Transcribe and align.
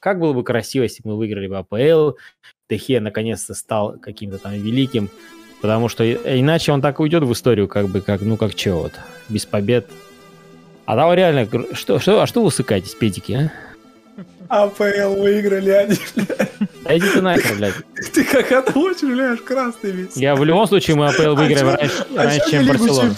как 0.00 0.18
было 0.18 0.32
бы 0.32 0.42
красиво, 0.42 0.82
если 0.84 1.02
бы 1.02 1.10
мы 1.10 1.16
выиграли 1.16 1.46
бы 1.46 1.58
АПЛ, 1.58 2.16
Техе 2.68 3.00
наконец-то 3.00 3.54
стал 3.54 3.96
каким-то 4.00 4.38
там 4.38 4.52
великим, 4.52 5.10
потому 5.60 5.88
что 5.88 6.10
иначе 6.10 6.72
он 6.72 6.80
так 6.80 7.00
уйдет 7.00 7.22
в 7.22 7.32
историю, 7.32 7.68
как 7.68 7.88
бы, 7.88 8.00
как, 8.00 8.22
ну, 8.22 8.36
как 8.36 8.54
чего 8.54 8.82
вот, 8.82 8.92
без 9.28 9.46
побед. 9.46 9.90
А 10.86 10.96
там 10.96 11.12
реально, 11.14 11.48
что, 11.72 11.98
что, 11.98 12.22
а 12.22 12.26
что 12.26 12.40
вы 12.40 12.48
усыкаетесь, 12.48 12.94
педики, 12.94 13.32
а? 13.32 13.52
АПЛ 14.48 15.20
выиграли 15.20 15.70
они, 15.70 15.96
Да 16.84 16.96
иди 16.96 17.08
ты 17.08 17.22
нахер, 17.22 17.56
блядь. 17.56 17.74
Ты 18.12 18.24
как 18.24 18.52
отмочишь, 18.52 19.02
блядь, 19.02 19.42
красный 19.42 19.90
весь. 19.90 20.16
Я 20.16 20.34
в 20.34 20.44
любом 20.44 20.66
случае 20.66 20.96
мы 20.96 21.08
АПЛ 21.08 21.34
выиграем 21.34 21.68
А 21.68 21.76
раньше, 21.76 22.04
а 22.16 22.50
чем 22.50 22.66
Барселона. 22.66 23.14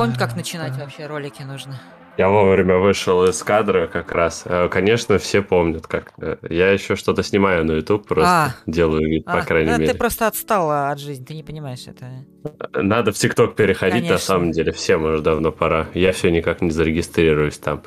Помнит, 0.00 0.18
как 0.18 0.36
начинать 0.36 0.76
вообще 0.76 1.06
ролики 1.06 1.42
нужно? 1.42 1.80
Я 2.18 2.28
вовремя 2.28 2.76
вышел 2.76 3.24
из 3.24 3.42
кадра 3.42 3.86
как 3.86 4.12
раз. 4.12 4.42
Э, 4.44 4.68
Конечно, 4.68 5.16
все 5.18 5.40
помнят, 5.42 5.86
как. 5.86 6.12
э, 6.20 6.36
Я 6.50 6.70
еще 6.70 6.96
что-то 6.96 7.22
снимаю 7.22 7.64
на 7.64 7.72
YouTube, 7.72 8.06
просто 8.06 8.28
А. 8.28 8.54
делаю 8.66 9.08
вид, 9.08 9.24
по 9.24 9.38
А, 9.38 9.42
крайней 9.42 9.70
а 9.72 9.78
мере. 9.78 9.92
Ты 9.92 9.96
просто 9.98 10.26
отстала 10.26 10.90
от 10.90 10.98
жизни, 10.98 11.24
ты 11.24 11.34
не 11.34 11.42
понимаешь 11.42 11.86
это. 11.86 12.06
Надо 12.74 13.12
в 13.12 13.14
ТикТок 13.14 13.54
переходить, 13.54 14.02
на 14.02 14.08
Конечно. 14.08 14.26
самом 14.26 14.50
деле, 14.52 14.72
всем 14.72 15.04
уже 15.04 15.22
давно 15.22 15.50
пора. 15.52 15.86
Я 15.94 16.12
все 16.12 16.30
никак 16.30 16.60
не 16.60 16.70
зарегистрируюсь 16.70 17.56
там. 17.58 17.82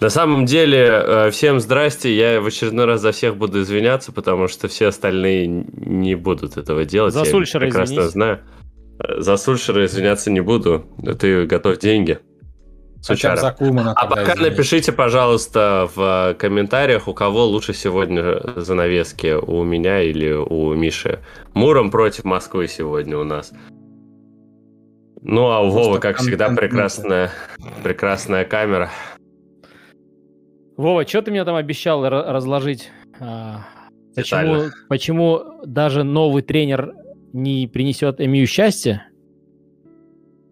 На 0.00 0.08
самом 0.08 0.46
деле, 0.46 0.78
э, 0.88 1.30
всем 1.30 1.60
здрасте, 1.60 2.14
я 2.16 2.40
в 2.40 2.46
очередной 2.46 2.86
раз 2.86 3.00
за 3.02 3.12
всех 3.12 3.36
буду 3.36 3.60
извиняться, 3.60 4.10
потому 4.10 4.48
что 4.48 4.68
все 4.68 4.86
остальные 4.88 5.46
не 5.46 6.14
будут 6.16 6.56
этого 6.56 6.84
делать. 6.84 7.12
За 7.12 7.20
я 7.20 7.26
Сульшера 7.26 7.60
прекрасно 7.66 7.94
извинись. 7.94 8.12
знаю. 8.12 8.40
Э, 9.02 9.20
За 9.20 9.36
Сульшера 9.36 9.84
извиняться 9.86 10.30
не 10.30 10.40
буду. 10.40 10.84
Ты 11.18 11.46
готовь 11.46 11.78
деньги. 11.78 12.18
Бы 12.98 13.02
Сучара. 13.04 13.36
за 13.36 13.52
Кумана 13.52 13.92
А 13.96 14.06
пока 14.06 14.34
извини. 14.34 14.50
напишите, 14.50 14.92
пожалуйста, 14.92 15.88
в 15.94 16.30
э, 16.30 16.34
комментариях, 16.34 17.08
у 17.08 17.14
кого 17.14 17.46
лучше 17.46 17.72
сегодня 17.72 18.40
занавески, 18.56 19.32
у 19.34 19.62
меня 19.64 20.02
или 20.02 20.32
у 20.32 20.74
Миши. 20.74 21.20
Муром 21.54 21.90
против 21.90 22.24
Москвы 22.24 22.68
сегодня 22.68 23.16
у 23.16 23.24
нас. 23.24 23.52
Ну, 25.22 25.46
а 25.50 25.60
у 25.60 25.70
Просто 25.70 25.88
Вовы, 25.88 25.98
как 26.00 26.16
всегда, 26.18 26.50
прекрасная, 26.50 27.30
прекрасная 27.82 28.44
камера. 28.44 28.90
Вова, 30.76 31.06
что 31.06 31.22
ты 31.22 31.30
мне 31.30 31.44
там 31.44 31.56
обещал 31.56 32.04
ра- 32.06 32.30
разложить? 32.32 32.90
А, 33.20 33.60
Почему, 34.14 34.64
почему 34.88 35.40
даже 35.64 36.04
новый 36.04 36.42
тренер 36.42 36.94
не 37.32 37.66
принесет 37.66 38.18
МЮ 38.18 38.46
счастья? 38.46 39.06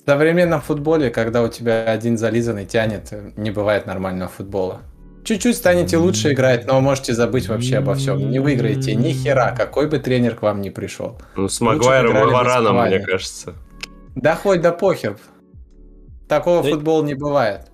В 0.04 0.10
современном 0.10 0.60
футболе, 0.60 1.10
когда 1.10 1.42
у 1.42 1.48
тебя 1.48 1.84
один 1.84 2.16
зализанный 2.16 2.64
тянет, 2.64 3.12
не 3.36 3.50
бывает 3.50 3.86
нормального 3.86 4.30
футбола. 4.30 4.80
Чуть-чуть 5.24 5.56
станете 5.56 5.98
лучше 5.98 6.32
играть, 6.32 6.66
но 6.66 6.80
можете 6.80 7.12
забыть 7.12 7.48
вообще 7.48 7.78
обо 7.78 7.94
всем. 7.94 8.30
Не 8.30 8.38
выиграете 8.38 8.94
ни 8.94 9.12
хера, 9.12 9.54
какой 9.54 9.86
бы 9.88 9.98
тренер 9.98 10.34
к 10.36 10.42
вам 10.42 10.62
ни 10.62 10.70
пришел. 10.70 11.18
Ну, 11.36 11.48
с 11.48 11.60
Магуайром 11.60 12.16
и 12.16 12.32
Вараном, 12.32 12.80
мне 12.86 13.00
кажется. 13.00 13.54
Да 14.14 14.34
хоть 14.34 14.62
да 14.62 14.72
похер. 14.72 15.18
Такого 16.28 16.62
Да- 16.62 16.70
футбола 16.70 17.04
не 17.04 17.14
бывает. 17.14 17.70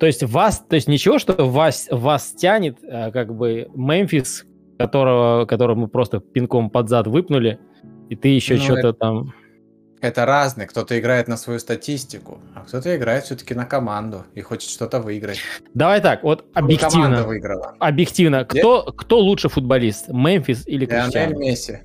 То 0.00 0.06
есть 0.06 0.22
вас, 0.22 0.64
то 0.66 0.76
есть 0.76 0.88
ничего, 0.88 1.18
что 1.18 1.44
вас, 1.44 1.88
вас 1.90 2.32
тянет, 2.32 2.78
а, 2.88 3.10
как 3.10 3.34
бы 3.34 3.68
Мемфис, 3.74 4.46
которого, 4.78 5.44
которого 5.46 5.76
мы 5.76 5.88
просто 5.88 6.20
пинком 6.20 6.70
под 6.70 6.88
зад 6.88 7.06
выпнули, 7.06 7.58
и 8.08 8.16
ты 8.16 8.28
еще 8.28 8.54
Ну, 8.54 8.60
что-то 8.60 8.88
это- 8.88 8.92
там... 8.94 9.34
Это 10.00 10.24
разные. 10.26 10.68
Кто-то 10.68 10.96
играет 10.96 11.26
на 11.26 11.36
свою 11.36 11.58
статистику, 11.58 12.38
а 12.54 12.60
кто-то 12.60 12.96
играет 12.96 13.24
все-таки 13.24 13.54
на 13.54 13.64
команду 13.64 14.22
и 14.36 14.40
хочет 14.42 14.70
что-то 14.70 15.00
выиграть. 15.00 15.40
Давай 15.74 16.00
так, 16.00 16.22
вот 16.22 16.42
Команда 16.54 16.60
объективно, 16.60 17.22
выиграла. 17.24 17.74
объективно, 17.80 18.44
кто, 18.44 18.84
кто 18.84 19.18
лучше 19.18 19.48
футболист, 19.48 20.08
Мемфис 20.08 20.68
или 20.68 20.86
Криштиану? 20.86 21.38
Месси. 21.40 21.78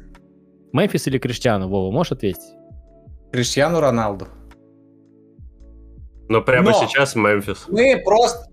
Мемфис 0.74 1.08
или 1.08 1.18
Криштиану, 1.18 1.68
Вова, 1.70 1.92
можешь 1.92 2.12
ответить? 2.12 2.44
Криштиану 3.32 3.80
Роналду. 3.80 4.28
Но 6.30 6.42
прямо 6.42 6.70
Но! 6.72 6.86
сейчас 6.86 7.16
Мемфис. 7.16 7.66
Мы 7.68 8.00
просто... 8.06 8.48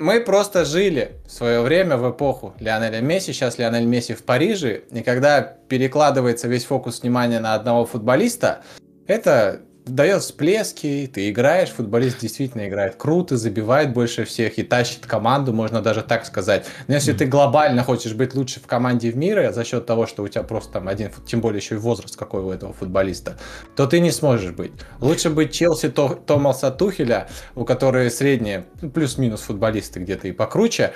Мы 0.00 0.20
просто 0.20 0.64
жили 0.64 1.20
в 1.26 1.30
свое 1.30 1.60
время 1.60 1.98
в 1.98 2.10
эпоху 2.10 2.54
Лионеля 2.58 3.02
Месси. 3.02 3.34
Сейчас 3.34 3.58
Лионель 3.58 3.84
Месси 3.84 4.14
в 4.14 4.22
Париже. 4.22 4.84
И 4.90 5.02
когда 5.02 5.42
перекладывается 5.42 6.48
весь 6.48 6.64
фокус 6.64 7.02
внимания 7.02 7.38
на 7.38 7.52
одного 7.52 7.84
футболиста, 7.84 8.62
это 9.06 9.60
дает 9.86 10.22
всплески, 10.22 11.10
ты 11.12 11.30
играешь, 11.30 11.70
футболист 11.70 12.20
действительно 12.20 12.68
играет 12.68 12.96
круто, 12.96 13.36
забивает 13.36 13.92
больше 13.92 14.24
всех 14.24 14.58
и 14.58 14.62
тащит 14.62 15.06
команду, 15.06 15.52
можно 15.52 15.80
даже 15.82 16.02
так 16.02 16.24
сказать. 16.26 16.66
Но 16.86 16.94
если 16.94 17.12
ты 17.12 17.26
глобально 17.26 17.82
хочешь 17.84 18.14
быть 18.14 18.34
лучше 18.34 18.60
в 18.60 18.66
команде 18.66 19.10
в 19.10 19.16
мире 19.16 19.52
за 19.52 19.64
счет 19.64 19.86
того, 19.86 20.06
что 20.06 20.22
у 20.22 20.28
тебя 20.28 20.42
просто 20.42 20.74
там 20.74 20.88
один, 20.88 21.10
тем 21.26 21.40
более 21.40 21.58
еще 21.58 21.76
и 21.76 21.78
возраст 21.78 22.16
какой 22.16 22.42
у 22.42 22.50
этого 22.50 22.72
футболиста, 22.72 23.38
то 23.76 23.86
ты 23.86 24.00
не 24.00 24.10
сможешь 24.10 24.52
быть. 24.52 24.72
Лучше 25.00 25.30
быть 25.30 25.52
Челси 25.52 25.90
То- 25.90 26.20
Томаса 26.26 26.70
Тухеля, 26.70 27.28
у 27.54 27.64
которых 27.64 28.12
средние, 28.12 28.66
ну, 28.80 28.90
плюс-минус 28.90 29.40
футболисты 29.40 30.00
где-то 30.00 30.28
и 30.28 30.32
покруче, 30.32 30.92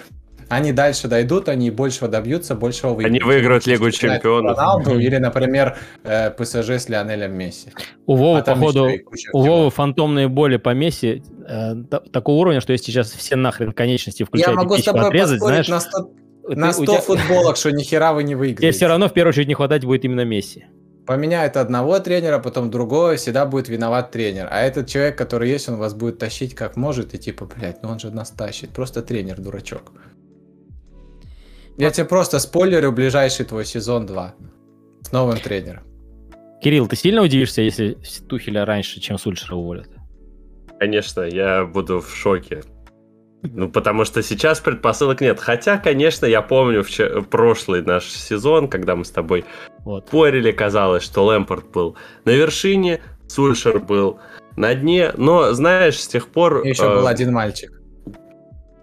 они 0.49 0.72
дальше 0.72 1.09
дойдут, 1.09 1.49
они 1.49 1.71
большего 1.71 2.09
добьются, 2.09 2.55
большего 2.55 2.91
выиграют. 2.94 3.22
Они 3.22 3.32
выиграют 3.32 3.66
Лигу 3.66 3.91
Чем 3.91 4.12
чемпионов. 4.15 4.56
Роналду 4.56 4.99
или, 4.99 5.16
например, 5.16 5.77
э, 6.03 6.31
ПСЖ 6.31 6.71
с 6.71 6.88
Лионелем 6.88 7.32
Месси. 7.37 7.69
У 8.06 8.16
Вовы, 8.16 8.38
А 8.41 8.43
походу, 8.43 8.88
у. 9.33 9.43
Вовы 9.43 9.71
фантомные 9.71 10.28
боли 10.28 10.56
по 10.56 10.75
Месси 10.75 11.22
э, 11.47 11.75
та- 11.91 12.00
такого 12.00 12.37
уровня, 12.41 12.60
что 12.60 12.72
если 12.72 12.87
сейчас 12.87 13.10
все 13.12 13.37
нахрен 13.37 13.72
конечности, 13.72 14.22
включая 14.25 14.50
Я 14.54 14.56
могу 14.56 14.77
с 14.77 14.83
тобой 14.83 15.06
отрезать, 15.06 15.41
поспорить 15.41 15.66
знаешь, 15.66 15.69
на 15.69 15.81
100, 15.81 16.03
ты- 16.49 16.56
на 16.56 16.69
у 16.71 16.72
100 16.72 16.84
тебя- 16.84 17.00
футболок, 17.00 17.56
что 17.56 17.71
ни 17.72 17.83
хера 17.83 18.12
вы 18.12 18.22
не 18.22 18.28
тебе 18.28 18.37
выиграете. 18.38 18.77
все 18.77 18.87
равно 18.87 19.09
в 19.09 19.12
первую 19.12 19.31
очередь 19.31 19.49
не 19.49 19.54
хватать 19.54 19.84
будет 19.84 20.04
именно 20.04 20.25
Месси. 20.25 20.65
Поменяют 21.06 21.59
одного 21.59 21.99
тренера, 21.99 22.38
потом 22.38 22.71
другого, 22.71 23.16
всегда 23.16 23.44
будет 23.44 23.69
виноват 23.69 24.10
тренер. 24.10 24.49
А 24.50 24.62
этот 24.62 24.87
человек, 24.88 25.19
который 25.19 25.50
есть, 25.50 25.69
он 25.69 25.77
вас 25.77 25.93
будет 25.93 26.19
тащить 26.19 26.54
как 26.54 26.77
может, 26.77 27.12
и 27.15 27.19
типа, 27.19 27.44
блядь, 27.44 27.83
ну 27.83 27.91
он 27.91 27.99
же 27.99 28.10
нас 28.10 28.31
тащит. 28.31 28.71
Просто 28.71 29.03
тренер, 29.03 29.38
дурачок. 29.38 29.93
Я 31.77 31.91
тебе 31.91 32.07
просто 32.07 32.39
спойлерю 32.39 32.93
ближайший 32.93 33.45
твой 33.47 33.65
сезон 33.65 34.07
2 34.07 34.35
с 35.03 35.12
новым 35.12 35.39
тренером. 35.39 35.83
Кирилл, 36.62 36.87
ты 36.87 36.97
сильно 36.97 37.23
удивишься, 37.23 37.62
если 37.62 37.99
Тухеля 38.29 38.65
раньше, 38.65 39.01
чем 39.01 39.19
Сульшера 39.19 39.57
уволят? 39.57 39.89
Конечно, 40.79 41.23
я 41.23 41.65
буду 41.65 42.01
в 42.01 42.15
шоке. 42.15 42.63
Ну, 43.43 43.69
потому 43.71 44.05
что 44.07 44.23
сейчас 44.23 44.61
предпосылок 44.61 45.21
нет. 45.21 45.39
Хотя, 45.39 45.77
конечно, 45.77 46.25
я 46.25 46.41
помню 46.41 46.81
вче- 46.81 47.23
прошлый 47.23 47.83
наш 47.83 48.07
сезон, 48.07 48.69
когда 48.69 48.97
мы 48.97 49.05
с 49.05 49.11
тобой 49.11 49.45
Вот. 49.81 50.09
спорили, 50.09 50.51
казалось, 50.53 51.03
что 51.03 51.27
Лэмпорт 51.27 51.71
был 51.71 51.97
на 52.25 52.31
вершине, 52.31 53.03
Сульшер 53.29 53.81
был 53.81 54.19
на 54.57 54.75
дне. 54.75 55.13
Но, 55.17 55.53
знаешь, 55.53 56.01
с 56.01 56.09
тех 56.09 56.29
пор... 56.29 56.63
И 56.63 56.71
еще 56.71 56.84
э, 56.84 56.97
был 56.97 57.07
один 57.07 57.33
мальчик. 57.33 57.71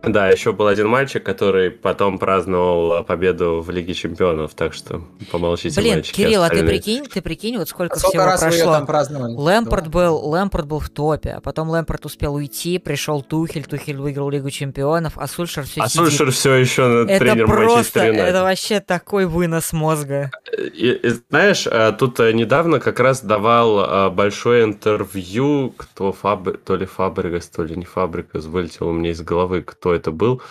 Да, 0.04 0.30
еще 0.30 0.52
был 0.52 0.68
один 0.68 0.88
мальчик, 0.88 1.24
который 1.24 1.70
потом 1.72 2.18
праздновал 2.18 3.04
победу 3.04 3.62
в 3.62 3.70
Лиге 3.70 3.94
Чемпионов, 3.94 4.54
так 4.56 4.74
что 4.74 5.04
помолчите, 5.32 5.80
Блин, 5.80 5.96
мальчики 5.96 6.16
Кирилл, 6.16 6.42
а 6.44 6.50
ты 6.50 6.56
остальные. 6.56 6.76
прикинь, 6.76 7.06
ты 7.06 7.22
прикинь, 7.22 7.58
вот 7.58 7.70
сколько, 7.70 8.00
Сколько 8.00 8.12
всего 8.18 8.26
раз 8.26 8.42
вы 8.42 8.48
ее 8.50 8.54
прошло. 8.64 8.74
там 8.74 8.86
праздновали? 8.88 9.36
Лэмпорт 9.36 9.88
был, 9.90 10.18
Лэмпорт 10.28 10.66
был 10.68 10.80
в 10.80 10.90
топе, 10.90 11.32
а 11.32 11.42
потом 11.42 11.70
Лэмпорт 11.70 12.06
успел 12.06 12.34
уйти, 12.36 12.80
пришел 12.80 13.22
Тухель, 13.22 13.66
Тухель 13.66 13.98
выиграл 13.98 14.30
Лигу 14.30 14.50
Чемпионов, 14.50 15.14
а 15.18 15.28
Сульшер 15.28 15.66
все 15.66 15.82
А 15.82 15.88
сидит. 15.88 16.08
Сульшер 16.08 16.32
все 16.32 16.54
еще 16.56 17.04
это 17.08 17.20
тренер 17.20 17.46
просто, 17.46 17.76
Манчестер 17.76 18.06
Юнайтед. 18.06 18.28
это 18.30 18.44
вообще 18.44 18.80
такой 18.80 19.26
вынос 19.28 19.72
мозга. 19.72 20.32
И- 20.58 20.92
и 20.92 21.10
знаешь, 21.30 21.68
э, 21.68 21.94
тут 21.98 22.20
э, 22.20 22.34
недавно 22.34 22.80
как 22.80 23.00
раз 23.00 23.22
давал 23.22 23.80
э, 24.08 24.10
большое 24.10 24.64
интервью, 24.64 25.74
кто 25.78 26.12
Фаб... 26.12 26.48
то 26.66 26.76
ли 26.76 26.86
Фабригас, 26.86 27.48
то 27.48 27.64
ли 27.64 27.76
не 27.76 27.86
Фабригас, 27.86 28.46
вылетел 28.46 28.88
у 28.90 28.92
меня 28.94 29.12
из 29.12 29.22
головы, 29.22 29.62
кто 29.62 29.91
это 29.92 30.12
был, 30.12 30.42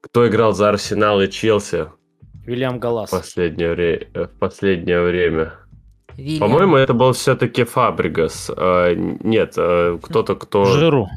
кто 0.00 0.26
играл 0.28 0.52
за 0.52 0.68
Арсенал 0.68 1.20
и 1.20 1.28
Челси 1.28 1.86
Вильям 2.46 2.78
Галас. 2.78 3.08
в 3.08 3.12
последнее, 3.12 3.70
вре- 3.74 4.08
э, 4.14 4.26
в 4.26 4.38
последнее 4.38 5.02
время. 5.02 5.54
Вильям. 6.16 6.40
По-моему, 6.40 6.76
это 6.76 6.94
был 6.94 7.12
все-таки 7.12 7.64
Фабригас. 7.64 8.50
Э, 8.56 8.94
Нет, 8.96 9.54
э, 9.56 9.98
кто-то, 10.02 10.34
кто... 10.36 10.64
Жиру. 10.66 11.08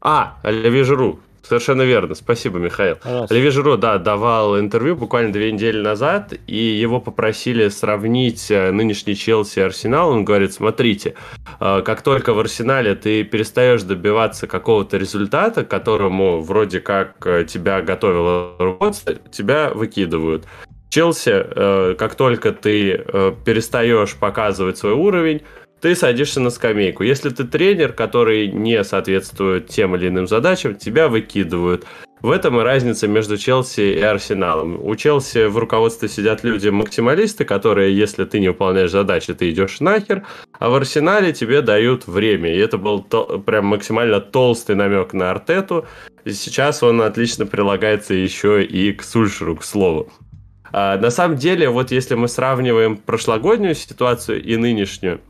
А, 0.00 0.38
Оливье 0.42 0.84
Жиру. 0.84 1.18
Совершенно 1.46 1.82
верно. 1.82 2.14
Спасибо, 2.14 2.58
Михаил. 2.58 2.96
Пожалуйста. 2.96 3.34
Оливье 3.34 3.50
Жиро, 3.50 3.76
да, 3.76 3.98
давал 3.98 4.58
интервью 4.58 4.96
буквально 4.96 5.30
две 5.32 5.52
недели 5.52 5.78
назад, 5.78 6.32
и 6.46 6.56
его 6.56 7.00
попросили 7.00 7.68
сравнить 7.68 8.50
э, 8.50 8.70
нынешний 8.70 9.14
Челси 9.14 9.58
и 9.58 9.62
Арсенал. 9.62 10.10
Он 10.10 10.24
говорит, 10.24 10.54
смотрите, 10.54 11.14
э, 11.60 11.82
как 11.84 12.00
только 12.00 12.32
в 12.32 12.40
Арсенале 12.40 12.94
ты 12.94 13.24
перестаешь 13.24 13.82
добиваться 13.82 14.46
какого-то 14.46 14.96
результата, 14.96 15.64
к 15.64 15.68
которому 15.68 16.40
вроде 16.40 16.80
как 16.80 17.14
э, 17.26 17.44
тебя 17.44 17.82
готовило 17.82 18.56
руководство, 18.58 19.14
тебя 19.30 19.70
выкидывают. 19.70 20.44
Челси, 20.88 21.96
как 21.96 22.14
только 22.14 22.52
ты 22.52 23.04
перестаешь 23.44 24.14
показывать 24.14 24.78
свой 24.78 24.92
уровень, 24.92 25.42
ты 25.84 25.94
садишься 25.94 26.40
на 26.40 26.48
скамейку. 26.48 27.02
Если 27.02 27.28
ты 27.28 27.44
тренер, 27.44 27.92
который 27.92 28.48
не 28.48 28.82
соответствует 28.84 29.66
тем 29.66 29.94
или 29.94 30.08
иным 30.08 30.26
задачам, 30.26 30.76
тебя 30.76 31.08
выкидывают. 31.08 31.84
В 32.22 32.30
этом 32.30 32.58
и 32.58 32.62
разница 32.62 33.06
между 33.06 33.36
Челси 33.36 33.98
и 33.98 34.00
Арсеналом. 34.00 34.82
У 34.82 34.96
Челси 34.96 35.44
в 35.44 35.58
руководстве 35.58 36.08
сидят 36.08 36.42
люди-максималисты, 36.42 37.44
которые, 37.44 37.94
если 37.94 38.24
ты 38.24 38.40
не 38.40 38.48
выполняешь 38.48 38.92
задачи, 38.92 39.34
ты 39.34 39.50
идешь 39.50 39.80
нахер, 39.80 40.22
а 40.58 40.70
в 40.70 40.74
Арсенале 40.74 41.34
тебе 41.34 41.60
дают 41.60 42.06
время. 42.06 42.54
И 42.54 42.58
это 42.58 42.78
был 42.78 43.02
то- 43.02 43.38
прям 43.40 43.66
максимально 43.66 44.22
толстый 44.22 44.76
намек 44.76 45.12
на 45.12 45.32
Артету. 45.32 45.84
И 46.24 46.32
сейчас 46.32 46.82
он 46.82 47.02
отлично 47.02 47.44
прилагается 47.44 48.14
еще 48.14 48.64
и 48.64 48.94
к 48.94 49.02
Сульшеру, 49.02 49.56
к 49.56 49.64
слову. 49.64 50.10
А, 50.72 50.96
на 50.96 51.10
самом 51.10 51.36
деле, 51.36 51.68
вот 51.68 51.90
если 51.90 52.14
мы 52.14 52.28
сравниваем 52.28 52.96
прошлогоднюю 52.96 53.74
ситуацию 53.74 54.42
и 54.42 54.56
нынешнюю, 54.56 55.20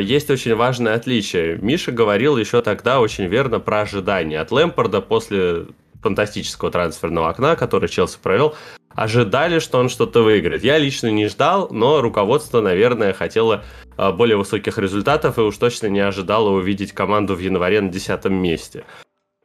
есть 0.00 0.30
очень 0.30 0.54
важное 0.54 0.94
отличие. 0.94 1.58
Миша 1.58 1.92
говорил 1.92 2.36
еще 2.36 2.62
тогда 2.62 3.00
очень 3.00 3.26
верно 3.26 3.60
про 3.60 3.80
ожидания. 3.80 4.40
От 4.40 4.50
Лэмпорда 4.50 5.00
после 5.00 5.66
фантастического 6.02 6.70
трансферного 6.70 7.28
окна, 7.30 7.56
который 7.56 7.88
Челси 7.88 8.18
провел, 8.22 8.54
ожидали, 8.90 9.58
что 9.58 9.78
он 9.78 9.88
что-то 9.88 10.22
выиграет. 10.22 10.64
Я 10.64 10.78
лично 10.78 11.08
не 11.08 11.28
ждал, 11.28 11.68
но 11.70 12.00
руководство, 12.00 12.60
наверное, 12.60 13.12
хотело 13.12 13.64
а, 13.96 14.12
более 14.12 14.36
высоких 14.36 14.78
результатов 14.78 15.38
и 15.38 15.42
уж 15.42 15.56
точно 15.56 15.86
не 15.86 16.00
ожидало 16.00 16.50
увидеть 16.50 16.92
команду 16.92 17.34
в 17.34 17.38
январе 17.38 17.80
на 17.80 17.90
десятом 17.90 18.34
месте. 18.34 18.84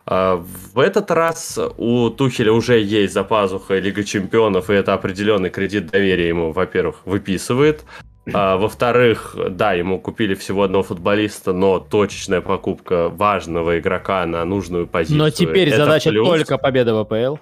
А, 0.05 0.37
В 0.73 0.79
этот 0.79 1.11
раз 1.11 1.59
у 1.77 2.09
Тухеля 2.09 2.51
уже 2.51 2.79
есть 2.79 3.13
за 3.13 3.23
пазухой 3.23 3.79
Лига 3.79 4.03
Чемпионов, 4.03 4.69
и 4.69 4.73
это 4.73 4.93
определенный 4.93 5.49
кредит 5.49 5.87
доверия 5.87 6.27
ему, 6.27 6.51
во-первых, 6.51 7.05
выписывает. 7.05 7.83
А, 8.31 8.57
во-вторых, 8.57 9.35
да, 9.49 9.73
ему 9.73 9.99
купили 9.99 10.33
всего 10.33 10.63
одного 10.63 10.83
футболиста, 10.83 11.51
но 11.51 11.79
точечная 11.79 12.41
покупка 12.41 13.09
важного 13.09 13.79
игрока 13.79 14.25
на 14.25 14.45
нужную 14.45 14.87
позицию. 14.87 15.17
Но 15.19 15.29
теперь 15.29 15.69
это 15.69 15.77
задача 15.77 16.09
плюс. 16.09 16.27
только 16.27 16.57
победа 16.57 16.93
в 16.93 16.99
АПЛ. 16.99 17.37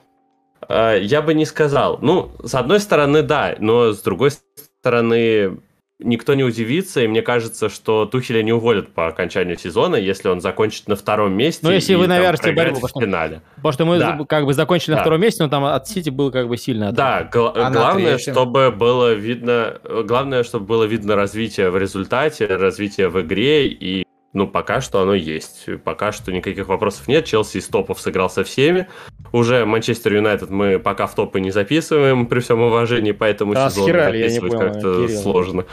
А, 0.68 0.96
Я 0.96 1.22
бы 1.22 1.34
не 1.34 1.46
сказал. 1.46 2.00
Ну, 2.02 2.32
с 2.44 2.56
одной 2.56 2.80
стороны, 2.80 3.22
да, 3.22 3.56
но 3.60 3.92
с 3.92 4.02
другой 4.02 4.32
стороны, 4.80 5.60
никто 6.04 6.34
не 6.34 6.44
удивится, 6.44 7.02
и 7.02 7.08
мне 7.08 7.22
кажется, 7.22 7.70
что 7.70 8.06
Тухеля 8.06 8.44
не 8.44 8.52
уволят 8.54 8.90
по 8.94 9.08
окончанию 9.08 9.58
сезона, 9.58 9.96
если 9.96 10.28
он 10.30 10.42
закончит 10.42 10.88
на 10.88 10.96
втором 10.96 11.34
месте. 11.34 11.62
Ну, 11.66 11.72
если 11.72 11.94
и 11.94 11.96
вы 11.96 12.08
навяжете 12.08 12.52
борьбу, 12.52 12.80
в 12.80 12.82
потому 12.82 13.06
финале. 13.06 13.42
Потому 13.56 13.72
что 13.74 13.86
мы 13.86 14.00
Да. 14.00 14.20
как 14.28 14.46
бы 14.46 14.54
закончили 14.54 14.92
на 14.92 14.98
Да. 14.98 15.02
втором 15.04 15.22
месте, 15.22 15.44
но 15.44 15.50
там 15.50 15.66
от 15.66 15.88
Сити 15.88 16.10
был 16.10 16.32
как 16.32 16.48
бы 16.48 16.58
сильно 16.58 16.88
отрыв. 16.90 16.98
Да, 16.98 17.30
гла- 17.32 17.54
А 17.56 17.70
на 17.70 17.72
главное, 17.72 18.18
чтобы 18.18 18.72
было 18.72 19.14
видно, 19.14 19.80
главное, 20.06 20.44
чтобы 20.44 20.66
было 20.66 20.84
видно 20.86 21.16
развитие 21.16 21.70
в 21.70 21.78
результате, 21.78 22.46
развитие 22.48 23.10
в 23.10 23.20
игре, 23.22 23.68
и 23.68 24.04
ну, 24.34 24.48
пока 24.48 24.80
что 24.80 25.02
оно 25.02 25.14
есть. 25.14 25.68
Пока 25.84 26.12
что 26.12 26.32
никаких 26.32 26.68
вопросов 26.68 27.08
нет. 27.08 27.26
Челси 27.26 27.58
из 27.58 27.68
топов 27.68 28.00
сыграл 28.00 28.30
со 28.30 28.44
всеми. 28.44 28.88
Уже 29.34 29.66
Манчестер 29.66 30.14
Юнайтед 30.14 30.50
мы 30.50 30.80
пока 30.80 31.08
в 31.08 31.16
топы 31.16 31.42
не 31.42 31.52
записываем, 31.52 32.26
при 32.28 32.40
всем 32.40 32.62
уважении, 32.62 33.12
поэтому 33.12 33.54
Да, 33.54 33.70
сезон 33.70 33.88
не 33.88 33.94
записывать 33.94 34.54
как-то 34.54 35.08
сложно. 35.10 35.66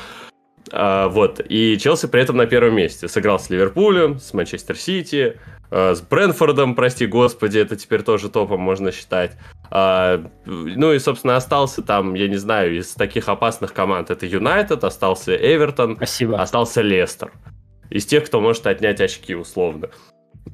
А, 0.73 1.09
вот. 1.09 1.41
И 1.49 1.79
Челси 1.79 2.09
при 2.09 2.21
этом 2.21 2.37
на 2.37 2.47
первом 2.47 2.75
месте. 2.75 3.09
Сыграл 3.09 3.39
с 3.39 3.49
Ливерпулем, 3.49 4.19
с 4.19 4.35
Манчестер 4.35 4.77
Сити, 4.77 5.39
э, 5.71 5.95
с 5.95 6.01
Брэнфордом, 6.01 6.75
прости 6.75 7.07
господи, 7.07 7.59
это 7.59 7.77
теперь 7.77 8.03
тоже 8.03 8.29
топом 8.29 8.61
можно 8.61 8.93
считать. 8.93 9.33
А, 9.71 10.23
ну 10.45 10.93
и, 10.93 10.99
собственно, 10.99 11.37
остался 11.37 11.83
там, 11.83 12.15
я 12.15 12.29
не 12.29 12.37
знаю, 12.37 12.77
из 12.77 12.93
таких 12.95 13.29
опасных 13.29 13.73
команд 13.73 14.11
это 14.11 14.27
Юнайтед, 14.27 14.83
остался 14.85 15.35
Эвертон, 15.37 15.97
Спасибо. 15.97 16.41
остался 16.41 16.83
Лестер. 16.83 17.33
Из 17.91 18.07
тех, 18.07 18.25
кто 18.25 18.41
может 18.41 18.67
отнять 18.67 19.01
очки, 19.01 19.35
условно. 19.35 19.91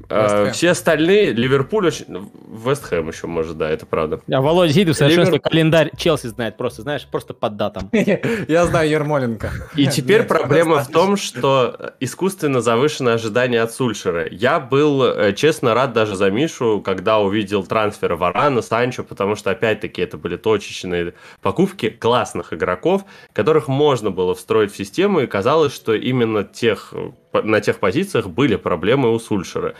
А, 0.08 0.50
все 0.50 0.70
остальные, 0.70 1.32
Ливерпуль, 1.32 1.86
очень... 1.86 2.30
Вест 2.64 2.84
Хэм 2.84 3.08
еще 3.08 3.26
может, 3.26 3.56
да, 3.56 3.70
это 3.70 3.86
правда. 3.86 4.20
А 4.30 4.40
Володя 4.40 4.72
сидит 4.72 4.94
в 4.94 4.98
совершенстве 4.98 5.38
Ливер- 5.38 5.50
календарь 5.50 5.90
Челси 5.96 6.28
знает 6.28 6.56
просто, 6.56 6.82
знаешь, 6.82 7.06
просто 7.10 7.34
под 7.34 7.56
датам. 7.56 7.90
Я 8.48 8.66
знаю 8.66 8.88
Ермоленко. 8.90 9.50
И 9.76 9.86
теперь 9.86 10.24
проблема 10.24 10.80
в 10.80 10.88
том, 10.88 11.16
что 11.16 11.94
искусственно 12.00 12.60
завышено 12.60 13.14
ожидание 13.14 13.62
от 13.62 13.72
Сульшера. 13.72 14.28
Я 14.30 14.60
был, 14.60 15.04
э, 15.04 15.32
честно, 15.32 15.74
рад 15.74 15.92
даже 15.92 16.16
за 16.16 16.30
Мишу, 16.30 16.82
когда 16.84 17.18
увидел 17.18 17.64
трансфер 17.64 18.14
Варана, 18.14 18.62
Санчо, 18.62 19.04
потому 19.04 19.36
что, 19.36 19.50
опять-таки, 19.50 20.02
это 20.02 20.16
были 20.16 20.36
точечные 20.36 21.14
покупки 21.42 21.90
классных 21.90 22.52
игроков, 22.52 23.04
которых 23.32 23.68
можно 23.68 24.10
было 24.10 24.34
встроить 24.34 24.72
в 24.72 24.76
систему, 24.76 25.20
и 25.20 25.26
казалось, 25.26 25.74
что 25.74 25.94
именно 25.94 26.44
тех, 26.44 26.92
на 27.42 27.60
тех 27.60 27.78
позициях 27.78 28.28
были 28.28 28.56
проблемы 28.56 29.12
у 29.12 29.18
Сульшера. 29.18 29.74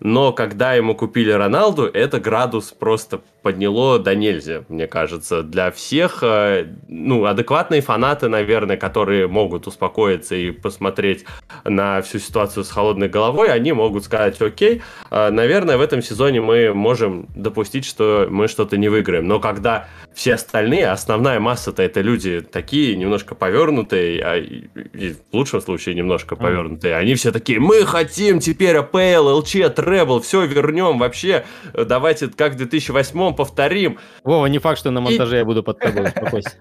Но 0.00 0.32
когда 0.32 0.74
ему 0.74 0.94
купили 0.94 1.30
Роналду, 1.30 1.84
это 1.84 2.18
градус 2.18 2.72
просто 2.72 3.22
подняло 3.42 3.98
до 3.98 4.14
нельзя, 4.14 4.62
мне 4.68 4.86
кажется, 4.86 5.42
для 5.42 5.70
всех. 5.70 6.18
э, 6.22 6.66
Ну, 6.88 7.24
адекватные 7.24 7.80
фанаты, 7.80 8.28
наверное, 8.28 8.76
которые 8.76 9.26
могут 9.28 9.66
успокоиться 9.66 10.34
и 10.34 10.50
посмотреть 10.50 11.24
на 11.64 12.00
всю 12.02 12.18
ситуацию 12.18 12.64
с 12.64 12.70
холодной 12.70 13.08
головой, 13.08 13.48
они 13.50 13.72
могут 13.72 14.04
сказать, 14.04 14.40
окей, 14.40 14.82
э, 15.10 15.30
наверное, 15.30 15.76
в 15.76 15.80
этом 15.80 16.02
сезоне 16.02 16.40
мы 16.40 16.72
можем 16.74 17.26
допустить, 17.34 17.84
что 17.84 18.26
мы 18.30 18.48
что-то 18.48 18.76
не 18.76 18.88
выиграем. 18.88 19.26
Но 19.26 19.40
когда 19.40 19.88
все 20.14 20.34
остальные, 20.34 20.88
основная 20.90 21.40
масса-то 21.40 21.82
это 21.82 22.00
люди 22.02 22.40
такие, 22.40 22.96
немножко 22.96 23.34
повернутые, 23.34 24.22
а 24.22 24.36
и- 24.36 24.64
и 24.94 25.14
в 25.30 25.34
лучшем 25.36 25.60
случае 25.60 25.94
немножко 25.94 26.36
повернутые, 26.36 26.96
они 26.96 27.14
все 27.14 27.32
такие, 27.32 27.58
мы 27.58 27.84
хотим 27.86 28.38
теперь 28.40 28.76
АПЛ, 28.76 29.38
ЛЧ, 29.38 29.56
Требл, 29.74 30.20
все 30.20 30.44
вернем 30.44 30.98
вообще, 30.98 31.44
э, 31.74 31.84
давайте 31.84 32.28
как 32.28 32.52
в 32.52 32.56
2008 32.56 33.31
повторим. 33.34 33.98
Вова, 34.24 34.46
не 34.46 34.58
факт, 34.58 34.78
что 34.78 34.90
на 34.90 35.00
монтаже 35.00 35.36
я 35.38 35.44
буду 35.44 35.62
под 35.62 35.78
тобой, 35.78 36.02
успокойся. 36.08 36.52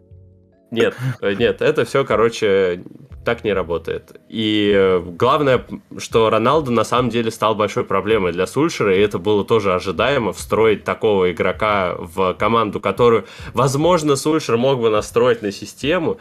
Нет, 0.71 0.95
э, 1.21 1.33
нет, 1.33 1.61
это 1.61 1.83
все, 1.83 2.05
короче, 2.05 2.83
так 3.25 3.43
не 3.43 3.51
работает. 3.51 4.21
И 4.29 4.71
э, 4.73 4.99
главное, 4.99 5.65
что 5.97 6.29
Роналду 6.29 6.71
на 6.71 6.85
самом 6.85 7.09
деле 7.09 7.29
стал 7.29 7.55
большой 7.55 7.83
проблемой 7.83 8.31
для 8.31 8.47
Сульшера, 8.47 8.95
и 8.95 8.99
это 9.01 9.19
было 9.19 9.43
тоже 9.43 9.73
ожидаемо, 9.73 10.31
встроить 10.31 10.85
такого 10.85 11.29
игрока 11.31 11.95
в 11.99 12.33
команду, 12.35 12.79
которую, 12.79 13.25
возможно, 13.53 14.15
Сульшер 14.15 14.55
мог 14.55 14.79
бы 14.79 14.89
настроить 14.89 15.41
на 15.41 15.51
систему. 15.51 16.19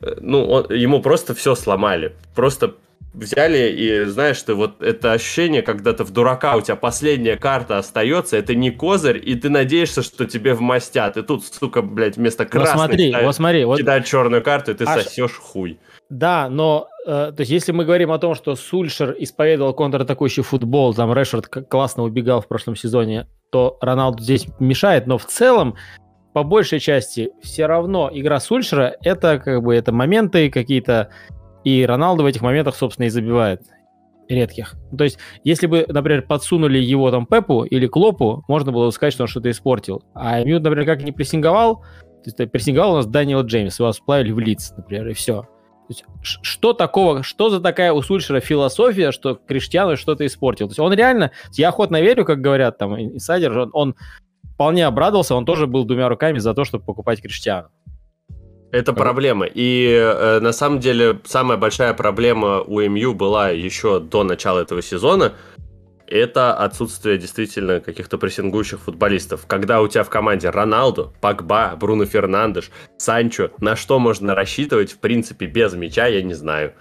Э, 0.00 0.14
Ну, 0.20 0.44
он- 0.48 0.66
ему 0.72 1.02
просто 1.02 1.34
все 1.34 1.56
сломали. 1.56 2.14
Просто 2.36 2.74
взяли 3.12 3.70
и, 3.72 4.04
знаешь, 4.04 4.40
ты 4.42 4.54
вот 4.54 4.82
это 4.82 5.12
ощущение, 5.12 5.62
когда 5.62 5.92
ты 5.92 6.04
в 6.04 6.10
дурака, 6.10 6.56
у 6.56 6.60
тебя 6.60 6.76
последняя 6.76 7.36
карта 7.36 7.78
остается, 7.78 8.36
это 8.36 8.54
не 8.54 8.70
козырь, 8.70 9.20
и 9.24 9.34
ты 9.34 9.50
надеешься, 9.50 10.02
что 10.02 10.26
тебе 10.26 10.54
вмастят. 10.54 11.16
И 11.16 11.22
тут, 11.22 11.44
сука, 11.44 11.82
блядь, 11.82 12.16
вместо 12.16 12.44
Вот 12.44 12.52
красной 12.52 12.74
смотри, 12.86 13.08
ставят- 13.10 13.26
вот 13.26 13.34
смотри, 13.36 13.64
вот 13.64 13.78
кидать 13.78 14.06
черную 14.06 14.42
карту, 14.42 14.72
и 14.72 14.74
ты 14.74 14.84
Аж- 14.84 15.04
сосешь 15.04 15.36
хуй. 15.36 15.78
Да, 16.08 16.48
но 16.48 16.88
э, 17.06 17.32
то 17.34 17.36
есть, 17.38 17.50
если 17.50 17.72
мы 17.72 17.84
говорим 17.84 18.10
о 18.10 18.18
том, 18.18 18.34
что 18.34 18.56
Сульшер 18.56 19.14
исповедовал 19.18 19.74
контратакующий 19.74 20.42
футбол, 20.42 20.92
там 20.94 21.12
Решфорд 21.12 21.46
к- 21.46 21.62
классно 21.62 22.02
убегал 22.02 22.40
в 22.40 22.48
прошлом 22.48 22.74
сезоне, 22.76 23.28
то 23.52 23.78
Роналду 23.80 24.22
здесь 24.22 24.46
мешает, 24.58 25.06
но 25.06 25.18
в 25.18 25.24
целом, 25.26 25.76
по 26.32 26.42
большей 26.42 26.78
части, 26.80 27.30
все 27.42 27.66
равно 27.66 28.10
игра 28.12 28.38
Сульшера 28.40 28.96
это 29.02 29.38
как 29.38 29.62
бы 29.62 29.74
это 29.74 29.92
моменты 29.92 30.50
какие-то, 30.50 31.10
и 31.64 31.84
Роналду 31.84 32.22
в 32.22 32.26
этих 32.26 32.42
моментах, 32.42 32.76
собственно, 32.76 33.06
и 33.06 33.10
забивает 33.10 33.62
редких. 34.28 34.76
То 34.96 35.04
есть, 35.04 35.18
если 35.44 35.66
бы, 35.66 35.84
например, 35.88 36.22
подсунули 36.22 36.78
его 36.78 37.10
там 37.10 37.26
Пепу 37.26 37.64
или 37.64 37.86
Клопу, 37.86 38.44
можно 38.48 38.72
было 38.72 38.86
бы 38.86 38.92
сказать, 38.92 39.12
что 39.12 39.24
он 39.24 39.28
что-то 39.28 39.50
испортил. 39.50 40.04
А 40.14 40.42
Мьют, 40.42 40.62
например, 40.62 40.86
как 40.86 41.02
не 41.02 41.12
прессинговал, 41.12 41.76
то 41.76 42.26
есть 42.26 42.38
э, 42.38 42.46
прессинговал 42.46 42.92
у 42.92 42.96
нас 42.96 43.06
Даниэл 43.06 43.42
Джеймс, 43.42 43.78
его 43.78 43.92
сплавили 43.92 44.32
в 44.32 44.38
лиц, 44.38 44.72
например, 44.76 45.08
и 45.08 45.14
все. 45.14 45.42
То 45.42 45.48
есть, 45.88 46.04
что 46.22 46.72
такого, 46.72 47.24
что 47.24 47.50
за 47.50 47.60
такая 47.60 47.92
у 47.92 48.00
Сульшера 48.02 48.38
философия, 48.40 49.10
что 49.10 49.34
Криштиану 49.34 49.96
что-то 49.96 50.24
испортил? 50.24 50.68
То 50.68 50.72
есть 50.72 50.78
он 50.78 50.92
реально, 50.92 51.32
я 51.54 51.70
охотно 51.70 52.00
верю, 52.00 52.24
как 52.24 52.40
говорят 52.40 52.78
там 52.78 53.00
инсайдер, 53.00 53.58
он, 53.58 53.70
он 53.72 53.96
вполне 54.54 54.86
обрадовался, 54.86 55.34
он 55.34 55.44
тоже 55.44 55.66
был 55.66 55.84
двумя 55.84 56.08
руками 56.08 56.38
за 56.38 56.54
то, 56.54 56.64
чтобы 56.64 56.84
покупать 56.84 57.20
Криштиану. 57.20 57.70
Это 58.72 58.92
проблема. 58.92 59.46
И 59.46 59.88
э, 59.90 60.38
на 60.40 60.52
самом 60.52 60.78
деле 60.78 61.20
самая 61.24 61.58
большая 61.58 61.92
проблема 61.92 62.60
у 62.60 62.80
МЮ 62.80 63.14
была 63.14 63.50
еще 63.50 63.98
до 63.98 64.22
начала 64.22 64.60
этого 64.60 64.80
сезона. 64.82 65.32
это 66.06 66.54
отсутствие 66.54 67.18
действительно 67.18 67.80
каких-то 67.80 68.18
прессингующих 68.18 68.80
футболистов. 68.80 69.46
Когда 69.46 69.80
у 69.80 69.88
тебя 69.88 70.02
в 70.02 70.10
команде 70.10 70.50
Роналду, 70.50 71.12
Пакба, 71.20 71.76
Бруно 71.76 72.04
Фернандеш, 72.04 72.70
Санчо, 72.96 73.50
на 73.58 73.76
что 73.76 73.98
можно 73.98 74.34
рассчитывать, 74.34 74.92
в 74.92 74.98
принципе, 74.98 75.46
без 75.46 75.74
мяча, 75.74 76.06
я 76.06 76.22
не 76.22 76.34
знаю. 76.34 76.74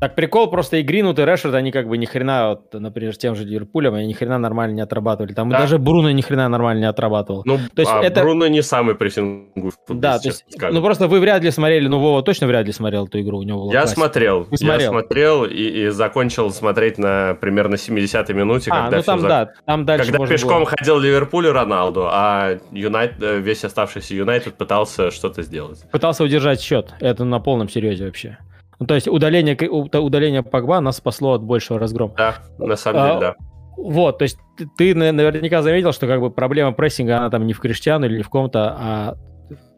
Так 0.00 0.14
прикол, 0.14 0.48
просто 0.50 0.78
и 0.78 0.82
Гринут, 0.82 1.18
и 1.18 1.24
Решфорд, 1.26 1.54
они 1.54 1.70
как 1.72 1.86
бы 1.86 1.98
ни 1.98 2.06
хрена, 2.06 2.48
вот, 2.50 2.72
например, 2.72 3.14
тем 3.16 3.34
же 3.34 3.44
Ливерпулем, 3.44 3.92
они 3.94 4.06
ни 4.06 4.12
хрена 4.14 4.38
нормально 4.38 4.74
не 4.76 4.80
отрабатывали. 4.80 5.34
Там 5.34 5.50
Да. 5.50 5.58
даже 5.58 5.78
Бруно 5.78 6.10
ни 6.10 6.22
хрена 6.22 6.48
нормально 6.48 6.80
не 6.80 6.88
отрабатывал. 6.88 7.42
Ну, 7.44 7.58
То 7.74 7.82
есть 7.82 7.92
а 7.92 8.02
это- 8.02 8.22
Бруно 8.22 8.46
не 8.46 8.62
самый 8.62 8.94
прессингующий 8.94 9.76
да, 9.88 10.18
то 10.18 10.28
есть, 10.28 10.44
скажем. 10.48 10.74
ну 10.76 10.82
просто 10.82 11.06
вы 11.06 11.20
вряд 11.20 11.42
ли 11.42 11.50
смотрели, 11.50 11.86
ну 11.86 11.98
Вова 11.98 12.22
точно 12.22 12.46
вряд 12.46 12.64
ли 12.66 12.72
смотрел 12.72 13.06
эту 13.06 13.20
игру, 13.20 13.38
у 13.38 13.42
него 13.42 13.60
была 13.64 13.72
Я 13.74 13.80
классика. 13.80 14.00
смотрел, 14.00 14.44
Ты 14.46 14.56
смотрел? 14.56 14.80
я 14.80 14.88
смотрел 14.88 15.44
и, 15.44 15.50
и 15.54 15.88
закончил 15.88 16.50
смотреть 16.50 16.96
на 16.96 17.34
примерно 17.38 17.74
70-й 17.76 18.32
минуте, 18.32 18.70
А, 18.72 18.82
когда 18.84 18.96
ну 18.96 19.02
там 19.02 19.18
зак- 19.20 19.28
да, 19.28 19.50
там 19.66 19.84
дальше 19.84 20.12
Когда 20.12 20.26
пешком 20.26 20.58
было. 20.60 20.66
ходил 20.66 20.98
Ливерпуль 20.98 21.46
и 21.46 21.50
Роналду, 21.50 22.06
а 22.10 22.58
Юнайт, 22.72 23.22
э, 23.22 23.38
весь 23.40 23.64
оставшийся 23.64 24.14
Юнайтед 24.14 24.54
пытался 24.54 25.10
что-то 25.10 25.42
сделать. 25.42 25.84
Пытался 25.92 26.24
удержать 26.24 26.60
счет, 26.62 26.94
это 27.00 27.24
на 27.24 27.38
полном 27.38 27.68
серьезе 27.68 28.06
вообще. 28.06 28.38
Ну, 28.80 28.86
то 28.86 28.94
есть 28.94 29.06
удаление, 29.08 29.56
удаление 29.70 30.42
Погба 30.42 30.80
нас 30.80 30.96
спасло 30.96 31.34
от 31.34 31.42
большего 31.42 31.78
разгрома. 31.78 32.14
Да, 32.16 32.36
на 32.58 32.76
самом 32.76 33.00
А, 33.02 33.06
деле, 33.08 33.20
да. 33.20 33.34
Вот, 33.76 34.18
то 34.18 34.22
есть 34.24 34.38
ты, 34.56 34.66
ты 34.76 34.94
на- 34.94 35.12
наверняка 35.12 35.62
заметил, 35.62 35.92
что 35.92 36.06
как 36.06 36.20
бы 36.20 36.30
проблема 36.30 36.72
прессинга, 36.72 37.18
она 37.18 37.30
там 37.30 37.46
не 37.46 37.52
в 37.52 37.60
Криштиану 37.60 38.06
или 38.06 38.16
не 38.18 38.22
в 38.22 38.28
ком-то, 38.30 38.76
а 38.78 39.14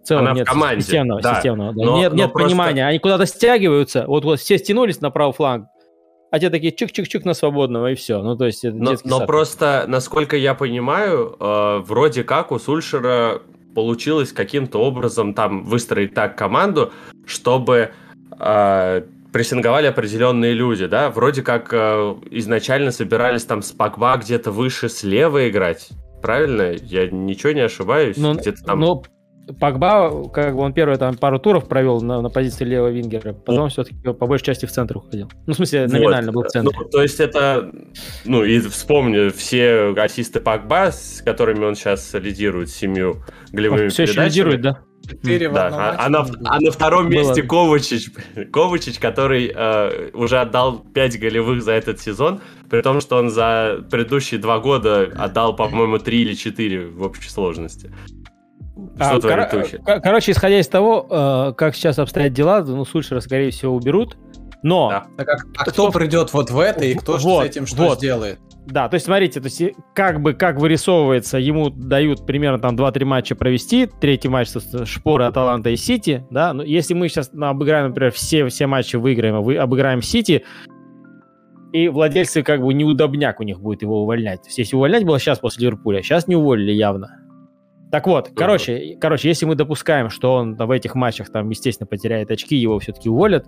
в 0.03 0.07
целом 0.07 0.23
Она 0.23 0.33
в 0.35 0.37
нет 0.37 0.47
команде, 0.47 0.83
системного. 0.83 1.21
да. 1.21 1.35
системного 1.35 1.73
да. 1.75 1.85
Но- 1.85 1.99
нет 1.99 2.13
но 2.13 2.17
нет 2.19 2.33
просто- 2.33 2.49
понимания, 2.49 2.87
они 2.87 2.99
куда-то 3.01 3.27
стягиваются, 3.27 4.05
вот, 4.07 4.25
вот 4.25 4.39
все 4.41 4.57
стянулись 4.59 5.01
на 5.01 5.11
правый 5.11 5.33
фланг, 5.35 5.67
а 6.31 6.39
те 6.39 6.49
такие 6.49 6.73
чик-чик-чик 6.73 7.23
на 7.25 7.35
свободного, 7.35 7.91
и 7.91 7.95
все. 7.97 8.23
Ну, 8.23 8.37
то 8.37 8.47
есть 8.47 8.65
это 8.65 8.77
Но, 8.77 8.93
но 9.05 9.19
сад. 9.19 9.27
просто, 9.27 9.85
насколько 9.89 10.37
я 10.37 10.55
понимаю, 10.55 11.37
э, 11.39 11.79
вроде 11.87 12.23
как 12.25 12.53
у 12.53 12.59
Сульшера 12.61 13.43
получилось 13.75 14.33
каким-то 14.33 14.79
образом 14.79 15.35
там 15.35 15.65
выстроить 15.65 16.15
так 16.15 16.37
команду, 16.39 16.93
чтобы 17.27 17.91
прессинговали 19.33 19.87
определенные 19.87 20.53
люди, 20.53 20.87
да? 20.87 21.11
Вроде 21.11 21.43
как 21.43 21.69
э, 21.73 22.15
изначально 22.31 22.91
собирались 22.91 23.45
там 23.45 23.63
с 23.63 23.73
Пакба 23.73 24.17
где-то 24.19 24.51
выше 24.51 24.89
слева 24.89 25.49
играть. 25.49 25.89
Правильно? 26.21 26.73
Я 26.73 27.09
ничего 27.09 27.53
не 27.53 27.63
ошибаюсь? 27.63 28.17
Ну, 28.17 28.35
где-то 28.35 28.63
там... 28.63 28.81
ну, 28.81 29.03
Погба, 29.59 30.29
как 30.29 30.55
бы 30.55 30.63
он 30.63 30.73
первый 30.73 30.97
там 30.99 31.17
пару 31.17 31.41
туров 31.41 31.69
провел 31.69 32.01
на, 32.01 32.21
на 32.21 32.29
позиции 32.29 32.65
левого 32.65 32.91
вингера, 32.91 33.33
потом 33.33 33.71
все-таки 33.71 33.97
по 34.01 34.27
большей 34.27 34.45
части 34.45 34.67
в 34.67 34.71
центр 34.71 34.99
уходил. 34.99 35.31
Ну, 35.47 35.53
в 35.53 35.57
смысле, 35.57 35.83
Вот. 35.83 35.93
номинально 35.93 36.31
был 36.31 36.43
в 36.43 36.49
центре. 36.49 36.77
Ну, 36.79 36.89
то 36.89 37.03
есть 37.03 37.19
это, 37.19 37.73
ну, 38.25 38.45
и 38.45 38.61
вспомни 38.61 39.31
все 39.31 39.93
ассисты 39.97 40.39
Пакба, 40.39 40.93
с 40.93 41.23
которыми 41.25 41.65
он 41.65 41.75
сейчас 41.75 42.15
лидирует 42.15 42.71
семью 42.71 43.25
голевыми 43.51 43.89
все 43.89 44.05
еще 44.05 44.25
лидирует, 44.25 44.61
да? 44.61 44.79
Четыре 45.09 45.49
в 45.49 45.53
Да, 45.53 45.67
одном 45.67 45.81
а, 45.81 45.97
а 45.99 46.09
на, 46.09 46.27
а 46.45 46.61
на 46.61 46.71
втором 46.71 47.05
Было. 47.09 47.13
месте 47.19 47.43
Ковачич, 47.43 48.11
Ковачич, 48.53 48.99
который 48.99 49.53
э, 49.55 50.11
уже 50.15 50.41
отдал 50.41 50.79
5 50.79 51.19
голевых 51.21 51.63
за 51.63 51.73
этот 51.73 52.01
сезон, 52.01 52.41
при 52.71 52.83
том, 52.83 53.01
что 53.01 53.17
он 53.17 53.31
за 53.31 53.85
предыдущие 53.91 54.39
два 54.41 54.59
года 54.61 55.11
отдал, 55.19 55.57
по-моему, 55.57 55.99
3 55.99 56.23
или 56.23 56.35
4 56.35 56.87
в 56.89 57.03
общей 57.03 57.29
сложности. 57.29 57.93
Что 58.97 59.17
А, 59.17 59.21
творит 59.21 59.49
кор- 59.51 59.85
кор- 59.85 60.01
Короче, 60.01 60.33
исходя 60.33 60.59
из 60.59 60.69
того, 60.69 61.07
э, 61.11 61.53
как 61.57 61.75
сейчас 61.75 61.99
обстоят 61.99 62.33
дела, 62.33 62.63
ну, 62.65 62.85
Сульшера, 62.85 63.21
скорее 63.21 63.51
всего, 63.51 63.75
уберут. 63.75 64.17
Но, 64.63 64.89
Да. 64.91 65.07
Так 65.25 65.29
а, 65.29 65.37
а 65.57 65.65
кто 65.71 65.91
придет 65.91 66.33
вот 66.33 66.51
в 66.51 66.59
это 66.61 66.85
и 66.85 66.95
кто 66.95 67.17
Вот, 67.19 67.45
с 67.45 67.47
этим 67.51 67.67
что 67.67 67.83
вот. 67.89 67.99
сделает? 67.99 68.39
Да, 68.67 68.89
то 68.89 68.95
есть, 68.95 69.07
смотрите, 69.07 69.41
то 69.41 69.47
есть, 69.47 69.63
как 69.95 70.21
бы, 70.21 70.35
как 70.35 70.59
вырисовывается, 70.59 71.39
ему 71.39 71.71
дают 71.71 72.25
примерно 72.27 72.59
там 72.59 72.77
2-3 72.77 73.05
матча 73.05 73.35
провести, 73.35 73.87
третий 74.01 74.29
матч 74.29 74.49
Шпоры, 74.85 75.25
Аталанта 75.25 75.71
и 75.71 75.77
Сити, 75.77 76.25
да, 76.31 76.53
но 76.53 76.63
если 76.63 76.95
мы 76.95 77.09
сейчас 77.09 77.31
ну, 77.33 77.47
обыграем, 77.47 77.89
например, 77.89 78.13
все, 78.13 78.47
все 78.47 78.67
матчи 78.67 78.97
выиграем, 78.97 79.35
а 79.35 79.41
вы 79.41 79.57
обыграем 79.57 80.01
Сити, 80.01 80.45
и 81.73 81.89
владельцы 81.89 82.43
как 82.43 82.63
бы 82.63 82.73
неудобняк 82.73 83.41
у 83.41 83.43
них 83.43 83.61
будет 83.61 83.83
его 83.83 84.03
увольнять. 84.03 84.43
То 84.43 84.49
есть, 84.49 84.59
если 84.59 84.77
увольнять 84.77 85.05
было 85.05 85.19
сейчас 85.19 85.39
после 85.39 85.67
Ливерпуля, 85.67 86.03
сейчас 86.03 86.29
не 86.29 86.37
уволили 86.37 86.73
явно. 86.73 87.19
Так 87.91 88.07
вот, 88.07 88.31
короче, 88.35 88.97
короче, 89.01 89.29
если 89.29 89.45
мы 89.45 89.55
допускаем, 89.55 90.09
что 90.09 90.35
он 90.35 90.55
в 90.55 90.71
этих 90.71 90.95
матчах 90.95 91.31
там, 91.31 91.51
естественно, 91.51 91.87
потеряет 91.87 92.31
очки, 92.31 92.57
его 92.57 92.79
все-таки 92.79 93.09
уволят, 93.09 93.47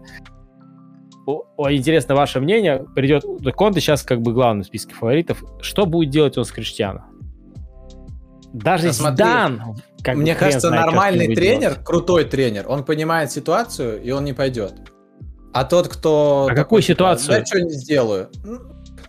интересно 1.27 2.15
ваше 2.15 2.41
мнение. 2.41 2.85
Придет 2.95 3.25
Конте 3.53 3.81
сейчас 3.81 4.03
как 4.03 4.21
бы 4.21 4.33
главный 4.33 4.65
в 4.65 4.67
списке 4.67 4.95
фаворитов. 4.95 5.43
Что 5.61 5.87
будет 5.87 6.11
делать 6.11 6.37
он 6.39 6.45
с 6.45 6.53
Криштиану? 6.53 7.03
Даже 8.53 8.89
Да 8.89 8.93
смотри, 8.93 9.17
Зидан, 9.17 9.77
как 10.03 10.17
Мне 10.17 10.35
кажется, 10.35 10.69
знает, 10.69 10.87
нормальный 10.87 11.27
будет 11.27 11.39
тренер, 11.39 11.71
делать. 11.71 11.85
крутой 11.85 12.25
тренер, 12.25 12.67
он 12.69 12.85
понимает 12.85 13.33
ситуацию, 13.33 14.01
и 14.01 14.11
он 14.13 14.25
не 14.25 14.33
пойдет. 14.33 14.75
А 15.53 15.65
тот, 15.65 15.89
кто... 15.89 16.45
А 16.45 16.49
такой, 16.49 16.63
какую 16.63 16.83
типа, 16.83 16.95
ситуацию? 16.95 17.39
Да, 17.41 17.47
что 17.47 17.61
не 17.61 17.71
сделаю. 17.71 18.29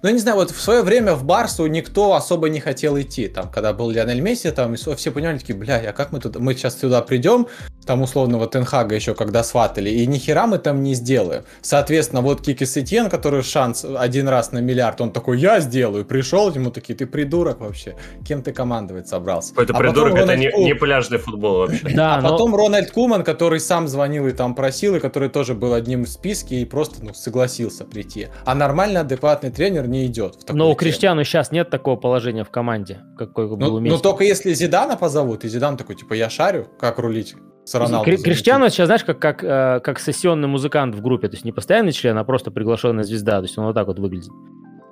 Ну, 0.05 0.09
Ну, 0.09 0.09
я 0.09 0.13
не 0.17 0.21
знаю, 0.21 0.37
вот 0.37 0.51
в 0.51 0.61
свое 0.61 0.83
время 0.83 1.15
в 1.15 1.23
Барсу 1.23 1.65
никто 1.65 2.13
особо 2.13 2.47
не 2.47 2.59
хотел 2.59 2.95
идти. 3.01 3.27
Там, 3.27 3.49
когда 3.49 3.73
был 3.73 3.89
Лионель 3.89 4.21
Месси, 4.21 4.51
там 4.51 4.75
и 4.75 4.77
все 4.77 5.11
понимали, 5.11 5.39
такие, 5.39 5.57
бля, 5.57 5.77
а 5.77 5.93
как 5.93 6.11
мы 6.11 6.19
туда... 6.19 6.39
Мы 6.39 6.53
сейчас 6.53 6.79
сюда 6.79 7.01
придем, 7.01 7.47
там 7.87 8.01
условного 8.03 8.47
Тенхага 8.47 8.95
еще 8.95 9.15
когда 9.15 9.43
сватали, 9.43 9.89
и 9.89 10.05
ни 10.05 10.17
хера 10.17 10.45
мы 10.47 10.57
там 10.59 10.83
не 10.83 10.93
сделаем. 10.93 11.43
Соответственно, 11.61 12.21
вот 12.21 12.41
Кики 12.41 12.65
Сетьен, 12.65 13.09
который 13.09 13.41
шанс 13.41 13.83
один 13.83 14.27
раз 14.27 14.51
на 14.51 14.59
миллиард, 14.59 15.01
он 15.01 15.11
такой, 15.11 15.39
я 15.39 15.59
сделаю. 15.59 16.05
Пришел, 16.05 16.51
ему 16.51 16.69
такие, 16.69 16.95
ты 16.95 17.07
придурок 17.07 17.61
вообще. 17.61 17.95
Кем 18.27 18.43
ты 18.43 18.53
командовать 18.53 19.07
собрался? 19.07 19.49
Какой-то 19.49 19.73
А 19.73 19.79
придурок, 19.79 20.13
это 20.13 20.21
Рональд 20.21 20.39
не, 20.39 20.51
Кум- 20.51 20.65
не 20.65 20.75
пляжный 20.75 21.17
футбол 21.17 21.57
вообще. 21.59 21.89
Да, 21.95 22.15
а 22.15 22.21
но- 22.21 22.29
потом 22.29 22.55
Рональд 22.55 22.91
Куман, 22.91 23.23
который 23.23 23.59
сам 23.59 23.87
звонил 23.87 24.27
и 24.27 24.31
там 24.33 24.53
просил, 24.53 24.95
и 24.95 24.99
который 24.99 25.29
тоже 25.29 25.55
был 25.55 25.73
одним 25.73 26.05
в 26.05 26.09
списке 26.09 26.61
и 26.61 26.65
просто 26.65 27.03
ну, 27.03 27.15
согласился 27.15 27.85
прийти. 27.85 28.27
А 28.45 28.53
нормальный, 28.53 29.01
адекватный 29.01 29.49
тренер 29.49 29.87
не 30.01 30.05
идет 30.07 30.35
в 30.35 30.39
такую 30.41 30.57
но 30.57 30.65
у 30.65 30.67
тему. 30.69 30.75
Криштиану 30.79 31.23
сейчас 31.23 31.51
нет 31.51 31.69
такого 31.69 31.95
положения 31.95 32.43
в 32.43 32.49
команде, 32.49 33.01
какой 33.17 33.47
был 33.47 33.57
Ну, 33.57 33.67
у 33.67 33.71
ну, 33.71 33.79
Месси. 33.79 34.01
только 34.03 34.23
если 34.23 34.53
Зидана 34.53 34.95
позовут, 34.97 35.43
и 35.45 35.47
Зидан 35.49 35.77
такой, 35.77 35.95
типа, 35.95 36.13
я 36.13 36.29
шарю, 36.29 36.67
как 36.79 36.99
рулить 36.99 37.35
с 37.65 37.73
Роналду. 37.75 38.05
Кри- 38.05 38.17
Криштиану 38.17 38.69
сейчас, 38.69 38.85
знаешь, 38.87 39.03
как, 39.03 39.19
как, 39.19 39.43
э, 39.43 39.79
как 39.83 39.99
сессионный 39.99 40.47
музыкант 40.47 40.93
в 40.95 41.01
группе, 41.01 41.27
то 41.29 41.33
есть 41.35 41.45
не 41.45 41.51
постоянный 41.51 41.91
член, 41.93 42.17
а 42.17 42.23
просто 42.23 42.51
приглашенная 42.51 43.03
звезда, 43.03 43.37
то 43.37 43.43
есть 43.43 43.57
он 43.57 43.65
вот 43.65 43.73
так 43.73 43.87
вот 43.87 43.97
выглядит. 43.99 44.31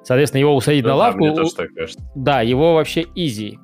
Соответственно, 0.04 0.40
его 0.42 0.56
усадить 0.56 0.84
Ну 0.84 0.90
на 0.90 0.96
да, 0.96 1.00
лавку, 1.00 1.20
мне 1.20 1.34
тоже 1.36 1.54
так 1.56 1.70
кажется. 1.74 2.04
да, 2.16 2.42
его 2.42 2.74
вообще 2.74 3.06
изи. 3.16 3.58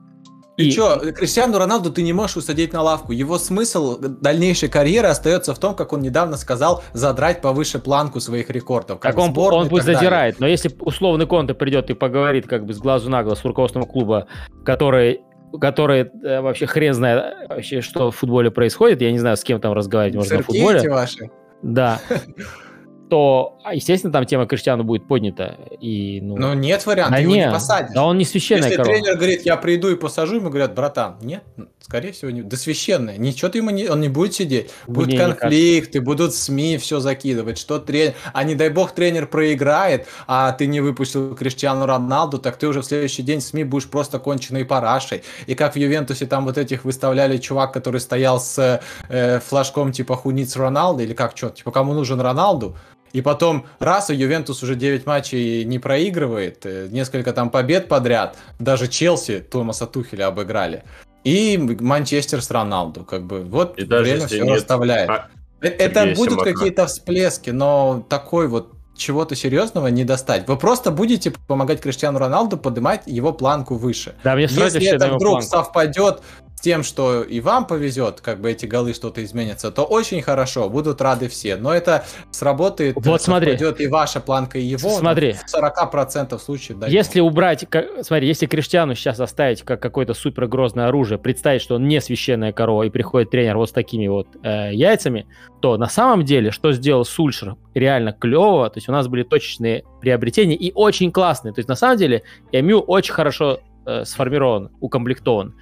И 0.60 0.72
что, 0.72 1.00
Криштиану 1.14 1.58
Роналду 1.58 1.92
ты 1.92 2.02
не 2.02 2.14
можешь 2.14 2.38
усадить 2.38 2.74
на 2.74 2.82
лавку. 2.82 3.12
Его 3.12 3.38
смысл 3.38 3.98
дальнейшей 4.00 4.70
карьеры 4.70 5.08
остается 5.08 5.54
в 5.54 5.60
том, 5.60 5.76
как 5.76 5.94
он 5.94 6.02
недавно 6.02 6.38
сказал, 6.38 6.84
задрать 6.94 7.42
повыше 7.42 7.80
планку 7.80 8.20
своих 8.20 8.50
рекордов. 8.50 9.00
Как 9.00 9.16
в 9.16 9.20
он, 9.20 9.30
он 9.38 9.70
пусть 9.70 9.86
так 9.86 9.96
далее. 9.96 10.00
задирает, 10.00 10.40
но 10.40 10.48
если 10.48 10.76
условный 10.80 11.28
Конте 11.28 11.54
придет 11.54 11.90
и 11.90 11.94
поговорит 11.94 12.48
как 12.48 12.66
бы 12.66 12.74
с 12.74 12.78
глазу 12.80 13.10
на 13.10 13.24
глаз 13.24 13.40
с 13.40 13.46
руководством 13.46 13.84
клуба, 13.84 14.28
который, 14.66 15.22
который 15.60 16.10
э, 16.24 16.42
вообще 16.42 16.66
хрен 16.66 16.94
знает 16.94 17.24
э, 17.24 17.48
вообще, 17.48 17.82
что 17.82 18.12
в 18.12 18.16
футболе 18.16 18.52
происходит, 18.52 19.02
я 19.02 19.12
не 19.12 19.20
знаю, 19.20 19.38
с 19.38 19.44
кем 19.44 19.62
там 19.62 19.74
разговаривать 19.74 20.16
можно 20.16 20.36
о 20.36 20.38
Сырки 20.40 20.52
футболе, 20.52 20.90
ваши. 20.90 21.30
да, 21.62 22.00
то, 23.10 23.60
а, 23.64 23.74
естественно, 23.74 24.14
там 24.14 24.26
тема 24.26 24.46
Криштиану 24.46 24.84
будет 24.84 25.08
поднята. 25.08 25.58
И, 25.82 26.20
ну, 26.22 26.38
Ну, 26.38 26.54
нет 26.54 26.86
варианта, 26.86 27.16
да 27.16 27.18
его 27.20 27.36
не, 27.36 27.46
не 27.46 27.52
посадишь. 27.52 27.94
да 27.94 28.06
он 28.06 28.18
не 28.18 28.26
священная 28.26 28.70
Если 28.70 28.78
корова. 28.78 28.96
тренер 28.96 29.16
говорит, 29.18 29.42
я 29.46 29.58
приду 29.58 29.90
и 29.90 29.96
посажу, 29.96 30.36
ему 30.36 30.50
говорят, 30.50 30.74
братан, 30.76 31.18
нет, 31.22 31.44
скорее 31.82 32.12
всего, 32.12 32.32
не. 32.32 32.44
Да 32.44 32.56
священное, 32.56 33.18
ничего 33.18 33.50
ты 33.50 33.58
ему 33.58 33.72
не, 33.72 33.88
он 33.88 34.00
не 34.02 34.10
будет 34.10 34.36
сидеть. 34.36 34.70
Будут 34.88 35.08
Мне 35.08 35.18
не 35.18 35.24
конфликты, 35.24 36.02
будут 36.02 36.36
СМИ 36.36 36.78
все 36.78 37.00
закидывать, 37.00 37.58
что 37.58 37.80
тренер, 37.80 38.14
а 38.34 38.44
не 38.44 38.56
дай 38.56 38.70
бог 38.70 38.92
тренер 38.92 39.28
проиграет, 39.28 40.08
а 40.28 40.52
ты 40.52 40.68
не 40.68 40.80
выпустил 40.80 41.36
Криштиану 41.36 41.86
Роналду, 41.86 42.38
так 42.38 42.58
ты 42.58 42.68
уже 42.68 42.82
в 42.82 42.86
следующий 42.86 43.24
день 43.24 43.42
СМИ 43.42 43.64
будешь 43.64 43.88
просто 43.90 44.20
конченой 44.20 44.66
парашей. 44.66 45.24
И 45.48 45.56
как 45.56 45.74
в 45.74 45.78
Ювентусе 45.78 46.26
там 46.28 46.46
вот 46.46 46.58
этих 46.58 46.86
выставляли 46.86 47.38
чувак, 47.38 47.74
который 47.74 48.00
стоял 48.00 48.40
с 48.40 48.82
э, 49.10 49.40
флажком 49.40 49.92
типа 49.92 50.16
хуниц 50.16 50.56
Роналду, 50.56 51.04
или 51.04 51.14
как, 51.14 51.36
что, 51.36 51.50
типа 51.50 51.72
кому 51.72 51.94
нужен 51.94 52.22
Роналду, 52.22 52.76
и 53.14 53.22
потом 53.22 53.66
раз, 53.80 54.10
и 54.10 54.16
Ювентус 54.16 54.64
уже 54.64 54.76
9 54.76 55.06
матчей 55.06 55.64
не 55.66 55.80
проигрывает, 55.80 56.66
э, 56.66 56.88
несколько 56.92 57.34
там 57.34 57.50
побед 57.50 57.88
подряд, 57.88 58.38
даже 58.60 58.88
Челси 58.88 59.40
Томаса 59.40 59.86
Тухеля 59.88 60.28
обыграли. 60.28 60.84
И 61.24 61.58
Манчестер 61.58 62.42
с 62.42 62.50
Роналду, 62.50 63.04
как 63.04 63.24
бы, 63.26 63.42
вот 63.44 63.78
И 63.78 63.84
даже 63.84 64.04
время 64.04 64.28
все 64.28 64.42
нет- 64.42 64.56
расставляет. 64.58 65.10
А, 65.10 65.28
Э- 65.62 65.68
Это 65.68 66.02
Сергея 66.02 66.16
будут 66.16 66.42
какие-то 66.44 66.88
всплески, 66.88 67.50
но 67.50 68.06
такой 68.08 68.48
вот 68.48 68.72
чего-то 68.96 69.36
серьезного 69.36 69.88
не 69.88 70.06
достать. 70.06 70.48
Вы 70.48 70.56
просто 70.58 70.92
будете 70.92 71.32
помогать 71.48 71.82
Криштиану 71.82 72.18
Роналду 72.20 72.56
поднимать 72.58 73.04
его 73.08 73.34
планку 73.34 73.76
выше. 73.76 74.16
Да, 74.24 74.36
мне 74.36 74.44
Если 74.44 74.88
это 74.88 75.08
вдруг 75.08 75.20
планку. 75.40 75.48
совпадет 75.50 76.22
тем, 76.60 76.84
что 76.84 77.24
и 77.24 77.40
вам 77.40 77.66
повезет, 77.66 78.22
как 78.22 78.42
бы 78.42 78.52
эти 78.52 78.66
голы 78.66 78.94
что-то 78.94 79.24
изменятся, 79.24 79.72
то 79.72 79.84
очень 79.84 80.22
хорошо, 80.22 80.70
будут 80.70 81.02
рады 81.02 81.28
все. 81.28 81.56
Но 81.56 81.74
это 81.74 82.06
сработает, 82.32 82.96
Вот 82.98 83.22
смотри. 83.22 83.56
идет 83.56 83.80
и 83.82 83.88
ваша 83.88 84.20
планка, 84.20 84.60
и 84.60 84.64
его. 84.64 84.90
Смотри. 84.90 85.34
В 85.34 85.46
40% 85.46 86.38
случаев 86.40 86.80
дойдет. 86.80 86.94
Если 86.96 87.20
убрать, 87.20 87.66
как- 87.70 88.04
смотри, 88.04 88.28
если 88.28 88.46
Криштиану 88.46 88.96
сейчас 88.96 89.20
оставить 89.20 89.64
как 89.64 89.82
какое-то 89.82 90.14
супер 90.14 90.48
грозное 90.48 90.88
оружие, 90.88 91.18
представить, 91.18 91.62
что 91.62 91.76
он 91.76 91.88
не 91.88 92.02
священная 92.02 92.54
корова 92.54 92.84
и 92.84 92.90
приходит 92.90 93.32
тренер 93.32 93.58
вот 93.58 93.70
с 93.70 93.72
такими 93.72 94.08
вот 94.08 94.28
э, 94.44 94.74
яйцами, 94.74 95.28
то 95.62 95.78
на 95.78 95.88
самом 95.88 96.24
деле, 96.26 96.52
что 96.52 96.72
сделал 96.72 97.06
Сульшер 97.06 97.56
реально 97.74 98.14
клево, 98.14 98.70
то 98.70 98.78
есть 98.78 98.90
у 98.90 98.92
нас 98.92 99.08
были 99.08 99.24
точечные 99.24 99.84
приобретения 100.02 100.56
и 100.56 100.72
очень 100.74 101.12
классные. 101.12 101.54
То 101.54 101.60
есть 101.60 101.70
на 101.70 101.76
самом 101.76 101.98
деле 101.98 102.24
МЮ 102.52 102.80
очень 102.80 103.14
хорошо 103.14 103.60
э, 103.86 104.06
сформирован, 104.06 104.70
укомплектован. 104.80 105.56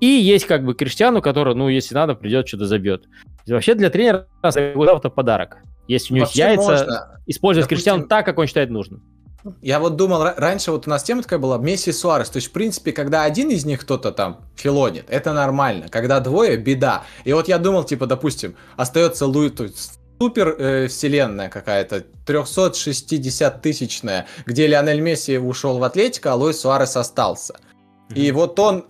И 0.00 0.06
есть 0.06 0.46
как 0.46 0.64
бы 0.64 0.74
Криштиану, 0.74 1.22
который, 1.22 1.54
ну, 1.54 1.68
если 1.68 1.94
надо, 1.94 2.14
придет, 2.14 2.48
что-то 2.48 2.66
забьет. 2.66 3.04
Вообще 3.46 3.74
для 3.74 3.90
тренера 3.90 4.26
это 4.42 5.10
подарок. 5.10 5.58
Если 5.88 6.12
у 6.12 6.16
него 6.16 6.26
есть 6.26 6.36
Вообще 6.36 6.54
яйца, 6.54 6.84
можно. 6.84 7.20
использовать 7.26 7.68
Допустим, 7.68 7.76
Криштиану 7.76 8.06
так, 8.06 8.26
как 8.26 8.38
он 8.38 8.46
считает 8.46 8.70
нужным. 8.70 9.02
Я 9.62 9.80
вот 9.80 9.96
думал, 9.96 10.22
ра- 10.22 10.34
раньше 10.36 10.70
вот 10.70 10.86
у 10.86 10.90
нас 10.90 11.02
тема 11.02 11.22
такая 11.22 11.38
была, 11.38 11.58
Месси 11.58 11.90
и 11.90 11.92
Суарес. 11.92 12.28
То 12.28 12.36
есть, 12.36 12.48
в 12.48 12.52
принципе, 12.52 12.92
когда 12.92 13.22
один 13.22 13.50
из 13.50 13.64
них 13.64 13.80
кто-то 13.80 14.12
там 14.12 14.42
филонит, 14.56 15.06
это 15.08 15.32
нормально. 15.32 15.88
Когда 15.88 16.20
двое, 16.20 16.56
беда. 16.56 17.04
И 17.24 17.32
вот 17.32 17.48
я 17.48 17.58
думал, 17.58 17.84
типа, 17.84 18.06
допустим, 18.06 18.56
остается 18.76 19.26
Луи, 19.26 19.48
то 19.48 19.64
есть 19.64 19.98
супер 20.20 20.56
э, 20.58 20.86
вселенная 20.88 21.48
какая-то, 21.48 22.04
360-тысячная, 22.26 24.26
где 24.44 24.66
Лионель 24.66 25.00
Месси 25.00 25.38
ушел 25.38 25.78
в 25.78 25.84
Атлетико, 25.84 26.32
а 26.32 26.34
Луис 26.34 26.60
Суарес 26.60 26.96
остался. 26.96 27.54
И 28.14 28.30
вот 28.32 28.58
он 28.58 28.86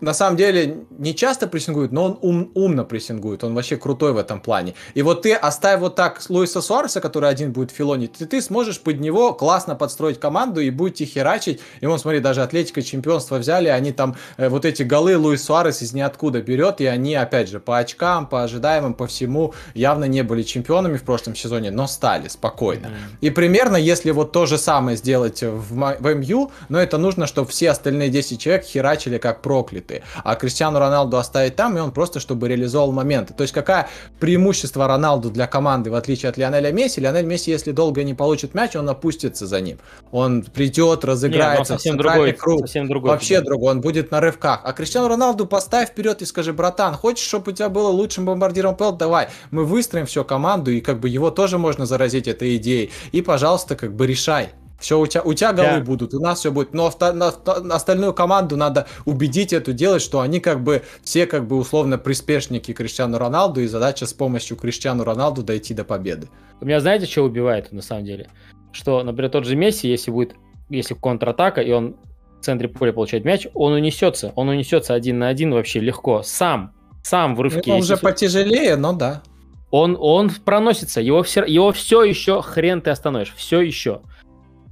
на 0.00 0.14
самом 0.14 0.36
деле 0.36 0.84
не 0.98 1.14
часто 1.14 1.46
прессингует, 1.46 1.92
но 1.92 2.04
он 2.04 2.18
ум- 2.22 2.50
умно 2.54 2.84
прессингует, 2.84 3.44
он 3.44 3.54
вообще 3.54 3.76
крутой 3.76 4.12
в 4.12 4.16
этом 4.16 4.40
плане. 4.40 4.74
И 4.94 5.02
вот 5.02 5.22
ты 5.22 5.34
оставь 5.34 5.80
вот 5.80 5.94
так 5.94 6.20
Луиса 6.28 6.60
Суареса, 6.60 7.00
который 7.00 7.28
один 7.28 7.52
будет 7.52 7.70
филонить, 7.70 8.20
и 8.20 8.24
ты 8.24 8.40
сможешь 8.42 8.80
под 8.80 9.00
него 9.00 9.32
классно 9.34 9.74
подстроить 9.74 10.20
команду 10.20 10.60
и 10.60 10.70
будете 10.70 11.04
херачить. 11.04 11.60
И 11.80 11.86
вон, 11.86 11.98
смотри, 11.98 12.20
даже 12.20 12.42
Атлетика 12.42 12.82
чемпионство 12.82 13.36
взяли, 13.36 13.68
они 13.68 13.92
там 13.92 14.16
э, 14.36 14.48
вот 14.48 14.64
эти 14.64 14.82
голы 14.82 15.16
Луис 15.16 15.44
Суарес 15.44 15.82
из 15.82 15.92
ниоткуда 15.92 16.42
берет, 16.42 16.80
и 16.80 16.86
они, 16.86 17.14
опять 17.14 17.48
же, 17.48 17.60
по 17.60 17.78
очкам, 17.78 18.26
по 18.26 18.42
ожидаемым, 18.42 18.94
по 18.94 19.06
всему, 19.06 19.54
явно 19.74 20.04
не 20.04 20.22
были 20.22 20.42
чемпионами 20.42 20.96
в 20.96 21.02
прошлом 21.02 21.34
сезоне, 21.34 21.70
но 21.70 21.86
стали 21.86 22.28
спокойно. 22.28 22.90
И 23.20 23.30
примерно, 23.30 23.76
если 23.76 24.10
вот 24.10 24.32
то 24.32 24.46
же 24.46 24.58
самое 24.58 24.96
сделать 24.96 25.42
в, 25.42 25.96
в 25.98 26.14
МЮ, 26.14 26.50
но 26.68 26.78
это 26.80 26.98
нужно, 26.98 27.26
чтобы 27.26 27.48
все 27.48 27.70
остальные 27.70 28.10
10 28.10 28.40
человек 28.40 28.64
херачили 28.64 29.18
как 29.18 29.42
проклятые. 29.88 30.02
А 30.24 30.34
Кристиану 30.34 30.78
Роналду 30.78 31.16
оставить 31.16 31.56
там, 31.56 31.76
и 31.76 31.80
он 31.80 31.90
просто, 31.92 32.20
чтобы 32.20 32.48
реализовал 32.48 32.92
моменты. 32.92 33.34
То 33.34 33.42
есть, 33.42 33.54
какое 33.54 33.88
преимущество 34.20 34.86
Роналду 34.86 35.30
для 35.30 35.46
команды, 35.46 35.90
в 35.90 35.94
отличие 35.94 36.30
от 36.30 36.36
Лионеля 36.36 36.72
Месси? 36.72 37.00
Лионель 37.00 37.26
Месси, 37.26 37.50
если 37.50 37.72
долго 37.72 38.04
не 38.04 38.14
получит 38.14 38.54
мяч, 38.54 38.76
он 38.76 38.88
опустится 38.88 39.46
за 39.46 39.60
ним. 39.60 39.78
Он 40.12 40.42
придет, 40.42 41.02
ну, 41.02 41.08
разыграется, 41.08 41.64
в 41.64 41.66
совсем 41.76 41.96
другой, 41.96 42.32
круг. 42.32 42.60
совсем 42.60 42.88
другой. 42.88 43.10
Вообще 43.10 43.36
футбол. 43.36 43.52
другой, 43.52 43.72
он 43.72 43.80
будет 43.80 44.10
на 44.10 44.20
рывках. 44.20 44.60
А 44.64 44.72
Криштиану 44.72 45.08
Роналду 45.08 45.46
поставь 45.46 45.88
вперед 45.90 46.22
и 46.22 46.26
скажи, 46.26 46.52
братан, 46.52 46.94
хочешь, 46.94 47.26
чтобы 47.26 47.52
у 47.52 47.54
тебя 47.54 47.68
было 47.68 47.88
лучшим 47.88 48.24
бомбардиром 48.26 48.76
ПЛ? 48.76 48.92
Давай, 48.92 49.28
мы 49.50 49.64
выстроим 49.64 50.06
всю 50.06 50.24
команду, 50.24 50.70
и 50.70 50.80
как 50.80 51.00
бы 51.00 51.08
его 51.08 51.30
тоже 51.30 51.58
можно 51.58 51.86
заразить 51.86 52.28
этой 52.28 52.56
идеей. 52.56 52.90
И, 53.12 53.22
пожалуйста, 53.22 53.76
как 53.76 53.94
бы 53.94 54.06
решай. 54.06 54.50
Все, 54.78 54.98
у 55.00 55.06
тебя, 55.06 55.22
у 55.22 55.34
тебя 55.34 55.52
голы 55.52 55.78
Да. 55.78 55.80
будут, 55.80 56.14
у 56.14 56.20
нас 56.20 56.38
все 56.38 56.52
будет. 56.52 56.72
Но 56.72 56.86
авто- 56.86 57.12
на, 57.12 57.28
остальную 57.74 58.14
команду 58.14 58.56
надо 58.56 58.86
убедить 59.06 59.52
эту 59.52 59.72
делать, 59.72 60.02
что 60.02 60.20
они 60.20 60.38
как 60.38 60.62
бы 60.62 60.82
все 61.02 61.26
как 61.26 61.48
бы 61.48 61.56
условно 61.56 61.98
приспешники 61.98 62.72
Криштиану 62.72 63.18
Роналду, 63.18 63.60
и 63.60 63.66
задача 63.66 64.06
с 64.06 64.12
помощью 64.12 64.56
Криштиану 64.56 65.02
Роналду 65.02 65.42
дойти 65.42 65.74
до 65.74 65.82
победы. 65.84 66.28
У 66.60 66.64
меня 66.64 66.80
знаете, 66.80 67.06
что 67.06 67.22
убивает 67.22 67.72
на 67.72 67.82
самом 67.82 68.04
деле? 68.04 68.28
Что, 68.70 69.02
например, 69.02 69.30
тот 69.30 69.46
же 69.46 69.56
Месси, 69.56 69.88
если 69.88 70.12
будет, 70.12 70.34
если 70.68 70.94
контратака, 70.94 71.60
и 71.60 71.72
он 71.72 71.96
в 72.40 72.44
центре 72.44 72.68
поля 72.68 72.92
получает 72.92 73.24
мяч, 73.24 73.48
он 73.54 73.72
унесется. 73.72 74.32
Он 74.36 74.48
унесется 74.48 74.94
один 74.94 75.18
на 75.18 75.28
один 75.28 75.52
вообще 75.52 75.80
легко. 75.80 76.22
Сам. 76.22 76.72
Сам 77.02 77.34
в 77.34 77.40
рывке. 77.40 77.62
Ну, 77.66 77.72
он 77.74 77.80
если 77.80 77.94
уже 77.94 78.02
потяжелее, 78.02 78.76
но 78.76 78.92
да. 78.92 79.22
он, 79.70 79.96
он 79.98 80.30
проносится, 80.44 81.00
его 81.00 81.22
все, 81.22 81.44
его 81.44 81.72
все 81.72 82.04
еще 82.04 82.42
хрен 82.42 82.80
ты 82.80 82.90
остановишь, 82.90 83.32
все 83.34 83.60
еще. 83.60 84.02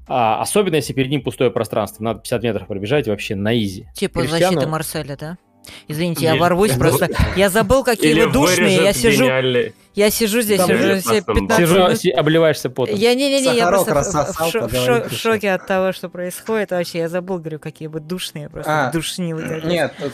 А, 0.08 0.40
особенно, 0.40 0.76
если 0.76 0.92
перед 0.92 1.10
ним 1.10 1.22
пустое 1.22 1.50
пространство. 1.50 2.02
Надо 2.04 2.20
50 2.20 2.42
метров 2.42 2.66
пробежать 2.68 3.08
вообще 3.08 3.34
на 3.34 3.56
изи. 3.58 3.86
Типа 3.94 4.20
Криштиану- 4.20 4.38
защита 4.54 4.68
Марселя, 4.68 5.16
да? 5.16 5.38
Извините, 5.88 6.26
я 6.26 6.36
ворвусь 6.36 6.72
просто. 6.74 7.08
Я 7.34 7.50
забыл, 7.50 7.82
какие 7.82 8.12
Или 8.12 8.22
вы 8.22 8.32
душные. 8.32 8.76
Я 8.84 8.92
сижу, 8.92 9.24
гениальный- 9.24 9.74
я 9.96 10.10
сижу 10.10 10.40
здесь 10.40 10.58
Там 10.60 10.70
уже 10.70 11.00
все 11.00 11.14
пастом 11.22 11.34
15 11.34 11.66
Сижу, 11.66 11.78
минут. 11.78 12.18
обливаешься 12.18 12.70
потом. 12.70 12.94
Я 12.94 13.14
не-не-не, 13.14 13.56
я 13.56 13.64
Сахарок 13.64 13.84
просто 13.84 13.90
в- 13.90 13.94
в, 13.94 13.98
рассосал, 13.98 14.50
шо- 14.50 14.58
в 14.60 14.62
поговорить 14.70 14.86
шо- 14.86 15.08
в 15.08 15.12
решил. 15.12 15.32
шоке 15.32 15.50
от 15.52 15.66
того, 15.66 15.90
что 15.92 16.08
происходит. 16.08 16.70
Вообще, 16.70 16.98
я 16.98 17.08
забыл, 17.08 17.38
говорю, 17.38 17.58
какие 17.58 17.88
вы 17.88 17.98
душные, 17.98 18.48
просто 18.48 18.88
А, 18.88 18.92
душнилы. 18.92 19.60
Нет, 19.64 19.92
тут 20.00 20.12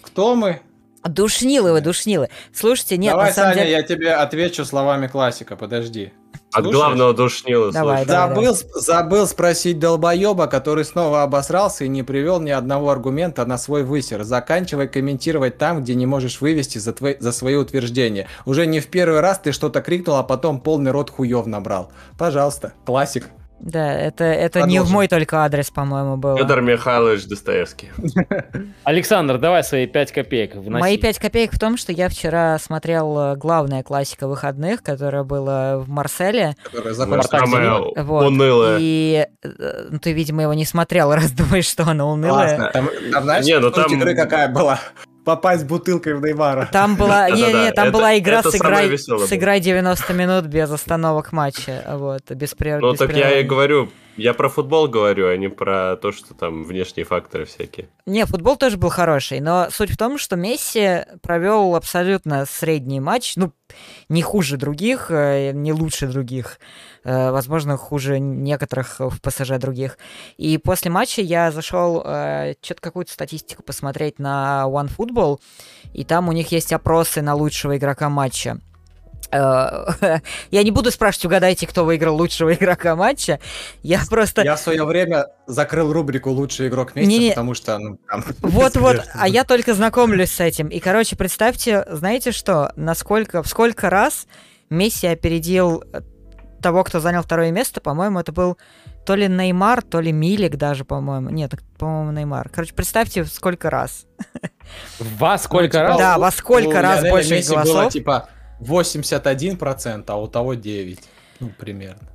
кто 0.00 0.34
мы? 0.34 0.60
Душнилы 1.04 1.72
вы, 1.72 1.80
душнилы. 1.82 2.30
Слушайте, 2.54 2.96
нет, 2.96 3.12
Давай, 3.12 3.28
на 3.28 3.32
самом 3.34 3.52
Саня, 3.52 3.62
деле... 3.66 3.76
я 3.76 3.82
тебе 3.82 4.12
отвечу 4.14 4.64
словами 4.64 5.06
классика, 5.08 5.56
подожди. 5.56 6.12
От 6.52 6.62
Слушаешь? 6.64 6.74
главного 6.74 7.14
душнила, 7.14 7.72
Давай, 7.72 7.98
слушай. 8.04 8.08
да. 8.08 8.28
Забыл, 8.28 8.56
забыл 8.74 9.26
спросить 9.26 9.78
долбоеба, 9.78 10.46
который 10.46 10.84
снова 10.84 11.22
обосрался 11.22 11.84
и 11.84 11.88
не 11.88 12.02
привел 12.02 12.40
ни 12.40 12.50
одного 12.50 12.90
аргумента 12.90 13.44
на 13.44 13.58
свой 13.58 13.82
высер. 13.82 14.22
Заканчивай 14.24 14.88
комментировать 14.88 15.58
там, 15.58 15.82
где 15.82 15.94
не 15.94 16.06
можешь 16.06 16.40
вывести 16.40 16.78
за, 16.78 16.92
твои, 16.92 17.16
за 17.18 17.32
свои 17.32 17.54
утверждения. 17.56 18.28
Уже 18.44 18.66
не 18.66 18.80
в 18.80 18.86
первый 18.88 19.20
раз 19.20 19.38
ты 19.38 19.52
что-то 19.52 19.80
крикнул, 19.82 20.16
а 20.16 20.22
потом 20.22 20.60
полный 20.60 20.90
рот 20.90 21.10
хуев 21.10 21.46
набрал. 21.46 21.90
Пожалуйста, 22.18 22.72
классик. 22.84 23.28
Да, 23.58 23.92
это, 23.92 24.24
это 24.24 24.62
не 24.62 24.80
в 24.80 24.90
мой 24.90 25.08
только 25.08 25.38
адрес, 25.38 25.70
по-моему, 25.70 26.16
было. 26.16 26.36
Федор 26.36 26.60
Михайлович 26.60 27.26
Достоевский. 27.26 27.88
Александр, 28.84 29.38
давай 29.38 29.64
свои 29.64 29.86
5 29.86 30.12
копеек 30.12 30.54
вноси. 30.54 30.80
Мои 30.80 30.98
пять 30.98 31.18
копеек 31.18 31.52
в 31.52 31.58
том, 31.58 31.76
что 31.76 31.92
я 31.92 32.08
вчера 32.08 32.58
смотрел 32.58 33.18
э, 33.18 33.36
главная 33.36 33.82
классика 33.82 34.28
выходных, 34.28 34.82
которая 34.82 35.24
была 35.24 35.78
в 35.78 35.88
Марселе. 35.88 36.54
Спартак 36.92 37.46
Самое 37.46 37.92
Вот. 37.96 38.26
унылое. 38.26 38.76
И 38.80 39.26
э, 39.42 39.86
ну, 39.90 39.98
ты, 39.98 40.12
видимо, 40.12 40.42
его 40.42 40.54
не 40.54 40.64
смотрел, 40.66 41.12
раз 41.14 41.32
думаешь, 41.32 41.66
что 41.66 41.84
оно 41.84 42.10
унылое. 42.12 42.56
Классно. 42.56 42.70
Там, 42.72 42.90
там, 43.12 43.24
знаешь, 43.24 43.46
Не, 43.46 43.58
ну 43.58 43.70
там- 43.70 43.92
игры 43.92 44.14
какая 44.14 44.48
была? 44.48 44.78
Попасть 45.26 45.66
бутылкой 45.66 46.14
в 46.14 46.22
Неймара. 46.22 46.68
Там 46.70 46.94
была, 46.94 47.28
не, 47.28 47.52
не, 47.52 47.72
там 47.72 47.88
это- 47.88 47.98
была 47.98 48.16
игра 48.16 48.44
сыграй, 48.44 48.86
веселое 48.88 49.26
сыграй 49.26 49.58
90 49.58 50.12
минут 50.12 50.44
без 50.44 50.70
остановок 50.70 51.32
матча, 51.32 51.82
вот, 51.98 52.30
без 52.30 52.54
прер- 52.54 52.78
Ну 52.80 52.92
без 52.92 52.98
так 53.00 53.12
я 53.12 53.40
и 53.40 53.42
говорю, 53.42 53.90
я 54.16 54.34
про 54.34 54.48
футбол 54.48 54.88
говорю, 54.88 55.28
а 55.28 55.36
не 55.36 55.48
про 55.48 55.96
то, 55.96 56.12
что 56.12 56.34
там 56.34 56.64
внешние 56.64 57.04
факторы 57.04 57.44
всякие. 57.44 57.88
Не, 58.06 58.24
футбол 58.26 58.56
тоже 58.56 58.76
был 58.76 58.88
хороший, 58.88 59.40
но 59.40 59.68
суть 59.70 59.90
в 59.90 59.96
том, 59.96 60.18
что 60.18 60.36
Месси 60.36 61.04
провел 61.22 61.74
абсолютно 61.74 62.46
средний 62.46 63.00
матч, 63.00 63.36
ну, 63.36 63.52
не 64.08 64.22
хуже 64.22 64.56
других, 64.56 65.10
э, 65.10 65.52
не 65.52 65.72
лучше 65.72 66.06
других, 66.06 66.58
э, 67.04 67.30
возможно, 67.30 67.76
хуже 67.76 68.18
некоторых 68.18 69.00
в 69.00 69.20
ПСЖ 69.20 69.58
других. 69.58 69.98
И 70.36 70.58
после 70.58 70.90
матча 70.90 71.20
я 71.22 71.50
зашел 71.50 72.00
что-то 72.00 72.80
какую-то 72.80 73.12
статистику 73.12 73.62
посмотреть 73.62 74.18
на 74.18 74.64
OneFootball, 74.66 75.40
и 75.92 76.04
там 76.04 76.28
у 76.28 76.32
них 76.32 76.52
есть 76.52 76.72
опросы 76.72 77.22
на 77.22 77.34
лучшего 77.34 77.76
игрока 77.76 78.08
матча. 78.08 78.60
Я 80.50 80.62
не 80.62 80.70
буду 80.70 80.90
спрашивать, 80.90 81.26
угадайте, 81.26 81.66
кто 81.66 81.84
выиграл 81.84 82.16
лучшего 82.16 82.52
игрока 82.54 82.96
матча. 82.96 83.40
Я 83.82 84.00
просто... 84.08 84.42
Я 84.42 84.56
в 84.56 84.60
свое 84.60 84.84
время 84.84 85.26
закрыл 85.46 85.92
рубрику 85.92 86.30
«Лучший 86.30 86.68
игрок 86.68 86.94
месяца», 86.94 87.10
Не-не. 87.10 87.30
потому 87.30 87.54
что... 87.54 87.78
Ну, 87.78 87.98
там, 88.08 88.24
Вот-вот, 88.40 89.02
а 89.14 89.28
я 89.28 89.44
только 89.44 89.74
знакомлюсь 89.74 90.30
с 90.32 90.40
этим. 90.40 90.68
И, 90.68 90.78
короче, 90.80 91.16
представьте, 91.16 91.84
знаете 91.90 92.32
что, 92.32 92.72
насколько, 92.76 93.42
в 93.42 93.48
сколько 93.48 93.90
раз 93.90 94.26
Месси 94.70 95.06
опередил 95.06 95.84
э, 95.92 96.00
того, 96.60 96.82
кто 96.84 96.98
занял 97.00 97.22
второе 97.22 97.50
место, 97.52 97.80
по-моему, 97.80 98.18
это 98.18 98.32
был 98.32 98.58
то 99.04 99.14
ли 99.14 99.28
Неймар, 99.28 99.82
то 99.82 100.00
ли 100.00 100.10
Милик 100.10 100.56
даже, 100.56 100.84
по-моему. 100.84 101.30
Нет, 101.30 101.52
так, 101.52 101.62
по-моему, 101.78 102.10
Неймар. 102.10 102.48
Короче, 102.48 102.74
представьте, 102.74 103.24
сколько 103.24 103.70
раз. 103.70 104.06
Во 104.98 105.38
сколько 105.38 105.78
Ну, 105.78 105.82
раз? 105.84 105.92
типа, 105.96 105.98
Да, 106.02 106.16
у- 106.16 106.20
во 106.20 106.30
сколько 106.32 106.82
раз 106.82 107.02
больше 107.08 107.34
Месси 107.36 107.54
было, 107.54 107.62
голосов? 107.62 107.92
типа 107.92 108.28
81%, 108.60 110.04
а 110.06 110.16
у 110.16 110.26
того 110.28 110.54
9%. 110.54 110.98
Ну, 111.40 111.50
примерно. 111.58 112.08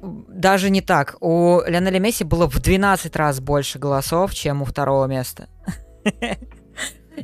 Даже 0.00 0.70
не 0.70 0.80
так. 0.80 1.16
У 1.20 1.60
Лионеля 1.66 1.98
Месси 1.98 2.24
было 2.24 2.48
в 2.48 2.60
12 2.60 3.16
раз 3.16 3.40
больше 3.40 3.78
голосов, 3.78 4.34
чем 4.34 4.62
у 4.62 4.64
второго 4.64 5.06
места. 5.06 5.48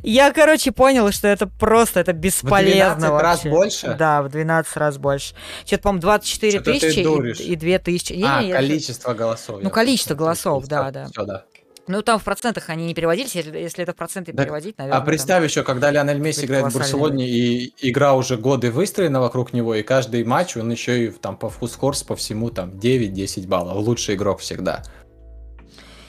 Я, 0.03 0.33
короче, 0.33 0.71
понял, 0.71 1.09
что 1.11 1.27
это 1.27 1.47
просто, 1.47 2.01
это 2.01 2.11
бесполезно 2.13 3.07
12 3.07 3.21
раз 3.21 3.43
больше? 3.45 3.95
Да, 3.97 4.21
в 4.23 4.29
12 4.29 4.75
раз 4.77 4.97
больше. 4.97 5.35
Что-то, 5.65 5.83
по-моему, 5.83 6.01
24 6.01 6.51
Что-то 6.51 6.65
ты 6.65 6.79
тысячи 6.79 7.43
и, 7.43 7.53
и 7.53 7.55
2 7.55 7.79
тысячи. 7.79 8.13
Не, 8.13 8.23
а, 8.25 8.41
не, 8.41 8.49
я- 8.49 8.55
количество 8.55 9.13
голосов. 9.13 9.59
Ну, 9.61 9.69
количество 9.69 10.15
голосов, 10.15 10.67
да, 10.67 10.91
да. 10.91 11.07
Все, 11.07 11.25
да. 11.25 11.45
Ну, 11.87 12.01
там 12.01 12.17
в 12.17 12.23
процентах 12.23 12.69
они 12.69 12.87
не 12.87 12.93
переводились, 12.95 13.35
если, 13.35 13.57
если 13.57 13.83
это 13.83 13.93
в 13.93 13.95
проценты 13.95 14.33
Так, 14.33 14.45
переводить, 14.45 14.77
наверное. 14.77 14.99
А 14.99 15.05
представь 15.05 15.43
еще, 15.43 15.63
когда 15.63 15.91
Лионель 15.91 16.17
Месси 16.17 16.45
играет 16.45 16.71
в 16.71 16.73
Барселоне, 16.73 17.27
и 17.29 17.73
игра 17.81 18.13
уже 18.15 18.37
годы 18.37 18.71
выстроена 18.71 19.19
вокруг 19.21 19.53
него, 19.53 19.75
и 19.75 19.83
каждый 19.83 20.23
матч 20.23 20.57
он 20.57 20.71
еще 20.71 21.05
и 21.05 21.11
там 21.11 21.37
по 21.37 21.49
фускорс 21.49 22.01
по 22.03 22.15
всему 22.15 22.49
там 22.49 22.71
9-10 22.71 23.47
баллов. 23.47 23.77
Лучший 23.77 24.15
игрок 24.15 24.39
всегда. 24.39 24.83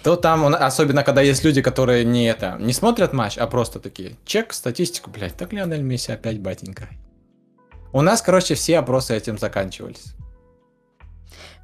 То 0.02 0.16
там, 0.16 0.44
он, 0.44 0.54
особенно 0.54 1.02
когда 1.02 1.20
есть 1.20 1.44
люди, 1.44 1.60
которые 1.60 2.04
не 2.04 2.26
это, 2.26 2.56
не 2.60 2.72
смотрят 2.72 3.12
матч, 3.12 3.36
а 3.36 3.46
просто 3.46 3.80
такие, 3.80 4.16
чек, 4.24 4.52
статистику, 4.52 5.10
блядь, 5.10 5.36
так 5.36 5.52
Лионель 5.52 5.82
Месси 5.82 6.12
опять 6.12 6.38
батенька. 6.40 6.88
У 7.92 8.00
нас, 8.02 8.22
короче, 8.22 8.54
все 8.54 8.78
опросы 8.78 9.16
этим 9.16 9.36
заканчивались. 9.36 10.14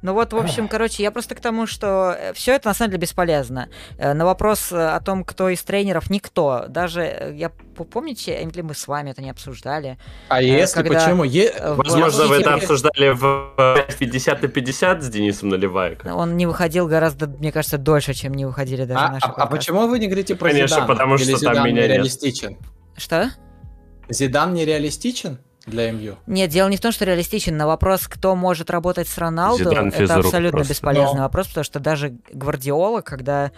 Ну 0.03 0.13
вот, 0.13 0.33
в 0.33 0.37
общем, 0.37 0.67
короче, 0.67 1.01
я 1.01 1.11
просто 1.11 1.33
к 1.33 1.39
тому, 1.39 1.65
что 1.65 2.17
все 2.33 2.53
это 2.55 2.67
на 2.67 2.73
самом 2.73 2.91
деле 2.91 3.01
бесполезно. 3.01 3.69
Э, 3.97 4.11
На 4.13 4.25
вопрос 4.25 4.69
э, 4.73 4.75
о 4.89 4.99
том, 4.99 5.23
кто 5.23 5.47
из 5.47 5.63
тренеров, 5.63 6.09
никто. 6.09 6.65
Даже, 6.67 7.01
э, 7.03 7.33
я 7.35 7.49
помните, 7.49 8.37
или 8.43 8.59
мы 8.61 8.75
с 8.75 8.85
вами 8.85 9.11
это 9.11 9.21
не 9.21 9.29
обсуждали? 9.29 9.97
А 10.27 10.41
Э, 10.41 10.45
если 10.45 10.83
когда, 10.83 10.99
почему? 11.05 11.23
Е- 11.23 11.53
э, 11.55 11.73
Возможно, 11.73 12.25
вы 12.27 12.35
это 12.35 12.53
обсуждали 12.55 13.11
в 13.11 13.53
50 13.97 14.41
на 14.41 14.47
50 14.49 15.01
с 15.03 15.07
Денисом 15.07 15.47
Наливайко. 15.49 16.13
Он 16.13 16.35
не 16.35 16.47
выходил 16.47 16.85
гораздо, 16.89 17.27
мне 17.27 17.53
кажется, 17.53 17.77
дольше, 17.77 18.13
чем 18.13 18.33
не 18.33 18.43
выходили 18.45 18.83
даже 18.83 18.99
А, 19.05 19.09
наши 19.09 19.25
а- 19.25 19.43
а 19.43 19.45
почему 19.47 19.87
вы 19.87 19.99
не 19.99 20.07
говорите 20.07 20.35
про 20.35 20.49
Конечно, 20.49 20.67
Зидана? 20.75 20.87
потому 20.87 21.15
Или 21.15 21.23
что 21.23 21.31
там 21.45 21.53
Зидан 21.53 21.65
меня 21.65 21.81
нет. 21.81 21.89
нереалистичен? 21.91 22.57
Что? 22.97 23.29
Зидан 24.09 24.53
нереалистичен 24.53 25.39
для 25.65 25.91
МЮ? 25.91 26.17
Нет, 26.27 26.49
дело 26.49 26.67
не 26.69 26.77
в 26.77 26.81
том, 26.81 26.91
что 26.91 27.05
реалистичен. 27.05 27.55
На 27.57 27.67
вопрос, 27.67 28.07
кто 28.07 28.35
может 28.35 28.69
работать 28.69 29.07
с 29.07 29.17
Роналду, 29.17 29.69
Зидан 29.69 29.87
это 29.89 29.97
физрук 29.97 30.25
абсолютно 30.25 30.57
просто. 30.57 30.73
бесполезный 30.73 31.17
Но- 31.17 31.23
вопрос, 31.23 31.47
потому 31.47 31.63
что 31.63 31.79
даже 31.79 32.17
Гвардиола, 32.31 33.01
когда 33.01 33.51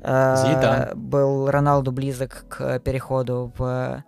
э, 0.00 0.36
Зидан. 0.36 0.90
был 0.98 1.50
Роналду 1.50 1.92
близок 1.92 2.44
к 2.48 2.78
переходу 2.80 3.52
в 3.58 4.02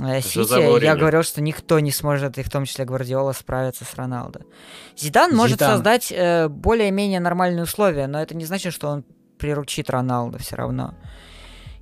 э, 0.00 0.20
Сити, 0.20 0.84
я 0.84 0.96
говорил, 0.96 1.22
что 1.22 1.40
никто 1.40 1.78
не 1.78 1.92
сможет, 1.92 2.38
и 2.38 2.42
в 2.42 2.50
том 2.50 2.64
числе 2.64 2.84
Гвардиола, 2.84 3.32
справиться 3.32 3.84
с 3.84 3.94
Роналдо. 3.94 4.40
Зидан 4.96 5.34
может 5.34 5.58
Зидан. 5.58 5.70
создать 5.72 6.10
э, 6.10 6.48
более-менее 6.48 7.20
нормальные 7.20 7.62
условия, 7.62 8.08
но 8.08 8.20
это 8.20 8.34
не 8.34 8.44
значит, 8.44 8.72
что 8.72 8.88
он 8.88 9.04
приручит 9.38 9.90
Роналду 9.90 10.38
все 10.38 10.56
равно. 10.56 10.94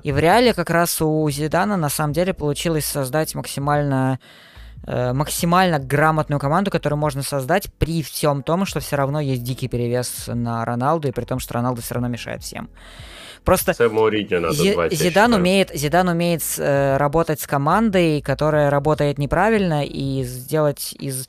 И 0.03 0.11
в 0.13 0.19
реале 0.19 0.53
как 0.53 0.69
раз 0.69 1.01
у 1.01 1.31
Зидана 1.31 1.77
на 1.77 1.89
самом 1.89 2.13
деле 2.13 2.35
получилось 2.35 2.85
создать 2.85 3.35
максимально 3.35 4.19
максимально 4.87 5.79
грамотную 5.79 6.41
команду, 6.41 6.71
которую 6.71 6.99
можно 6.99 7.23
создать 7.23 7.73
при 7.79 8.03
всем 8.03 8.43
том, 8.43 8.67
что 8.67 8.81
все 8.81 8.97
равно 8.97 9.21
есть 9.21 9.43
дикий 9.45 9.69
перевес 9.69 10.25
на 10.27 10.65
Роналду, 10.65 11.09
и 11.09 11.13
при 11.13 11.25
том, 11.25 11.39
что 11.39 11.55
Роналду 11.55 11.83
все 11.83 11.95
равно 11.95 12.09
мешает 12.09 12.43
всем. 12.43 12.69
Просто 13.45 13.73
надо 14.41 14.55
Зи- 14.55 14.73
звать, 14.73 14.93
Зидан 14.93 15.33
умеет, 15.35 15.71
Зидан 15.75 16.09
умеет 16.09 16.43
э, 16.59 16.97
работать 16.97 17.41
с 17.41 17.47
командой, 17.47 18.21
которая 18.23 18.71
работает 18.71 19.19
неправильно, 19.19 19.85
и 19.85 20.23
сделать 20.23 20.95
из 20.99 21.29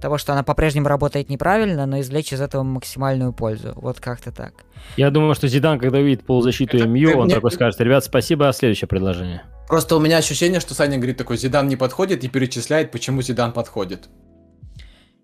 того, 0.00 0.18
что 0.18 0.34
она 0.34 0.42
по-прежнему 0.42 0.88
работает 0.88 1.30
неправильно, 1.30 1.86
но 1.86 2.00
извлечь 2.00 2.30
из 2.32 2.42
этого 2.42 2.62
максимальную 2.62 3.32
пользу. 3.32 3.72
Вот 3.76 4.00
как-то 4.00 4.30
так. 4.32 4.52
Я 4.98 5.10
думаю, 5.10 5.34
что 5.34 5.48
Зидан, 5.48 5.78
когда 5.78 5.98
увидит 5.98 6.26
полузащиту 6.26 6.76
Это- 6.76 6.86
МЮ, 6.88 7.18
он 7.18 7.24
мне- 7.26 7.34
такой 7.34 7.50
скажет, 7.50 7.80
ребят, 7.80 8.04
спасибо, 8.04 8.52
следующее 8.52 8.88
предложение. 8.88 9.42
Просто 9.68 9.96
у 9.96 10.00
меня 10.00 10.18
ощущение, 10.18 10.60
что 10.60 10.74
Саня 10.74 10.96
говорит 10.96 11.16
такой, 11.16 11.36
Зидан 11.36 11.66
не 11.68 11.76
подходит 11.76 12.22
и 12.24 12.28
перечисляет, 12.28 12.90
почему 12.92 13.22
Зидан 13.22 13.52
подходит. 13.52 14.08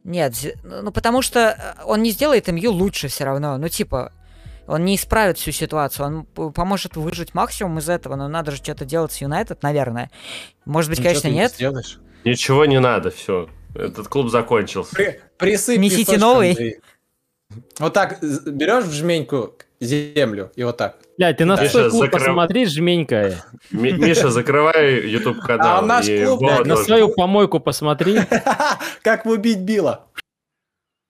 Нет, 0.05 0.35
Зи- 0.35 0.55
ну 0.65 0.91
потому 0.91 1.23
что 1.23 1.77
э, 1.79 1.85
он 1.85 2.03
не 2.03 2.11
сделает 2.11 2.49
МЮ 2.49 2.73
лучше 2.73 3.07
все 3.09 3.25
равно. 3.25 3.57
Ну 3.57 3.69
типа, 3.69 4.13
он 4.67 4.85
не 4.85 4.97
исправит 4.97 5.39
всю 5.39 5.53
ситуацию, 5.53 6.07
он 6.37 6.53
поможет 6.53 6.97
выжить 6.97 7.35
максимум 7.35 7.79
из 7.79 7.89
этого, 7.89 8.17
но 8.17 8.27
надо 8.27 8.51
же 8.51 8.57
что-то 8.57 8.85
делать 8.85 9.13
с 9.13 9.19
Юнайтед, 9.19 9.63
наверное. 9.63 10.11
Может 10.65 10.91
быть, 10.91 10.99
Ничего 10.99 11.09
конечно, 11.11 11.29
ты 11.29 11.35
не 11.35 11.39
нет. 11.41 11.53
сделаешь. 11.53 12.01
Ничего 12.25 12.65
не 12.67 12.81
надо, 12.81 13.11
все. 13.11 13.49
Этот 13.75 14.09
клуб 14.09 14.29
закончился. 14.31 14.95
При- 14.95 15.21
присыпь 15.39 15.79
Несите 15.81 16.01
песочком, 16.05 16.21
новый. 16.21 16.55
да 16.55 16.65
и- 16.65 16.75
Вот 17.79 17.93
так 17.95 18.21
берешь 18.21 18.85
в 18.85 18.93
жменьку 18.93 19.55
землю 19.85 20.51
и 20.57 20.65
вот 20.65 20.77
так. 20.77 20.97
Блядь, 21.19 21.37
ты 21.37 21.45
на 21.45 21.57
Миша, 21.61 21.71
свой 21.71 21.91
клуб 21.91 22.03
закрыв- 22.05 22.13
посмотри, 22.27 22.67
жменька. 22.67 23.45
Ми- 23.71 23.93
Миша, 23.93 24.31
закрывай 24.31 25.07
YouTube 25.09 25.41
канал. 25.41 25.79
А 25.79 25.83
наш 25.83 26.09
и 26.09 26.25
клуб, 26.25 26.41
блядь, 26.41 26.67
На 26.67 26.77
свою 26.77 27.09
помойку 27.09 27.61
посмотри. 27.61 28.19
Как 29.03 29.27
убить 29.27 29.59
Билла. 29.61 30.07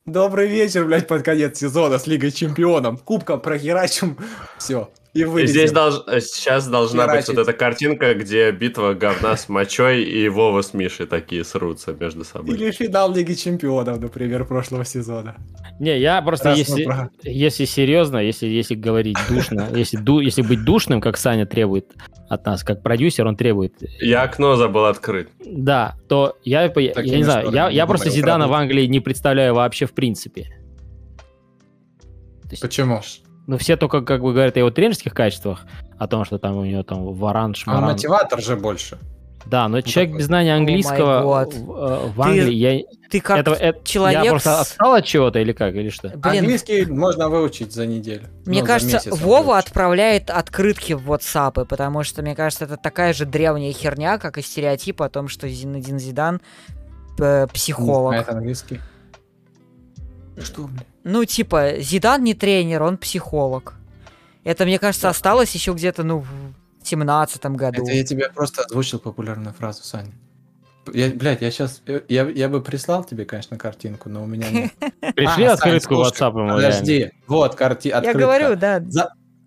Добрый 0.05 0.49
вечер, 0.49 0.85
блядь, 0.85 1.07
под 1.07 1.23
конец 1.23 1.59
сезона 1.59 1.99
с 1.99 2.07
Лигой 2.07 2.33
Чемпионом. 2.33 2.97
Кубком 2.97 3.41
прохерачим. 3.41 4.17
Все. 4.59 4.91
И 5.14 5.20
И 5.20 5.25
вылезем. 5.25 5.53
Здесь 5.55 5.72
долж- 5.72 6.03
э, 6.07 6.20
сейчас 6.20 6.66
должна 6.68 7.03
быть 7.05 7.11
Херачить. 7.16 7.29
вот 7.37 7.38
эта 7.42 7.53
картинка, 7.53 8.14
где 8.14 8.51
битва 8.51 8.94
говна 8.94 9.37
с 9.37 9.46
мочой 9.51 10.03
и 10.05 10.27
Вова 10.31 10.62
с 10.62 10.72
Мишей 10.72 11.05
такие 11.07 11.44
срутся 11.44 11.92
между 11.92 12.25
собой. 12.25 12.55
Или 12.57 12.70
финал 12.70 13.12
Лиги 13.12 13.35
Чемпионов, 13.35 14.01
например, 14.01 14.46
прошлого 14.46 14.87
сезона. 14.87 15.37
Не, 15.79 15.98
я 16.01 16.22
просто, 16.22 16.51
Раз 16.51 16.59
если, 16.59 16.85
про- 16.85 17.11
если 17.25 17.66
серьезно, 17.66 18.16
если, 18.18 18.46
если 18.46 18.75
говорить 18.75 19.18
душно, 19.29 19.68
если, 19.75 19.98
ду, 19.98 20.20
если 20.20 20.40
быть 20.40 20.64
душным, 20.64 21.03
как 21.03 21.18
Саня 21.18 21.44
требует 21.44 21.90
от 22.31 22.46
нас, 22.46 22.64
как 22.64 22.83
продюсер, 22.83 23.27
он 23.27 23.37
требует, 23.37 23.75
Я 24.01 24.22
окно 24.22 24.57
забыл 24.57 24.87
открыть. 24.87 25.29
да, 25.44 25.94
то 26.09 26.38
я, 26.42 26.62
я 26.62 26.68
Такими 26.70 27.16
не 27.16 27.25
знаю, 27.25 27.51
я, 27.53 27.68
я 27.68 27.87
просто 27.87 28.09
Зидана 28.09 28.48
в. 28.48 28.53
Англии 28.55 28.87
не 28.87 29.01
представляю 29.01 29.55
вообще 29.55 29.85
в 29.85 29.92
принципе. 29.92 30.46
Есть, 32.51 32.62
Почему? 32.62 33.03
Ну, 33.46 33.59
все 33.59 33.76
только 33.76 34.02
как 34.02 34.22
бы 34.22 34.33
говорят 34.33 34.57
о 34.57 34.61
его 34.61 34.70
тренерских 34.70 35.14
качествах, 35.14 35.66
о 35.98 36.07
том, 36.09 36.24
что 36.24 36.38
там 36.38 36.57
у 36.57 36.64
него 36.64 36.83
там 36.83 37.12
варан, 37.14 37.50
А 37.52 37.55
шмаран. 37.55 37.85
мотиватор 37.85 38.40
же 38.40 38.57
больше. 38.57 38.98
Да, 39.44 39.66
но 39.66 39.81
человек 39.81 40.11
такой. 40.12 40.18
без 40.20 40.26
знания 40.26 40.55
английского 40.55 41.44
God. 41.44 41.50
в, 41.50 41.72
э, 41.72 42.07
в 42.11 42.14
Ты 42.14 42.22
Англии, 42.22 42.55
я, 42.55 42.81
Ты 43.11 43.20
как 43.20 43.38
этого- 43.38 43.57
это- 43.57 43.81
человек 43.85 44.22
я 44.22 44.31
просто 44.31 44.61
отстал 44.61 44.94
от 44.94 45.05
чего-то 45.05 45.40
или 45.40 45.52
как, 45.52 45.74
или 45.74 45.88
что? 45.88 46.11
Блин, 46.11 46.42
Английский 46.44 46.85
можно 46.87 47.28
выучить 47.28 47.72
за 47.72 47.85
неделю. 47.87 48.28
Мне 48.46 48.61
Ну, 48.61 48.66
кажется, 48.66 48.98
месяц 48.98 49.20
Вова 49.20 49.55
выучить. 49.55 49.66
отправляет 49.66 50.31
открытки 50.31 50.92
в 50.92 51.11
WhatsApp, 51.11 51.64
потому 51.66 52.05
что, 52.05 52.22
мне 52.22 52.37
кажется, 52.37 52.66
это 52.66 52.76
такая 52.76 53.12
же 53.12 53.26
древняя 53.26 53.72
херня, 53.72 54.18
как 54.18 54.38
и 54.38 54.42
стереотип 54.42 55.02
о 55.02 55.09
том, 55.09 55.26
что 55.26 55.48
Зинедин 55.48 55.98
Зидан 55.98 56.40
э, 57.18 57.48
психолог. 57.52 58.12
Знает 58.12 58.28
английский. 58.28 58.81
Что, 60.40 60.62
блядь? 60.68 60.87
Ну, 61.05 61.25
типа, 61.25 61.75
Зидан 61.79 62.23
не 62.23 62.35
тренер, 62.35 62.83
он 62.83 62.97
психолог. 62.97 63.75
Это, 64.45 64.65
мне 64.65 64.79
кажется, 64.79 65.09
осталось 65.09 65.53
еще 65.55 65.73
где-то, 65.73 66.03
ну, 66.05 66.21
в 66.21 66.87
семнадцатом 66.87 67.57
году. 67.57 67.83
Это 67.83 67.93
я 67.93 68.05
тебе 68.05 68.29
просто 68.29 68.62
озвучил 68.62 68.99
популярную 68.99 69.55
фразу, 69.55 69.85
Саня. 69.85 70.12
Я, 70.93 71.11
блядь, 71.11 71.43
я 71.43 71.51
сейчас... 71.53 71.81
Я, 72.09 72.29
я 72.29 72.49
бы 72.49 72.61
прислал 72.61 73.05
тебе, 73.05 73.25
конечно, 73.25 73.57
картинку, 73.57 74.09
но 74.09 74.25
у 74.25 74.27
меня 74.27 74.51
нет. 74.51 74.73
Пришли 75.15 75.45
А, 75.45 75.53
открытку 75.53 76.05
Сань, 76.05 76.12
WhatsApp 76.12 76.38
ему. 76.38 76.55
Подожди. 76.55 77.12
Вот, 77.29 77.55
карти... 77.55 77.88
Я 77.88 77.99
открытка. 77.99 78.19
говорю, 78.21 78.57
да. 78.57 78.83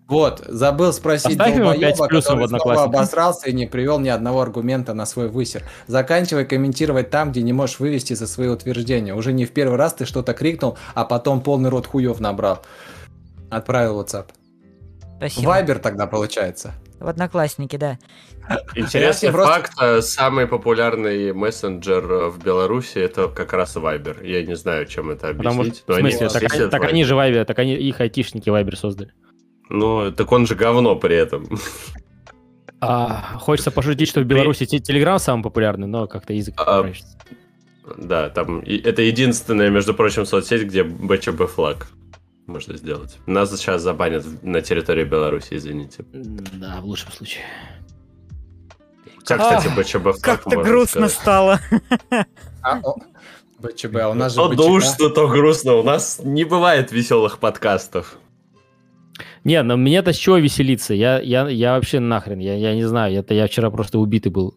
Вот, 0.08 0.44
забыл 0.48 0.94
спросить 0.94 1.38
Поставь 1.38 1.56
долбоеба, 1.58 2.08
плюсом 2.08 2.38
в 2.38 2.42
который 2.44 2.60
снова 2.60 2.84
обосрался 2.84 3.50
и 3.50 3.54
не 3.54 3.66
привел 3.66 4.00
ни 4.00 4.10
одного 4.10 4.42
аргумента 4.42 4.94
на 4.94 5.06
свой 5.08 5.30
высер. 5.30 5.64
Заканчивай 5.88 6.46
комментировать 6.46 7.10
там, 7.10 7.32
где 7.32 7.42
не 7.42 7.54
можешь 7.54 7.80
вывести 7.80 8.14
за 8.14 8.28
свои 8.28 8.48
утверждения. 8.48 9.16
Уже 9.16 9.34
не 9.34 9.46
в 9.46 9.52
первый 9.52 9.78
раз 9.78 9.96
ты 9.96 10.06
что-то 10.06 10.34
крикнул, 10.34 10.78
а 10.94 11.06
потом 11.06 11.42
полный 11.42 11.70
рот 11.70 11.88
хуев 11.88 12.20
набрал. 12.20 12.62
Отправил 13.50 14.00
WhatsApp. 14.00 14.28
Спасибо. 15.18 15.48
Вайбер 15.48 15.80
тогда 15.80 16.06
получается. 16.06 16.74
В 17.00 17.08
Одноклассники, 17.08 17.76
да. 17.76 17.98
Интересный 18.76 19.32
просто- 19.32 19.54
факт, 19.54 19.72
э, 19.82 20.02
самый 20.02 20.46
популярный 20.48 21.34
мессенджер 21.34 22.04
э, 22.12 22.30
в 22.30 22.44
Беларуси 22.44 23.00
это 23.00 23.28
как 23.28 23.54
раз 23.54 23.76
Viber. 23.76 24.26
Я 24.26 24.46
не 24.46 24.56
знаю, 24.56 24.86
чем 24.86 25.10
это 25.10 25.34
Потому 25.34 25.62
объяснить. 25.62 25.84
в 25.84 25.88
но 25.90 25.96
они 25.96 26.12
смысле, 26.12 26.30
все 26.48 26.60
так, 26.60 26.72
так 26.72 26.82
в 26.82 26.86
они 26.86 27.04
же 27.04 27.16
Вайбер, 27.16 27.46
так 27.46 27.58
они, 27.58 27.74
их 27.74 28.00
айтишники 28.00 28.50
Вайбер 28.50 28.78
создали. 28.78 29.12
Ну, 29.70 30.12
так 30.12 30.32
он 30.32 30.46
же 30.48 30.56
говно 30.56 30.96
при 30.96 31.16
этом. 31.16 31.48
А, 32.82 33.38
хочется 33.40 33.72
пошутить, 33.72 34.10
что 34.10 34.22
в 34.22 34.26
Беларуси 34.26 34.66
те- 34.66 34.80
Телеграм 34.80 35.18
самый 35.18 35.42
популярный, 35.44 35.88
но 35.88 36.08
как-то 36.08 36.34
язык 36.34 36.54
А. 36.58 36.86
Да, 37.98 38.30
там 38.30 38.60
и- 38.60 38.78
это 38.78 39.02
единственная, 39.02 39.70
между 39.70 39.94
прочим, 39.94 40.26
соцсеть, 40.26 40.64
где 40.64 40.84
БЧБ 40.84 41.48
флаг 41.48 41.88
можно 42.48 42.78
сделать. 42.78 43.18
Нас 43.26 43.56
сейчас 43.58 43.82
забанят 43.82 44.26
на 44.44 44.62
территории 44.62 45.04
Беларуси, 45.04 45.56
извините. 45.56 46.04
Да, 46.14 46.80
в 46.82 46.86
лучшем 46.86 47.12
случае. 47.12 47.44
Как, 49.26 49.40
кстати, 49.42 49.68
БЧБ 49.76 50.02
флаг 50.04 50.22
Как-то 50.22 50.62
грустно 50.62 51.08
сказать? 51.10 51.12
стало. 51.14 51.60
А, 52.62 52.80
о, 52.84 52.96
БЧБ, 53.60 53.96
а 53.98 54.10
у 54.10 54.14
нас 54.14 54.34
же 54.34 54.38
То 54.38 54.50
душно, 54.54 55.10
то 55.10 55.28
грустно. 55.28 55.74
У 55.76 55.84
нас 55.84 56.20
не 56.24 56.44
бывает 56.44 56.92
веселых 56.92 57.40
подкастов. 57.40 58.18
Не, 59.46 59.62
но 59.64 59.78
мне-то 59.78 60.12
с 60.12 60.18
чего 60.18 60.38
веселиться? 60.38 60.94
Я, 60.94 61.20
я, 61.22 61.48
я 61.48 61.74
вообще 61.76 62.00
нахрен, 62.00 62.40
я, 62.40 62.56
я 62.56 62.76
не 62.76 62.84
знаю, 62.84 63.18
это 63.20 63.34
я 63.34 63.48
вчера 63.48 63.70
просто 63.72 64.00
убитый 64.00 64.32
был. 64.32 64.56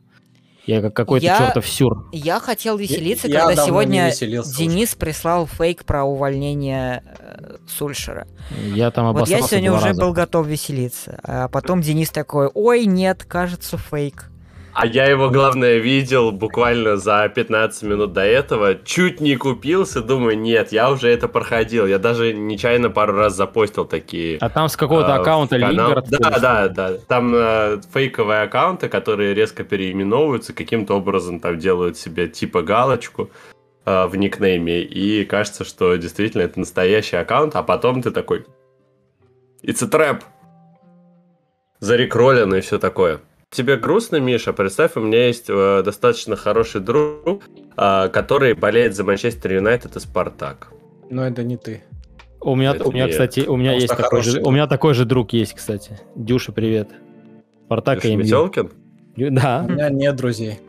Я 0.66 0.82
как 0.82 0.94
какой-то 0.94 1.24
Я- 1.24 1.38
чертов 1.38 1.66
сюр. 1.66 2.08
Я 2.12 2.40
хотел 2.40 2.76
веселиться, 2.76 3.26
Я 3.28 3.46
когда 3.46 3.62
не 3.62 3.66
сегодня 3.66 4.06
веселился 4.08 4.50
уже. 4.50 4.58
Денис 4.58 4.94
прислал 4.94 5.46
фейк 5.46 5.84
про 5.86 6.04
увольнение 6.04 7.02
э, 7.18 7.56
Сульшера. 7.66 8.26
Я 8.74 8.90
там 8.90 9.14
Вот 9.14 9.28
я 9.28 9.40
сегодня 9.40 9.72
уже 9.72 9.86
раза. 9.86 10.00
был 10.00 10.12
готов 10.12 10.46
веселиться. 10.46 11.20
А 11.22 11.48
потом 11.48 11.80
Денис 11.80 12.10
такой, 12.10 12.48
ой, 12.52 12.84
нет, 12.84 13.24
кажется, 13.24 13.78
фейк. 13.78 14.30
А 14.80 14.86
я 14.86 15.06
его, 15.06 15.28
главное, 15.28 15.78
видел 15.78 16.30
буквально 16.30 16.98
за 16.98 17.28
15 17.28 17.82
минут 17.82 18.12
до 18.12 18.20
этого. 18.20 18.76
Чуть 18.76 19.20
не 19.20 19.34
купился, 19.34 20.02
думаю, 20.02 20.38
нет, 20.38 20.70
я 20.70 20.92
уже 20.92 21.08
это 21.08 21.26
проходил. 21.26 21.84
Я 21.84 21.98
даже 21.98 22.32
нечаянно 22.32 22.88
пару 22.88 23.14
раз 23.14 23.34
запостил 23.34 23.86
такие... 23.86 24.38
А 24.38 24.48
там 24.48 24.68
с 24.68 24.76
какого-то 24.76 25.16
а, 25.16 25.20
аккаунта. 25.20 25.56
Лингард. 25.56 26.08
Да, 26.10 26.38
да, 26.38 26.68
да. 26.68 26.92
Там 27.08 27.34
э, 27.34 27.80
фейковые 27.92 28.42
аккаунты, 28.42 28.88
которые 28.88 29.34
резко 29.34 29.64
переименовываются, 29.64 30.52
каким-то 30.52 30.94
образом 30.94 31.40
там 31.40 31.58
делают 31.58 31.96
себе 31.96 32.28
типа 32.28 32.62
галочку 32.62 33.30
э, 33.84 34.06
в 34.06 34.14
никнейме. 34.14 34.82
И 34.82 35.24
кажется, 35.24 35.64
что 35.64 35.96
действительно 35.96 36.42
это 36.42 36.60
настоящий 36.60 37.16
аккаунт, 37.16 37.56
а 37.56 37.64
потом 37.64 38.00
ты 38.00 38.12
такой... 38.12 38.46
It's 39.64 39.82
a 39.82 39.88
trap. 39.88 40.22
Зарекролено 41.80 42.54
и 42.54 42.60
все 42.60 42.78
такое. 42.78 43.18
Тебе 43.50 43.76
грустно, 43.76 44.16
Миша? 44.16 44.52
Представь, 44.52 44.96
у 44.96 45.00
меня 45.00 45.26
есть 45.26 45.46
э, 45.48 45.82
достаточно 45.82 46.36
хороший 46.36 46.82
друг, 46.82 47.44
э, 47.76 48.08
который 48.12 48.52
болеет 48.52 48.94
за 48.94 49.04
Манчестер 49.04 49.54
Юнайтед 49.54 49.96
и 49.96 50.00
Спартак. 50.00 50.68
Но 51.08 51.26
это 51.26 51.42
не 51.42 51.56
ты. 51.56 51.82
У 52.40 52.54
меня, 52.54 52.72
Это 52.74 52.86
у 52.86 52.92
меня, 52.92 53.08
кстати, 53.08 53.40
у 53.40 53.56
меня 53.56 53.70
Потому 53.70 53.80
есть 53.80 53.96
такой 53.96 54.22
же, 54.22 54.42
у 54.42 54.50
меня 54.50 54.66
такой 54.66 54.94
же 54.94 55.04
друг 55.06 55.32
есть, 55.32 55.54
кстати. 55.54 55.98
Дюша, 56.14 56.52
привет. 56.52 56.90
Спартак 57.64 58.02
Ты 58.02 58.12
и. 58.12 58.16
Метелкин? 58.16 58.70
Да, 59.16 59.64
У 59.66 59.72
меня 59.72 59.88
нет 59.88 60.14
друзей. 60.14 60.60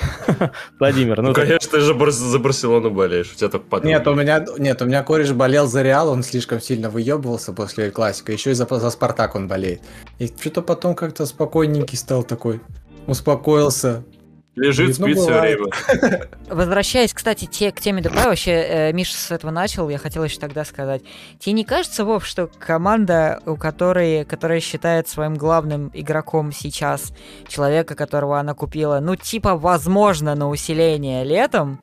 Владимир, 0.78 1.20
ну, 1.22 1.28
Ну, 1.28 1.34
конечно, 1.34 1.70
ты 1.70 1.80
же 1.80 1.94
за 2.12 2.38
Барселону 2.38 2.90
болеешь. 2.90 3.32
У 3.32 3.36
тебя 3.36 3.48
только 3.48 3.66
подруги. 3.66 3.92
Нет, 3.92 4.06
у 4.06 4.14
меня, 4.14 4.44
нет, 4.58 4.82
у 4.82 4.84
меня 4.86 5.02
кореш 5.02 5.32
болел 5.32 5.66
за 5.66 5.82
Реал, 5.82 6.08
он 6.08 6.22
слишком 6.22 6.60
сильно 6.60 6.90
выебывался 6.90 7.52
после 7.52 7.90
классика. 7.90 8.32
Еще 8.32 8.50
и 8.50 8.54
за, 8.54 8.66
за 8.66 8.90
Спартак 8.90 9.34
он 9.34 9.48
болеет. 9.48 9.80
И 10.18 10.26
что-то 10.26 10.62
потом 10.62 10.94
как-то 10.94 11.26
спокойненький 11.26 11.98
стал 11.98 12.22
такой. 12.22 12.60
Успокоился. 13.06 14.04
Лежит, 14.54 14.98
Ну, 14.98 15.06
спит 15.06 15.18
все 15.18 15.40
время. 15.40 16.28
Возвращаясь, 16.48 17.14
кстати, 17.14 17.46
те, 17.46 17.72
к 17.72 17.80
теме 17.80 18.02
ДП, 18.02 18.16
вообще, 18.16 18.50
э, 18.50 18.92
Миша 18.92 19.16
с 19.16 19.30
этого 19.30 19.50
начал, 19.50 19.88
я 19.88 19.96
хотел 19.96 20.24
еще 20.24 20.38
тогда 20.38 20.64
сказать. 20.66 21.02
Тебе 21.38 21.54
не 21.54 21.64
кажется, 21.64 22.04
Вов, 22.04 22.26
что 22.26 22.50
команда, 22.58 23.40
у 23.46 23.56
которой, 23.56 24.26
которая 24.26 24.60
считает 24.60 25.08
своим 25.08 25.36
главным 25.36 25.90
игроком 25.94 26.52
сейчас 26.52 27.14
человека, 27.48 27.94
которого 27.94 28.38
она 28.38 28.52
купила, 28.52 29.00
ну, 29.00 29.16
типа, 29.16 29.56
возможно, 29.56 30.34
на 30.34 30.50
усиление 30.50 31.24
летом, 31.24 31.82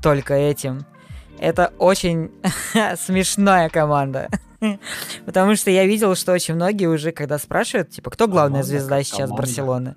только 0.00 0.34
этим, 0.34 0.86
это 1.40 1.72
очень 1.78 2.30
смешная 2.96 3.68
команда. 3.68 4.28
Потому 5.26 5.56
что 5.56 5.70
я 5.70 5.84
видел, 5.86 6.14
что 6.14 6.32
очень 6.32 6.54
многие 6.54 6.86
уже, 6.86 7.12
когда 7.12 7.38
спрашивают, 7.38 7.90
типа, 7.90 8.10
кто 8.10 8.28
главная 8.28 8.62
Команда 8.62 8.68
звезда 8.68 9.02
сейчас 9.02 9.28
команда. 9.28 9.36
Барселоны? 9.36 9.94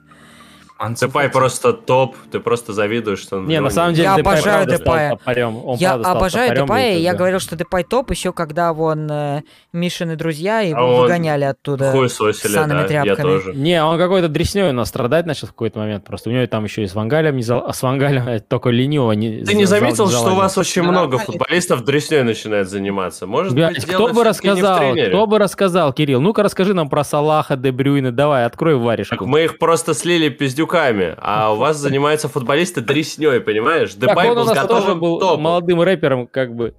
Цепай 0.96 1.30
просто 1.30 1.74
топ, 1.74 2.16
ты 2.32 2.40
просто 2.40 2.72
завидуешь, 2.72 3.20
что 3.20 3.38
он... 3.38 3.48
Не, 3.48 3.60
на 3.60 3.70
самом 3.70 3.94
деле 3.94 4.08
Я 4.08 4.16
Депай 4.16 4.34
обожаю 4.36 4.66
Депая. 4.66 5.20
Он 5.26 5.78
я 5.78 5.94
обожаю 5.94 6.56
Депая, 6.56 6.98
и 6.98 7.02
я 7.02 7.14
говорил, 7.14 7.40
что 7.40 7.56
Депай 7.56 7.84
топ 7.84 8.12
еще 8.12 8.32
когда 8.32 8.72
вон 8.72 9.10
э, 9.12 9.42
Мишины 9.74 10.16
друзья 10.16 10.62
его 10.62 10.80
А 10.80 10.86
он 10.86 11.02
выгоняли 11.02 11.44
оттуда. 11.44 11.92
Хуй 11.92 12.10
сосили, 12.10 12.54
да, 12.54 13.04
я 13.04 13.16
тоже. 13.16 13.54
Не, 13.54 13.84
он 13.84 13.98
какой-то 13.98 14.30
дресней 14.30 14.70
у 14.70 14.74
нас 14.74 14.88
страдать 14.88 15.26
начал 15.26 15.48
в 15.48 15.52
какой-то 15.52 15.80
момент. 15.80 16.06
Просто 16.06 16.30
у 16.30 16.34
него 16.34 16.46
там 16.48 16.64
еще 16.64 16.84
и 16.84 16.88
с 16.88 16.96
Вангалем 16.96 17.36
не 17.36 17.44
зал... 17.44 17.66
а 17.68 17.74
с 17.74 17.82
Вангалем 17.82 18.40
только 18.48 18.70
лениво 18.70 19.12
не 19.12 19.44
Ты 19.44 19.56
не 19.56 19.66
зал- 19.66 19.80
заметил, 19.80 20.10
что 20.10 20.32
у 20.32 20.36
вас 20.36 20.58
очень 20.58 20.84
Да, 20.84 20.90
много 20.92 21.18
футболистов 21.18 21.84
дресней 21.84 22.24
начинает 22.24 22.70
заниматься? 22.70 23.28
Может 23.28 23.54
Блядь, 23.54 23.76
быть, 23.76 23.86
кто 23.86 24.08
бы 24.14 24.24
рассказал, 24.24 24.96
кто 24.96 25.28
бы 25.28 25.40
рассказал, 25.40 25.94
Кирилл? 25.94 26.22
Ну-ка 26.22 26.42
расскажи 26.44 26.74
нам 26.74 26.90
про 26.90 27.04
Салаха, 27.04 27.58
Де 27.58 27.72
Брюйна. 27.72 28.12
Давай, 28.12 28.46
открой 28.46 28.76
Так 28.76 28.84
варежку. 28.84 29.26
мы 29.26 29.44
их 29.44 29.58
просто 29.58 29.94
слили 29.94 30.30
пиздюками, 30.70 31.16
а 31.18 31.54
у 31.54 31.58
вас 31.58 31.78
занимаются 31.78 32.28
футболисты 32.30 32.82
дресней, 32.82 33.40
понимаешь? 33.40 33.94
Так 33.94 34.16
он 34.18 34.26
у 34.26 34.36
был 34.36 34.46
нас 34.46 34.48
тоже 34.56 34.62
готовым 34.62 35.00
был 35.00 35.20
топом. 35.20 35.42
молодым 35.42 35.82
рэпером, 35.82 36.28
как 36.28 36.54
бы. 36.56 36.74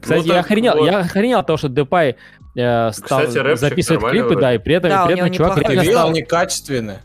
Кстати, 0.00 0.28
я 0.28 0.34
так 0.36 0.46
охренел, 0.46 0.76
вот. 0.76 0.86
я 0.86 0.98
охренел 1.00 1.40
от 1.40 1.46
того, 1.46 1.56
что 1.58 1.68
Депай 1.68 2.16
э, 2.56 2.90
стал 2.92 3.20
Кстати, 3.26 3.56
записывать 3.56 4.10
клипы, 4.10 4.28
вроде. 4.28 4.40
да, 4.40 4.54
и 4.54 4.58
при 4.58 4.74
этом, 4.76 4.90
Да, 4.90 5.02
и 5.02 5.06
при 5.06 5.14
этом 5.18 5.32
чувак 5.32 5.58
реально 5.58 5.84
стал, 5.84 6.08
они 6.08 6.22
качественные. 6.22 7.00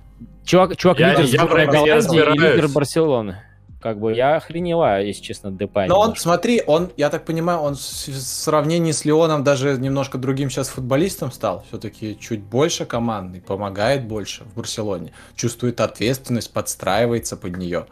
чувак, 0.45 0.77
чувак 0.77 0.99
Я- 0.99 1.09
лидер 1.11 1.25
я 1.25 1.43
и 1.43 1.91
разбираюсь. 1.97 2.39
лидер 2.39 2.67
Барселоны. 2.69 3.41
Как 3.85 3.99
бы 3.99 4.15
я 4.15 4.37
охреневаю, 4.37 5.05
если 5.05 5.21
честно, 5.21 5.51
Депай. 5.51 5.87
Но 5.87 5.99
он, 5.99 6.15
смотри, 6.15 6.63
он, 6.65 6.91
я 6.97 7.11
так 7.11 7.23
понимаю, 7.23 7.59
он 7.59 7.75
в 7.75 7.79
сравнении 7.79 8.91
с 8.91 9.05
Леоном 9.05 9.43
даже 9.43 9.77
немножко 9.77 10.17
другим 10.17 10.49
сейчас 10.49 10.69
футболистом 10.69 11.31
стал. 11.31 11.63
Все-таки 11.67 12.17
чуть 12.19 12.41
больше 12.41 12.87
командный, 12.87 13.41
помогает 13.41 14.07
больше 14.07 14.43
в 14.43 14.55
Барселоне. 14.55 15.13
Чувствует 15.35 15.81
ответственность, 15.81 16.51
подстраивается 16.51 17.37
под 17.37 17.57
нее. 17.57 17.85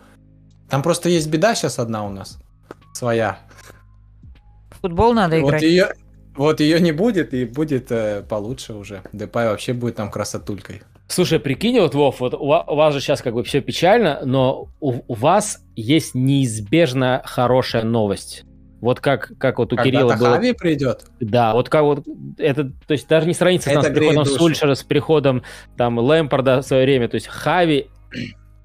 Там 0.67 0.81
просто 0.81 1.09
есть 1.09 1.29
беда 1.29 1.53
сейчас 1.53 1.77
одна 1.77 2.03
у 2.07 2.09
нас. 2.09 2.39
Своя. 2.95 3.37
Футбол 4.81 5.13
надо 5.13 5.39
Вот 5.41 5.49
играть. 5.49 5.61
ее, 5.61 5.93
вот 6.35 6.59
ее 6.59 6.79
не 6.81 6.91
будет, 6.91 7.35
и 7.35 7.45
будет 7.45 7.91
э, 7.91 8.23
получше 8.27 8.73
уже. 8.73 9.03
Депай 9.13 9.47
вообще 9.47 9.73
будет 9.73 9.97
там 9.97 10.09
красотулькой. 10.09 10.81
Слушай, 11.07 11.39
прикинь, 11.39 11.79
вот, 11.79 11.93
Вов, 11.95 12.19
вот 12.21 12.33
у 12.33 12.47
ва- 12.47 12.65
у 12.67 12.75
вас 12.75 12.93
же 12.93 13.01
сейчас 13.01 13.21
как 13.21 13.33
бы 13.33 13.43
все 13.43 13.61
печально, 13.61 14.21
но 14.23 14.69
у, 14.79 15.01
у 15.07 15.13
вас 15.13 15.59
есть 15.75 16.15
неизбежно 16.15 17.21
хорошая 17.25 17.83
новость. 17.83 18.45
Вот 18.81 18.99
как, 18.99 19.31
как 19.37 19.59
вот 19.59 19.71
у 19.71 19.77
Кирилла 19.77 20.09
Когда-то 20.09 20.19
было... 20.19 20.35
Хави 20.35 20.53
придет. 20.53 21.05
Да, 21.19 21.53
вот 21.53 21.69
как 21.69 21.83
вот 21.83 22.05
это, 22.37 22.65
то 22.65 22.91
есть 22.91 23.07
даже 23.07 23.27
не 23.27 23.33
сравнится 23.33 23.69
с 23.69 23.73
приходом 23.73 23.93
греет 23.93 24.15
душу. 24.15 24.35
Сульшера, 24.35 24.75
с 24.75 24.83
приходом 24.83 25.43
там 25.77 25.99
Лэмпорда 25.99 26.61
в 26.61 26.65
свое 26.65 26.83
время, 26.83 27.07
то 27.07 27.15
есть 27.15 27.27
Хави, 27.27 27.89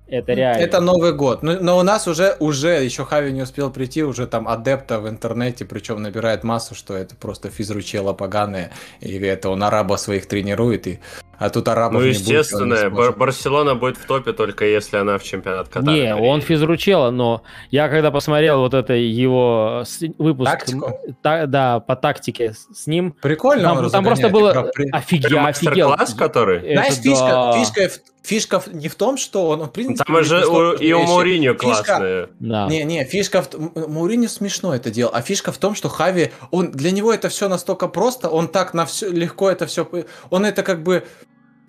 это 0.08 0.32
реально. 0.32 0.62
Это 0.62 0.80
Новый 0.80 1.12
год. 1.12 1.42
Ну, 1.42 1.58
но 1.60 1.78
у 1.78 1.82
нас 1.82 2.06
уже, 2.08 2.36
уже, 2.40 2.82
еще 2.84 3.04
Хави 3.04 3.32
не 3.32 3.42
успел 3.42 3.70
прийти, 3.70 4.02
уже 4.02 4.26
там 4.26 4.48
адепта 4.48 4.98
в 5.00 5.08
интернете, 5.08 5.64
причем 5.64 6.02
набирает 6.02 6.44
массу, 6.44 6.74
что 6.74 6.94
это 6.96 7.14
просто 7.16 7.50
физручела 7.50 8.12
поганые, 8.12 8.70
и 9.00 9.16
это 9.18 9.50
он 9.50 9.62
араба 9.62 9.96
своих 9.96 10.26
тренирует, 10.26 10.86
и... 10.86 10.98
а 11.38 11.50
тут 11.50 11.68
арабов 11.68 12.02
Ну, 12.02 12.06
не 12.08 12.12
будет, 12.12 12.26
он 12.26 12.32
не 12.32 12.38
естественно, 12.38 12.90
Бар-. 12.90 13.12
Барселона 13.16 13.74
будет 13.74 13.96
в 13.96 14.06
топе 14.06 14.32
только 14.32 14.64
если 14.64 14.96
она 14.96 15.18
в 15.18 15.22
чемпионат 15.22 15.68
Катара. 15.68 15.94
Не, 15.94 16.14
он 16.14 16.40
физручела, 16.40 17.10
но 17.10 17.42
я 17.70 17.88
когда 17.88 18.10
посмотрел 18.10 18.60
вот 18.60 18.74
это 18.74 18.94
его 18.94 19.82
с- 19.86 20.00
выпуск, 20.18 20.50
Тактику? 20.50 20.92
та- 21.22 21.46
да, 21.46 21.80
по 21.80 21.96
тактике 21.96 22.54
с 22.72 22.86
ним, 22.86 23.12
Прикольно 23.20 23.62
там, 23.62 23.78
он 23.78 23.90
там 23.90 24.04
просто 24.04 24.28
было. 24.30 24.70
При- 24.74 24.88
офигел, 24.90 25.44
офигел. 25.46 25.94
Который? 26.16 26.58
Это 26.58 26.80
Знаешь, 26.80 26.94
фишка, 26.94 27.28
да. 27.28 27.52
фишка, 27.52 27.88
в- 27.88 28.17
фишка 28.22 28.60
в- 28.60 28.68
не 28.74 28.88
в 28.88 28.94
том, 28.94 29.16
что 29.16 29.48
он, 29.48 29.60
в 29.64 29.70
принципе... 29.72 30.04
Там 30.12 30.24
же 30.24 30.44
у- 30.46 30.72
и 30.72 30.92
у. 30.92 31.02
Мауриньо 31.02 31.52
Фишка- 31.54 31.58
классные. 31.84 32.28
Да. 32.40 32.66
Не, 32.68 32.84
не, 32.84 33.04
фишка 33.04 33.42
в 33.42 33.88
Мауриньо 33.88 34.28
смешно 34.28 34.74
это 34.74 34.90
делал, 34.90 35.12
а 35.14 35.22
фишка 35.22 35.52
в 35.52 35.58
том, 35.58 35.74
что 35.74 35.88
Хави, 35.88 36.32
он 36.50 36.70
для 36.72 36.90
него 36.90 37.12
это 37.12 37.28
все 37.28 37.48
настолько 37.48 37.88
просто, 37.88 38.28
он 38.28 38.48
так 38.48 38.74
на 38.74 38.84
все 38.86 39.08
легко 39.10 39.48
это 39.50 39.66
все, 39.66 39.88
он 40.30 40.44
это 40.44 40.62
как 40.62 40.82
бы 40.82 41.04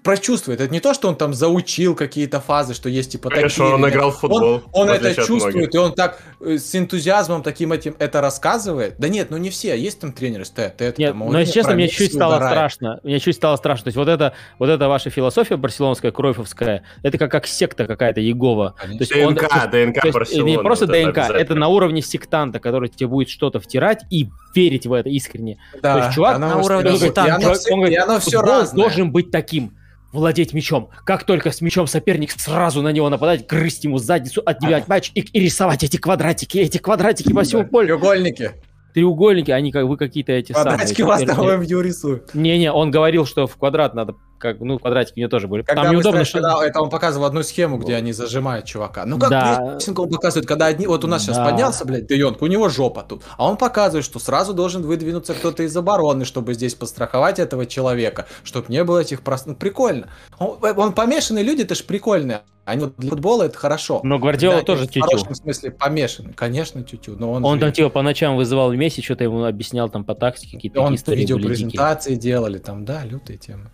прочувствует. 0.03 0.62
Это 0.62 0.71
не 0.71 0.79
то, 0.79 0.93
что 0.93 1.07
он 1.09 1.15
там 1.17 1.33
заучил 1.33 1.93
какие-то 1.93 2.39
фазы, 2.39 2.73
что 2.73 2.88
есть 2.89 3.12
типа 3.12 3.29
Конечно, 3.29 3.65
такие. 3.65 3.75
он 3.75 3.85
или- 3.85 3.91
играл 3.91 4.12
в 4.12 4.19
футбол. 4.19 4.63
Он, 4.71 4.89
он 4.89 4.89
это 4.89 5.13
чувствует, 5.13 5.55
многих. 5.55 5.73
и 5.73 5.77
он 5.77 5.93
так 5.93 6.21
с 6.41 6.73
энтузиазмом 6.73 7.43
таким 7.43 7.73
этим 7.73 7.95
это 7.99 8.21
рассказывает. 8.21 8.95
Да 8.97 9.10
нет, 9.10 9.30
ну 9.30 9.38
не 9.38 9.49
все, 9.49 9.75
есть 9.78 9.99
там 9.99 10.13
тренеры, 10.13 10.45
стоят, 10.45 10.78
ты 10.78 10.86
это 10.86 11.02
Нет, 11.02 11.12
там, 11.12 11.32
но 11.32 11.39
если 11.39 11.54
честно, 11.54 11.73
мне 11.73 11.88
чуть 11.89 12.13
стало 12.13 12.36
угорает. 12.36 12.54
страшно. 12.56 12.99
Мне 13.04 13.19
чуть 13.19 13.36
стало 13.36 13.58
страшно. 13.58 13.84
То 13.86 13.88
есть 13.89 13.97
вот 13.97 14.08
это, 14.08 14.34
вот 14.58 14.69
эта 14.69 14.88
ваша 14.88 15.10
философия 15.10 15.58
барселонская, 15.58 16.12
кроефовская, 16.12 16.84
это 17.04 17.17
как, 17.17 17.32
как 17.32 17.45
секта 17.47 17.86
какая-то 17.86 18.21
Егова. 18.21 18.75
То 18.82 18.88
есть 18.99 19.15
он- 19.15 19.36
ДНК, 19.36 19.41
есть- 19.43 19.69
ДНК 19.69 20.02
то 20.02 20.08
есть 20.08 20.13
Барселоны. 20.15 20.49
не 20.49 20.58
просто 20.60 20.86
вот 20.86 20.95
это 20.95 21.06
ДНК, 21.08 21.17
это 21.17 21.28
обязательно. 21.34 21.60
на 21.60 21.67
уровне 21.67 22.02
сектанта, 22.02 22.60
который 22.60 22.89
тебе 22.89 23.08
будет 23.08 23.30
что-то 23.30 23.60
втирать 23.60 24.04
и 24.10 24.30
верить 24.56 24.88
в 24.88 24.93
это 24.93 25.10
искренне. 25.10 25.58
Да, 25.82 25.93
То 25.95 26.04
есть 26.06 26.15
чувак 26.15 26.39
на 26.39 26.58
уровне 26.58 26.97
сектанта. 26.97 27.49
Он 27.71 27.80
говорит, 27.80 27.97
и 27.97 28.02
оно 28.02 28.19
все 28.19 28.38
футбол 28.38 28.60
разное. 28.60 28.82
должен 28.84 29.12
быть 29.12 29.30
таким. 29.32 29.73
Владеть 30.11 30.53
мячом. 30.53 30.89
Как 31.05 31.23
только 31.23 31.51
с 31.51 31.61
мячом 31.61 31.85
соперник 31.85 32.31
сразу 32.31 32.81
на 32.81 32.91
него 32.91 33.09
нападать, 33.09 33.45
грызть 33.47 33.83
ему 33.83 33.99
задницу, 33.99 34.41
отбивать 34.45 34.87
мяч 34.89 35.11
и, 35.13 35.21
и 35.21 35.39
рисовать 35.39 35.83
эти 35.83 35.97
квадратики, 35.97 36.57
эти 36.57 36.77
квадратики 36.79 37.31
по 37.31 37.43
всему 37.43 37.65
полю. 37.65 37.97
Треугольники. 37.97 38.51
Треугольники, 38.93 39.51
они 39.51 39.71
как 39.71 39.85
вы 39.85 39.97
какие-то 39.97 40.31
эти 40.31 40.51
Квадратики 40.51 41.01
самые. 41.01 41.27
вас 41.27 41.35
там 41.35 41.59
в 41.59 41.61
рисуют. 41.81 42.33
Не-не, 42.33 42.71
он 42.71 42.89
говорил, 42.89 43.25
что 43.25 43.45
в 43.45 43.55
квадрат 43.55 43.93
надо, 43.93 44.15
как, 44.39 44.60
ну, 44.60 44.80
квадратики 44.80 45.19
мне 45.19 45.28
тоже 45.28 45.47
были. 45.47 45.62
Когда 45.62 45.84
Там 45.84 45.93
неудобно, 45.93 46.25
что... 46.25 46.39
когда 46.39 46.65
это 46.65 46.82
он 46.82 46.89
показывал 46.89 47.25
одну 47.28 47.43
схему, 47.43 47.78
где 47.78 47.95
они 47.95 48.12
зажимают 48.13 48.65
чувака. 48.65 49.06
Ну 49.06 49.19
как 49.19 49.30
Да. 49.30 49.56
прессинг 49.75 49.99
он 49.99 50.10
показывает, 50.10 50.47
когда 50.47 50.65
одни, 50.67 50.88
вот 50.88 51.04
у 51.04 51.08
нас 51.08 51.21
сейчас 51.23 51.38
Да. 51.38 51.45
поднялся, 51.45 51.86
блядь, 51.86 52.08
Де 52.08 52.17
Йонг, 52.17 52.41
у 52.41 52.47
него 52.47 52.69
жопа 52.69 53.04
тут, 53.04 53.23
а 53.38 53.47
он 53.47 53.58
показывает, 53.58 54.04
что 54.06 54.17
сразу 54.19 54.54
должен 54.54 54.82
выдвинуться 54.82 55.34
кто-то 55.36 55.63
из 55.63 55.75
обороны, 55.78 56.25
чтобы 56.25 56.54
здесь 56.54 56.73
подстраховать 56.75 57.38
этого 57.39 57.65
человека, 57.65 58.25
чтобы 58.43 58.67
не 58.69 58.84
было 58.84 58.99
этих 58.99 59.21
прост... 59.21 59.45
Ну, 59.45 59.56
прикольно. 59.56 60.08
Он, 60.39 60.58
он 60.78 60.93
помешанные 60.93 61.43
люди, 61.43 61.62
это 61.62 61.75
ж 61.75 61.84
прикольные. 61.84 62.41
Они 62.65 62.84
вот 62.84 62.93
для 62.97 63.10
футбола 63.10 63.43
это 63.43 63.58
хорошо. 63.58 63.99
Но 64.04 64.19
Гвардиола 64.19 64.58
Да, 64.58 64.62
тоже 64.63 64.82
они 64.82 64.89
В 64.89 64.93
тютю. 64.93 65.06
хорошем 65.08 65.34
смысле 65.36 65.71
помешан. 65.71 66.34
Конечно, 66.34 66.84
тютю. 66.84 67.15
Но 67.17 67.32
он, 67.32 67.43
Он 67.43 67.56
же- 67.56 67.62
там 67.62 67.71
типа 67.73 67.89
по 67.89 68.02
ночам 68.04 68.38
вызывал 68.38 68.71
Месси, 68.73 69.02
что-то 69.02 69.23
ему 69.23 69.43
объяснял 69.43 69.89
там 69.89 70.04
по 70.04 70.13
тактике, 70.13 70.56
какие-то 70.58 70.82
он 70.82 70.95
дикие. 70.95 71.15
видеопрезентации 71.15 72.13
делали, 72.15 72.60
там, 72.60 72.86
да, 72.86 73.04
лютые 73.04 73.38
темы. 73.38 73.71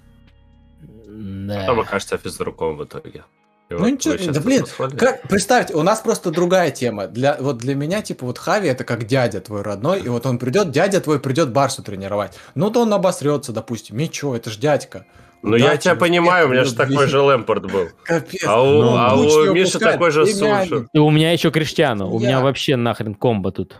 Да. 1.16 1.62
Потом 1.62 1.80
окажется 1.80 2.18
физруком 2.18 2.78
в 2.78 2.84
итоге. 2.84 3.24
И 3.70 3.74
Ну 3.74 3.80
вот 3.80 3.88
ничего, 3.88 4.32
да 4.32 4.40
блин. 4.42 4.66
Как, 4.98 5.24
представьте, 5.24 5.74
у 5.74 5.82
нас 5.82 6.00
просто 6.02 6.30
другая 6.30 6.70
тема. 6.70 7.08
Для, 7.08 7.36
вот 7.40 7.58
для 7.58 7.74
меня, 7.74 8.02
типа, 8.02 8.26
вот 8.26 8.38
Хави 8.38 8.68
это 8.68 8.84
как 8.84 9.06
дядя 9.06 9.42
твой 9.42 9.64
родной, 9.64 10.02
и 10.02 10.08
вот 10.08 10.26
он 10.28 10.38
придет, 10.38 10.70
дядя 10.70 11.02
твой 11.02 11.20
придет 11.20 11.52
Барсу 11.52 11.82
тренировать. 11.82 12.34
Ну, 12.54 12.70
то 12.70 12.82
он 12.82 12.94
обосрется, 12.94 13.54
допустим. 13.54 13.98
Ничего, 13.98 14.36
это 14.36 14.52
ж 14.52 14.58
дядька. 14.58 15.08
Ну, 15.42 15.56
я 15.56 15.66
Удачи, 15.66 15.84
тебя 15.84 15.96
понимаю, 15.96 16.48
у 16.48 16.52
меня 16.52 16.64
же 16.64 16.76
такой 16.76 17.08
же 17.08 17.20
Лэмпорт 17.20 17.72
был. 17.72 17.90
Капец. 18.04 18.44
А 18.46 18.62
у, 18.62 18.82
Ну, 18.82 18.98
а 18.98 19.16
у 19.16 19.54
Миши 19.54 19.80
такой 19.80 20.12
же. 20.12 20.26
Сульшер. 20.26 20.88
И 20.92 20.98
у 20.98 21.10
меня 21.10 21.32
еще 21.32 21.52
Криштиану. 21.52 22.10
У 22.12 22.20
меня 22.20 22.32
Я. 22.32 22.40
вообще 22.42 22.76
нахрен 22.76 23.16
комбо 23.16 23.52
тут. 23.52 23.80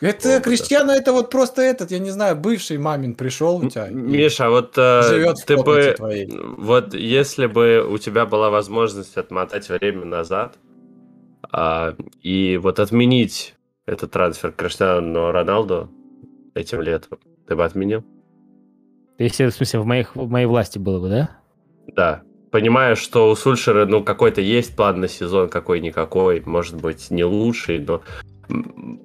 Это 0.00 0.36
Опыта. 0.36 0.40
Криштиану, 0.42 0.92
это 0.92 1.12
вот 1.12 1.28
просто 1.30 1.62
этот, 1.62 1.90
я 1.90 1.98
не 1.98 2.10
знаю, 2.10 2.36
бывший 2.36 2.78
мамин 2.78 3.14
пришел 3.14 3.56
у 3.56 3.68
тебя. 3.68 3.88
Миша, 3.88 4.46
а 4.46 4.50
вот 4.50 4.74
э, 4.76 5.02
живет 5.02 5.36
ты 5.44 5.56
бы... 5.56 5.94
твоей. 5.96 6.28
Вот 6.56 6.94
если 6.94 7.46
бы 7.46 7.84
у 7.88 7.98
тебя 7.98 8.24
была 8.24 8.48
возможность 8.50 9.16
отмотать 9.16 9.68
время 9.68 10.04
назад 10.04 10.56
а, 11.50 11.96
и 12.22 12.58
вот 12.62 12.78
отменить 12.78 13.56
этот 13.86 14.12
трансфер 14.12 14.52
Криштиану 14.52 15.32
Роналду 15.32 15.90
этим 16.54 16.80
летом, 16.80 17.18
ты 17.48 17.56
бы 17.56 17.64
отменил? 17.64 18.04
Если, 19.18 19.46
в 19.46 19.50
смысле, 19.50 19.80
в, 19.80 19.84
моих, 19.84 20.14
в 20.14 20.28
моей 20.30 20.46
власти 20.46 20.78
было 20.78 21.00
бы, 21.00 21.08
да? 21.08 21.30
Да. 21.88 22.22
Понимаю, 22.52 22.94
что 22.94 23.30
у 23.30 23.34
Сульшера, 23.34 23.84
ну, 23.84 24.04
какой-то 24.04 24.40
есть 24.40 24.76
план 24.76 25.00
на 25.00 25.08
сезон, 25.08 25.48
какой-никакой, 25.48 26.40
может 26.46 26.76
быть, 26.76 27.10
не 27.10 27.24
лучший, 27.24 27.80
но... 27.80 28.02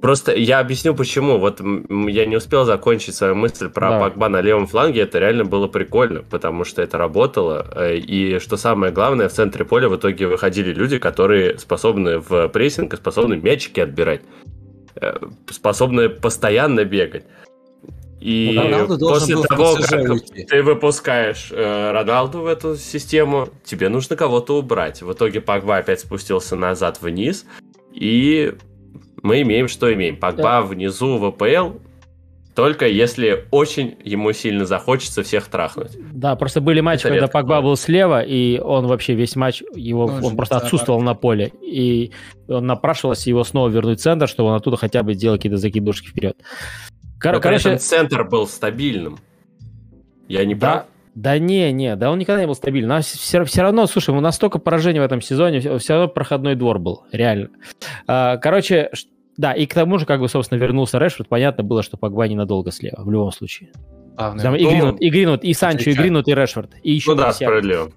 Просто 0.01 0.33
я 0.35 0.59
объясню, 0.59 0.95
почему. 0.95 1.37
Вот 1.37 1.59
я 1.59 2.25
не 2.25 2.35
успел 2.37 2.65
закончить 2.65 3.15
свою 3.15 3.35
мысль 3.35 3.69
про 3.69 3.89
Давай. 3.89 4.09
Погба 4.09 4.29
на 4.29 4.41
левом 4.41 4.67
фланге. 4.67 5.01
Это 5.01 5.19
реально 5.19 5.45
было 5.45 5.67
прикольно, 5.67 6.23
потому 6.29 6.63
что 6.63 6.81
это 6.81 6.97
работало. 6.97 7.65
э, 7.75 7.97
И 7.97 8.39
что 8.39 8.57
самое 8.57 8.91
главное, 8.93 9.27
в 9.27 9.33
центре 9.33 9.65
поля 9.65 9.89
в 9.89 9.95
итоге 9.95 10.27
выходили 10.27 10.73
люди, 10.73 10.97
которые 10.97 11.57
способны 11.59 12.19
в 12.19 12.47
прессинг, 12.49 12.93
и 12.93 12.97
способны 12.97 13.35
мячики 13.37 13.79
отбирать, 13.81 14.21
э, 14.95 15.15
способны 15.49 16.09
постоянно 16.09 16.85
бегать. 16.85 17.25
И 18.21 18.53
Ну, 18.55 18.61
Роналду 18.63 18.97
должен 18.97 19.41
после 19.41 19.47
того, 19.49 19.75
как 19.75 20.09
уйти. 20.11 20.45
ты 20.45 20.63
выпускаешь 20.63 21.49
э, 21.51 21.91
Роналду 21.91 22.39
в 22.39 22.47
эту 22.47 22.77
систему, 22.77 23.49
тебе 23.65 23.89
нужно 23.89 24.15
кого-то 24.15 24.57
убрать. 24.57 25.01
В 25.01 25.11
итоге 25.11 25.41
Погба 25.41 25.77
опять 25.77 25.99
спустился 25.99 26.55
назад 26.55 27.01
вниз, 27.01 27.45
и 27.91 28.53
мы 29.23 29.41
имеем, 29.41 29.67
что 29.67 29.91
имеем. 29.91 30.17
Погба 30.17 30.61
внизу 30.61 31.17
в 31.17 31.25
АПЛ, 31.25 31.77
только 32.53 32.87
если 32.87 33.45
очень 33.49 33.97
ему 34.03 34.31
сильно 34.33 34.65
захочется 34.65 35.23
всех 35.23 35.47
трахнуть. 35.47 35.97
Да, 36.11 36.35
просто 36.35 36.61
были 36.61 36.81
матчи, 36.81 37.01
Это 37.07 37.09
когда 37.15 37.27
Погба 37.27 37.61
был 37.61 37.75
слева, 37.75 38.21
и 38.21 38.59
он 38.59 38.85
вообще 38.85 39.15
весь 39.15 39.35
матч, 39.35 39.63
его, 39.73 40.05
Ну, 40.07 40.13
Он 40.17 40.23
он, 40.25 40.29
же 40.31 40.35
просто 40.35 40.57
отсутствовал 40.57 41.01
на 41.01 41.15
поле. 41.15 41.51
И 41.61 42.11
он 42.47 42.67
напрашивался 42.67 43.29
его 43.29 43.43
снова 43.43 43.69
вернуть 43.69 43.99
в 43.99 44.03
центр, 44.03 44.27
чтобы 44.27 44.49
он 44.49 44.55
оттуда 44.55 44.77
хотя 44.77 45.01
бы 45.01 45.15
делал 45.15 45.37
какие-то 45.37 45.57
закидушки 45.57 46.09
вперед. 46.09 46.37
Кор- 47.19 47.33
Но 47.33 47.39
при 47.39 47.43
короче, 47.43 47.69
этом 47.69 47.79
центр 47.79 48.23
был 48.23 48.45
стабильным. 48.47 49.17
Я 50.27 50.45
не 50.45 50.53
да, 50.55 50.71
прав? 50.71 50.85
да 51.15 51.37
не, 51.39 51.71
не, 51.71 51.95
да 51.95 52.11
он 52.11 52.19
никогда 52.19 52.41
не 52.41 52.47
был 52.47 52.55
стабильным. 52.55 53.01
все, 53.01 53.43
все 53.45 53.61
равно, 53.61 53.87
слушай, 53.87 54.13
у 54.13 54.19
нас 54.19 54.35
столько 54.35 54.59
поражений 54.59 54.99
в 54.99 55.03
этом 55.03 55.21
сезоне, 55.21 55.59
все, 55.59 55.93
равно 55.93 56.07
проходной 56.07 56.55
двор 56.55 56.79
был, 56.79 57.03
реально. 57.11 57.49
А, 58.07 58.37
короче, 58.37 58.89
да, 59.37 59.53
и 59.53 59.65
к 59.65 59.73
тому 59.73 59.97
же, 59.97 60.05
как 60.05 60.19
бы, 60.19 60.29
собственно, 60.29 60.59
вернулся 60.59 60.99
Решфорд, 60.99 61.27
понятно 61.27 61.63
было, 61.63 61.81
что 61.81 61.97
Погба 61.97 62.27
ненадолго 62.27 62.71
слева, 62.71 63.01
в 63.03 63.11
любом 63.11 63.31
случае. 63.31 63.71
Главное, 64.15 64.43
Там 64.43 64.55
и 64.55 64.63
ну, 64.63 64.69
Гринвуд, 64.69 65.01
и 65.01 65.09
Гринвуд, 65.09 65.43
и 65.43 65.53
Санчо, 65.53 65.89
и. 65.89 65.93
Гринвуд, 65.93 66.27
и 66.27 66.35
Решфорд. 66.35 66.71
И 66.83 66.91
еще 66.91 67.11
Ну 67.11 67.17
да, 67.17 67.33
справедливо. 67.33 67.91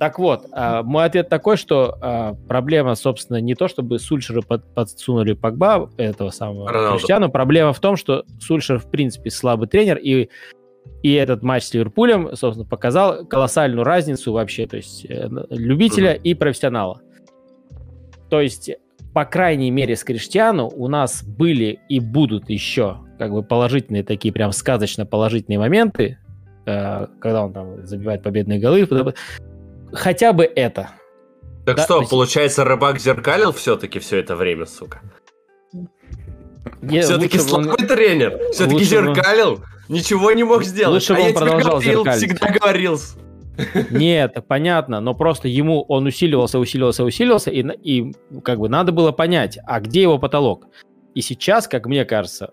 Так 0.00 0.18
вот, 0.18 0.46
а, 0.50 0.82
мой 0.82 1.04
ответ 1.04 1.28
такой, 1.28 1.56
что 1.56 1.96
а, 2.00 2.34
проблема, 2.48 2.96
собственно, 2.96 3.40
не 3.40 3.54
то, 3.54 3.68
чтобы 3.68 4.00
Сульшера 4.00 4.42
под- 4.42 4.74
подсунули 4.74 5.34
Погба, 5.34 5.90
этого 5.96 6.30
самого 6.30 6.68
Роналду. 6.68 6.98
Криштиану, 6.98 7.30
проблема 7.30 7.72
в 7.72 7.78
том, 7.78 7.96
что 7.96 8.24
Сульшер, 8.40 8.80
в 8.80 8.90
принципе, 8.90 9.30
слабый 9.30 9.68
тренер, 9.68 9.98
и, 9.98 10.28
и 11.04 11.12
этот 11.12 11.44
матч 11.44 11.64
с 11.64 11.74
Ливерпулем, 11.74 12.34
собственно, 12.34 12.68
показал 12.68 13.24
колоссальную 13.24 13.84
разницу 13.84 14.32
вообще, 14.32 14.66
то 14.66 14.76
есть 14.76 15.06
э, 15.08 15.28
любителя 15.50 16.14
и 16.14 16.34
профессионала. 16.34 17.00
То 18.30 18.40
есть, 18.40 18.70
по 19.14 19.24
крайней 19.24 19.70
мере, 19.70 19.96
с 19.96 20.04
Криштиану 20.04 20.68
у 20.68 20.88
нас 20.88 21.22
были 21.24 21.80
и 21.88 21.98
будут 22.00 22.48
еще 22.50 22.98
как 23.18 23.32
бы 23.32 23.42
положительные 23.42 24.04
такие 24.04 24.32
прям 24.32 24.52
сказочно 24.52 25.04
положительные 25.06 25.58
моменты, 25.58 26.18
э, 26.66 27.06
когда 27.20 27.44
он 27.44 27.52
там 27.52 27.86
забивает 27.86 28.22
победные 28.22 28.60
голы. 28.60 28.86
Хотя 29.92 30.32
бы 30.32 30.44
это. 30.44 30.90
Так 31.66 31.76
Да, 31.76 31.82
что, 31.84 31.94
спасибо. 31.96 32.10
получается, 32.10 32.64
рыбак 32.64 32.98
зеркалил 33.00 33.52
все-таки 33.52 33.98
все 33.98 34.18
это 34.18 34.36
время, 34.36 34.66
сука? 34.66 35.00
Все-таки 36.82 37.38
бы 37.38 37.42
он- 37.54 37.64
слабый 37.64 37.86
тренер. 37.86 38.38
Все-таки 38.52 38.74
бы 38.94 39.08
он- 39.08 39.14
зеркалил. 39.14 39.64
Ничего 39.88 40.32
не 40.32 40.44
мог 40.44 40.64
сделать. 40.64 40.94
Лучше 40.94 41.14
бы 41.14 41.20
а 41.20 41.24
он 41.28 41.34
продолжал 41.34 41.80
зеркалить. 41.82 42.18
всегда 42.18 42.50
говорил. 42.50 42.98
Нет, 43.90 44.36
понятно, 44.46 45.00
но 45.00 45.14
просто 45.14 45.48
ему 45.48 45.82
он 45.82 46.06
усиливался, 46.06 46.58
усиливался, 46.58 47.04
усиливался, 47.04 47.50
и, 47.50 47.62
и 47.62 48.12
как 48.42 48.58
бы 48.58 48.68
надо 48.68 48.92
было 48.92 49.12
понять, 49.12 49.58
а 49.66 49.80
где 49.80 50.02
его 50.02 50.18
потолок. 50.18 50.66
И 51.14 51.20
сейчас, 51.20 51.66
как 51.66 51.86
мне 51.86 52.04
кажется, 52.04 52.50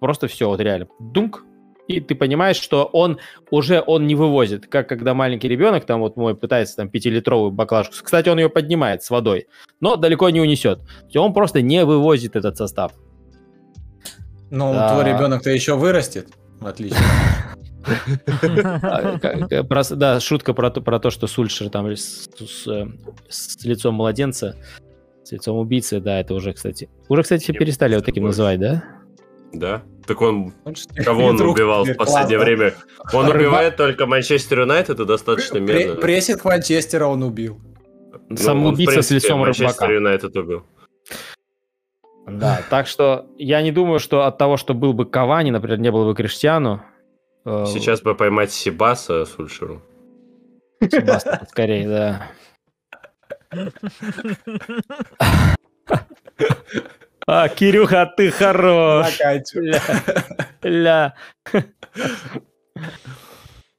просто 0.00 0.26
все, 0.26 0.48
вот 0.48 0.60
реально, 0.60 0.88
дунк, 0.98 1.44
и 1.86 2.00
ты 2.00 2.14
понимаешь, 2.14 2.56
что 2.56 2.84
он 2.84 3.18
уже 3.50 3.82
он 3.86 4.06
не 4.06 4.14
вывозит, 4.14 4.66
как 4.66 4.88
когда 4.88 5.12
маленький 5.14 5.48
ребенок, 5.48 5.84
там 5.84 6.00
вот 6.00 6.16
мой 6.16 6.34
пытается 6.34 6.76
там 6.76 6.88
пятилитровую 6.88 7.50
баклажку, 7.50 7.94
кстати, 8.02 8.28
он 8.28 8.38
ее 8.38 8.48
поднимает 8.48 9.02
с 9.02 9.10
водой, 9.10 9.46
но 9.80 9.96
далеко 9.96 10.30
не 10.30 10.40
унесет. 10.40 10.80
Он 11.14 11.32
просто 11.34 11.60
не 11.60 11.84
вывозит 11.84 12.36
этот 12.36 12.56
состав. 12.56 12.92
Ну, 14.50 14.72
Да. 14.72 14.92
твой 14.92 15.12
ребенок-то 15.12 15.50
еще 15.50 15.74
вырастет. 15.74 16.28
Отлично. 16.60 16.98
А, 18.82 19.64
про- 19.64 19.96
Да, 19.96 20.20
шутка 20.20 20.54
про 20.54 20.70
то, 20.70 21.10
что 21.10 21.26
Сульшер 21.26 21.70
там 21.70 21.90
с, 21.94 22.28
э, 22.66 22.86
лицом 23.64 23.94
младенца, 23.94 24.56
с 25.22 25.32
лицом 25.32 25.56
убийцы, 25.58 26.00
да, 26.00 26.20
это 26.20 26.34
уже, 26.34 26.52
кстати, 26.52 26.88
уже, 27.08 27.22
кстати, 27.22 27.52
перестали 27.52 27.94
вот 27.96 28.04
таким 28.04 28.24
называть, 28.24 28.60
да? 28.60 28.84
Да? 29.52 29.82
Так 30.06 30.20
он... 30.20 30.52
Кого 31.04 31.24
он 31.26 31.40
убивал 31.40 31.84
в 31.84 31.94
последнее 31.94 32.38
время? 32.38 32.74
Он 33.12 33.28
убивает 33.28 33.76
только 33.76 34.06
Манчестер 34.06 34.60
Юнайтед 34.60 35.00
и 35.00 35.04
достаточно 35.04 35.58
медленно. 35.58 36.00
Прессинг 36.00 36.44
Манчестера 36.44 37.06
он 37.06 37.22
убил. 37.22 37.60
Ну, 38.28 38.36
Самоубийца 38.36 38.96
он, 38.96 39.02
в 39.02 39.06
с 39.06 39.10
лицом 39.10 39.40
Манчестер 39.40 39.68
рыбака. 39.68 39.92
Юнайтед 39.92 40.36
убил. 40.36 40.64
Да, 42.26 42.62
так 42.70 42.86
что 42.86 43.26
я 43.36 43.60
не 43.62 43.70
думаю, 43.70 43.98
что 43.98 44.24
от 44.24 44.38
того, 44.38 44.56
что 44.56 44.74
был 44.74 44.92
бы 44.94 45.04
Кавани, 45.04 45.50
например, 45.50 45.78
не 45.78 45.90
было 45.90 46.06
бы 46.06 46.14
Криштиану, 46.14 46.76
э, 46.76 46.93
Сейчас 47.44 48.00
бы 48.00 48.14
поймать 48.14 48.52
сибаса 48.52 49.26
Сульшеру. 49.26 49.82
Себастьян 50.80 51.46
скорее, 51.48 51.88
да. 51.88 52.30
А, 57.26 57.48
Кирюха, 57.48 58.12
ты 58.16 58.30
хорош. 58.30 59.18
Ля. 59.54 59.82
ля. 60.62 61.14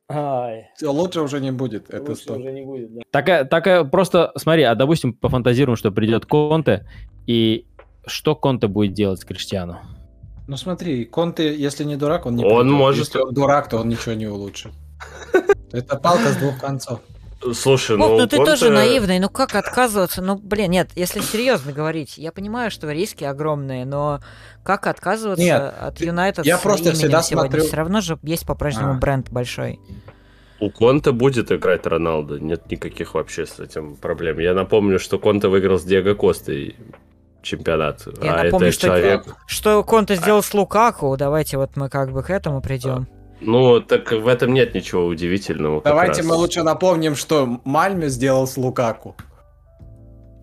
Ай. 0.10 0.70
Лучше 0.82 1.22
уже 1.22 1.40
не 1.40 1.52
будет. 1.52 1.90
Это 1.90 2.12
Лучше 2.12 2.24
сто. 2.24 2.36
уже 2.36 2.52
не 2.52 2.64
будет, 2.64 2.94
да. 2.94 3.02
Такая, 3.12 3.46
такая, 3.46 3.84
просто, 3.84 4.32
смотри, 4.36 4.64
а 4.64 4.76
допустим, 4.76 5.14
пофантазируем, 5.14 5.78
что 5.78 5.92
придет 5.92 6.26
Конте, 6.26 6.88
и 7.28 7.66
что 8.06 8.36
Конте 8.36 8.68
будет 8.68 8.94
делать 8.94 9.20
с 9.20 9.26
Криштиану? 9.26 9.80
Ну 10.48 10.58
смотри, 10.58 11.06
Конте, 11.06 11.56
если 11.56 11.84
не 11.84 11.96
дурак, 11.96 12.26
он 12.26 12.36
не 12.36 12.44
Он 12.44 12.62
придет. 12.64 12.78
может- 12.78 13.06
Если 13.06 13.20
он 13.20 13.34
дурак, 13.34 13.70
то 13.70 13.78
он 13.78 13.90
ничего 13.90 14.14
не 14.14 14.28
улучшит. 14.28 14.72
Это 15.72 15.96
палка 15.98 16.30
с 16.30 16.36
двух 16.38 16.60
концов. 16.60 17.00
Слушай, 17.54 17.98
ну, 17.98 18.18
ну 18.18 18.28
ты 18.28 18.38
Конте- 18.38 18.46
тоже 18.46 18.70
наивный, 18.72 19.20
ну 19.20 19.30
как 19.30 19.54
отказываться? 19.56 20.22
Ну, 20.22 20.36
блин, 20.36 20.72
нет, 20.72 20.90
если 20.96 21.20
серьезно 21.20 21.74
говорить, 21.74 22.18
я 22.18 22.32
понимаю, 22.32 22.72
что 22.72 22.90
риски 22.92 23.24
огромные, 23.24 23.86
но 23.86 24.20
как 24.64 24.88
отказываться 24.88 25.44
Нет, 25.44 25.74
от 25.80 26.00
Юнайтед 26.02 26.46
я 26.46 26.58
с 26.58 26.62
просто 26.62 26.94
всегда 26.94 27.22
сегодня? 27.22 27.50
смотрю- 27.52 27.68
Все 27.68 27.76
равно 27.76 28.02
же 28.02 28.18
есть 28.24 28.46
по-прежнему 28.48 28.92
А. 28.92 28.98
бренд 28.98 29.30
большой. 29.32 29.80
У 30.60 30.72
Конта 30.72 31.12
будет 31.12 31.52
играть 31.52 31.86
Роналдо. 31.86 32.40
Нет 32.40 32.72
никаких 32.72 33.14
вообще 33.14 33.46
с 33.46 33.60
этим 33.60 33.96
проблем. 33.96 34.40
Я 34.40 34.54
напомню, 34.54 34.98
что 35.00 35.20
Конта 35.20 35.50
выиграл 35.50 35.78
с 35.78 35.84
Диего 35.84 36.14
Костой 36.16 36.76
чемпионат. 37.46 38.08
Я 38.22 38.34
а 38.34 38.44
напомню, 38.44 38.68
это 38.68 38.76
что- 38.76 38.88
человек... 38.88 39.36
Что 39.48 39.84
Конте 39.84 40.16
сделал 40.16 40.44
с 40.44 40.54
Лукаку, 40.54 41.16
давайте 41.18 41.58
вот 41.58 41.76
мы 41.76 41.90
как 41.90 42.12
бы 42.12 42.24
к 42.24 42.30
этому 42.30 42.62
придем. 42.62 43.08
Ну, 43.42 43.80
так 43.80 44.12
в 44.12 44.28
этом 44.28 44.54
нет 44.54 44.74
ничего 44.74 45.06
удивительного. 45.06 45.82
Давайте 45.84 46.24
мы 46.24 46.36
лучше 46.36 46.64
напомним, 46.64 47.16
что 47.16 47.62
Мальме 47.64 48.10
сделал 48.10 48.48
с 48.48 48.58
Лукаку. 48.58 49.16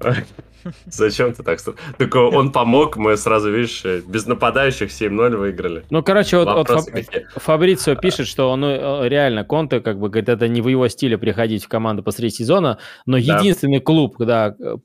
Зачем 0.86 1.32
ты 1.32 1.42
так? 1.42 1.58
Так 1.98 2.14
он 2.14 2.52
помог, 2.52 2.96
мы 2.96 3.16
сразу, 3.16 3.50
видишь, 3.50 3.84
без 4.06 4.26
нападающих 4.26 4.90
7-0 4.90 5.36
выиграли. 5.36 5.84
Ну, 5.90 6.02
короче, 6.02 6.38
вот, 6.38 6.48
вот 6.48 6.68
Фаб-? 6.68 6.86
Фабрицио 7.36 7.96
пишет, 7.96 8.28
что 8.28 8.50
он 8.50 8.64
э, 8.64 9.08
реально 9.08 9.44
Конте, 9.44 9.80
как 9.80 9.98
бы, 9.98 10.08
говорит, 10.08 10.28
это 10.28 10.46
не 10.48 10.60
в 10.60 10.68
его 10.68 10.86
стиле 10.88 11.18
приходить 11.18 11.64
в 11.64 11.68
команду 11.68 12.02
посреди 12.02 12.30
сезона, 12.30 12.78
но 13.06 13.16
Да. 13.16 13.38
единственный 13.38 13.80
клуб, 13.80 14.16
да, 14.18 14.54
э, 14.58 14.76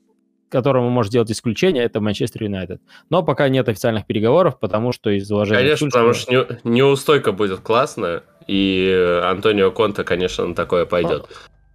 которому 0.50 0.90
может 0.90 1.12
делать 1.12 1.30
исключение, 1.30 1.84
это 1.84 2.00
Манчестер 2.00 2.44
Юнайтед. 2.44 2.80
Но 3.10 3.22
пока 3.22 3.48
нет 3.48 3.68
официальных 3.68 4.06
переговоров, 4.06 4.58
потому 4.58 4.92
что 4.92 5.10
из 5.10 5.30
уважения... 5.30 5.60
Конечно, 5.60 5.88
к 5.88 5.92
потому 5.92 6.12
что 6.14 6.32
не- 6.32 6.70
неустойка 6.70 7.32
будет 7.32 7.60
классная, 7.60 8.22
и 8.46 9.20
Антонио 9.24 9.70
Конте, 9.70 10.04
конечно, 10.04 10.46
на 10.46 10.54
такое 10.54 10.86
пойдет. 10.86 11.26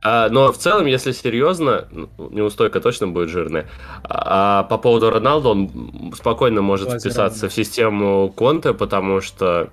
А, 0.04 0.28
но 0.30 0.52
в 0.52 0.58
целом, 0.58 0.86
если 0.86 1.14
серьезно, 1.14 1.88
неустойка 2.18 2.82
точно 2.82 3.08
будет 3.08 3.30
жирная. 3.30 3.70
А, 4.04 4.64
по 4.64 4.78
поводу 4.78 5.10
Роналду, 5.10 5.50
он 5.50 6.14
спокойно 6.16 6.62
может 6.62 6.90
Глазированный. 6.90 7.12
вписаться 7.12 7.50
в 7.50 7.54
систему 7.54 8.30
Конте, 8.36 8.74
потому 8.74 9.22
что 9.22 9.70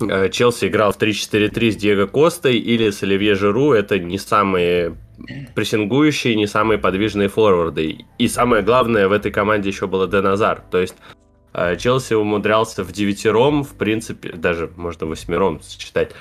э, 0.00 0.30
Челси 0.30 0.66
играл 0.66 0.92
в 0.92 0.98
3-4-3 0.98 1.70
с 1.70 1.76
Диего 1.76 2.06
Костой 2.06 2.56
или 2.56 2.90
с 2.90 3.04
Оливье 3.04 3.36
Жиру. 3.36 3.72
Это 3.72 4.00
не 4.00 4.18
самые 4.18 4.96
прессингующие, 5.54 6.34
не 6.34 6.46
самые 6.46 6.78
подвижные 6.78 7.28
форварды. 7.28 8.04
И 8.18 8.28
самое 8.28 8.62
главное, 8.62 9.08
в 9.08 9.12
этой 9.12 9.30
команде 9.30 9.68
еще 9.68 9.86
было 9.86 10.06
Ден 10.06 10.26
Азар. 10.26 10.62
То 10.70 10.78
есть 10.78 10.96
э, 11.52 11.76
Челси 11.76 12.14
умудрялся 12.14 12.84
в 12.84 12.92
девятером, 12.92 13.64
в 13.64 13.74
принципе, 13.74 14.32
даже 14.32 14.70
можно 14.76 15.06
восьмером 15.06 15.60
сочетать, 15.62 16.12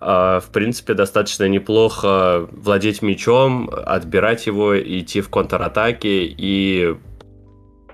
э, 0.00 0.40
в 0.42 0.50
принципе, 0.52 0.94
достаточно 0.94 1.48
неплохо 1.48 2.48
владеть 2.52 3.02
мячом, 3.02 3.70
отбирать 3.70 4.46
его, 4.46 4.78
идти 4.78 5.20
в 5.20 5.28
контратаке, 5.28 6.24
и 6.24 6.96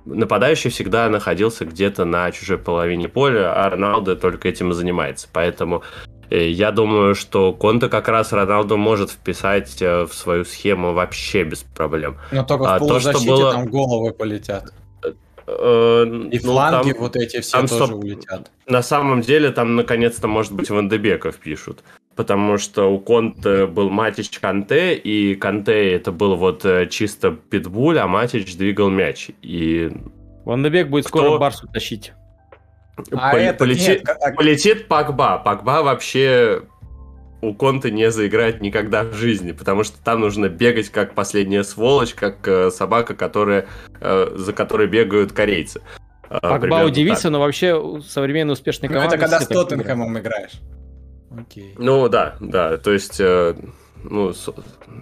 нападающий 0.04 0.70
всегда 0.70 1.08
находился 1.08 1.64
где-то 1.64 2.04
на 2.04 2.30
чужой 2.30 2.58
половине 2.58 3.08
поля, 3.08 3.54
а 3.54 3.70
Роналдо 3.70 4.16
только 4.16 4.48
этим 4.48 4.70
и 4.70 4.74
занимается. 4.74 5.28
Поэтому 5.32 5.82
я 6.30 6.70
думаю, 6.72 7.14
что 7.14 7.52
Конте 7.52 7.88
как 7.88 8.08
раз 8.08 8.32
Роналду 8.32 8.76
может 8.76 9.10
вписать 9.10 9.80
э, 9.82 10.04
в 10.04 10.14
свою 10.14 10.44
схему 10.44 10.92
вообще 10.92 11.44
без 11.44 11.62
проблем. 11.62 12.16
Но 12.32 12.44
только 12.44 12.74
А 12.74 12.78
в 12.78 12.86
то, 12.86 13.00
что 13.00 13.12
полузащите 13.12 13.30
было- 13.30 13.52
там 13.52 13.66
головы 13.66 14.12
полетят. 14.12 14.72
Э, 15.46 16.04
И 16.32 16.38
ну, 16.42 16.52
фланги 16.52 16.92
там- 16.92 17.02
вот 17.02 17.16
эти 17.16 17.40
все 17.40 17.52
там 17.58 17.66
тоже 17.68 17.84
стоп- 17.92 17.98
улетят. 18.04 18.50
На 18.66 18.82
самом 18.82 19.20
деле 19.20 19.50
там 19.50 19.76
наконец-то, 19.76 20.26
может 20.26 20.52
быть, 20.52 20.70
Вандебека 20.70 21.30
впишут. 21.32 21.80
Потому 22.16 22.58
что 22.58 22.84
у 22.92 22.98
Конте 23.00 23.66
был 23.66 23.90
Матич 23.90 24.38
Канте, 24.38 24.94
и 24.94 25.34
Канте 25.34 25.92
это 25.94 26.12
был 26.12 26.36
вот 26.36 26.64
э, 26.64 26.86
чисто 26.88 27.32
питбуль, 27.32 27.98
а 27.98 28.06
Матич 28.06 28.56
двигал 28.56 28.88
мяч. 28.88 29.30
И 29.42 29.90
Ван 30.44 30.62
де 30.62 30.68
Бек 30.70 30.88
будет 30.88 31.06
Кто? 31.06 31.18
скоро 31.18 31.38
Барсу 31.38 31.66
тащить. 31.66 32.12
А 33.12 33.30
пол- 33.30 33.40
это 33.40 33.58
полетит, 33.58 33.88
нет, 33.88 34.04
как- 34.04 34.36
полетит 34.36 34.88
Пакба. 34.88 35.38
Пакба 35.38 35.82
вообще 35.82 36.62
у 37.42 37.52
Конте 37.54 37.90
не 37.90 38.10
заиграет 38.10 38.60
никогда 38.60 39.02
в 39.04 39.12
жизни, 39.14 39.52
потому 39.52 39.84
что 39.84 40.02
там 40.02 40.20
нужно 40.20 40.48
бегать 40.48 40.88
как 40.90 41.14
последняя 41.14 41.64
сволочь, 41.64 42.14
как 42.14 42.46
э, 42.48 42.70
собака, 42.70 43.14
которая, 43.14 43.66
э, 44.00 44.28
за 44.36 44.52
которой 44.52 44.86
бегают 44.86 45.32
корейцы. 45.32 45.82
Э, 46.30 46.38
Пакба 46.40 46.84
удивится, 46.84 47.24
так. 47.24 47.32
но 47.32 47.40
вообще 47.40 47.74
у 47.74 48.00
современной 48.00 48.52
успешной 48.54 48.88
Ну, 48.88 48.94
команды... 48.94 49.16
это 49.16 49.22
когда 49.24 49.40
с. 49.40 49.46
Тоттенхэмом 49.48 50.18
играешь. 50.18 50.52
Окей. 51.36 51.74
Ну 51.78 52.08
да, 52.08 52.36
да, 52.40 52.76
то 52.78 52.92
есть, 52.92 53.16
э, 53.20 53.54
ну, 54.04 54.32
с- 54.32 54.48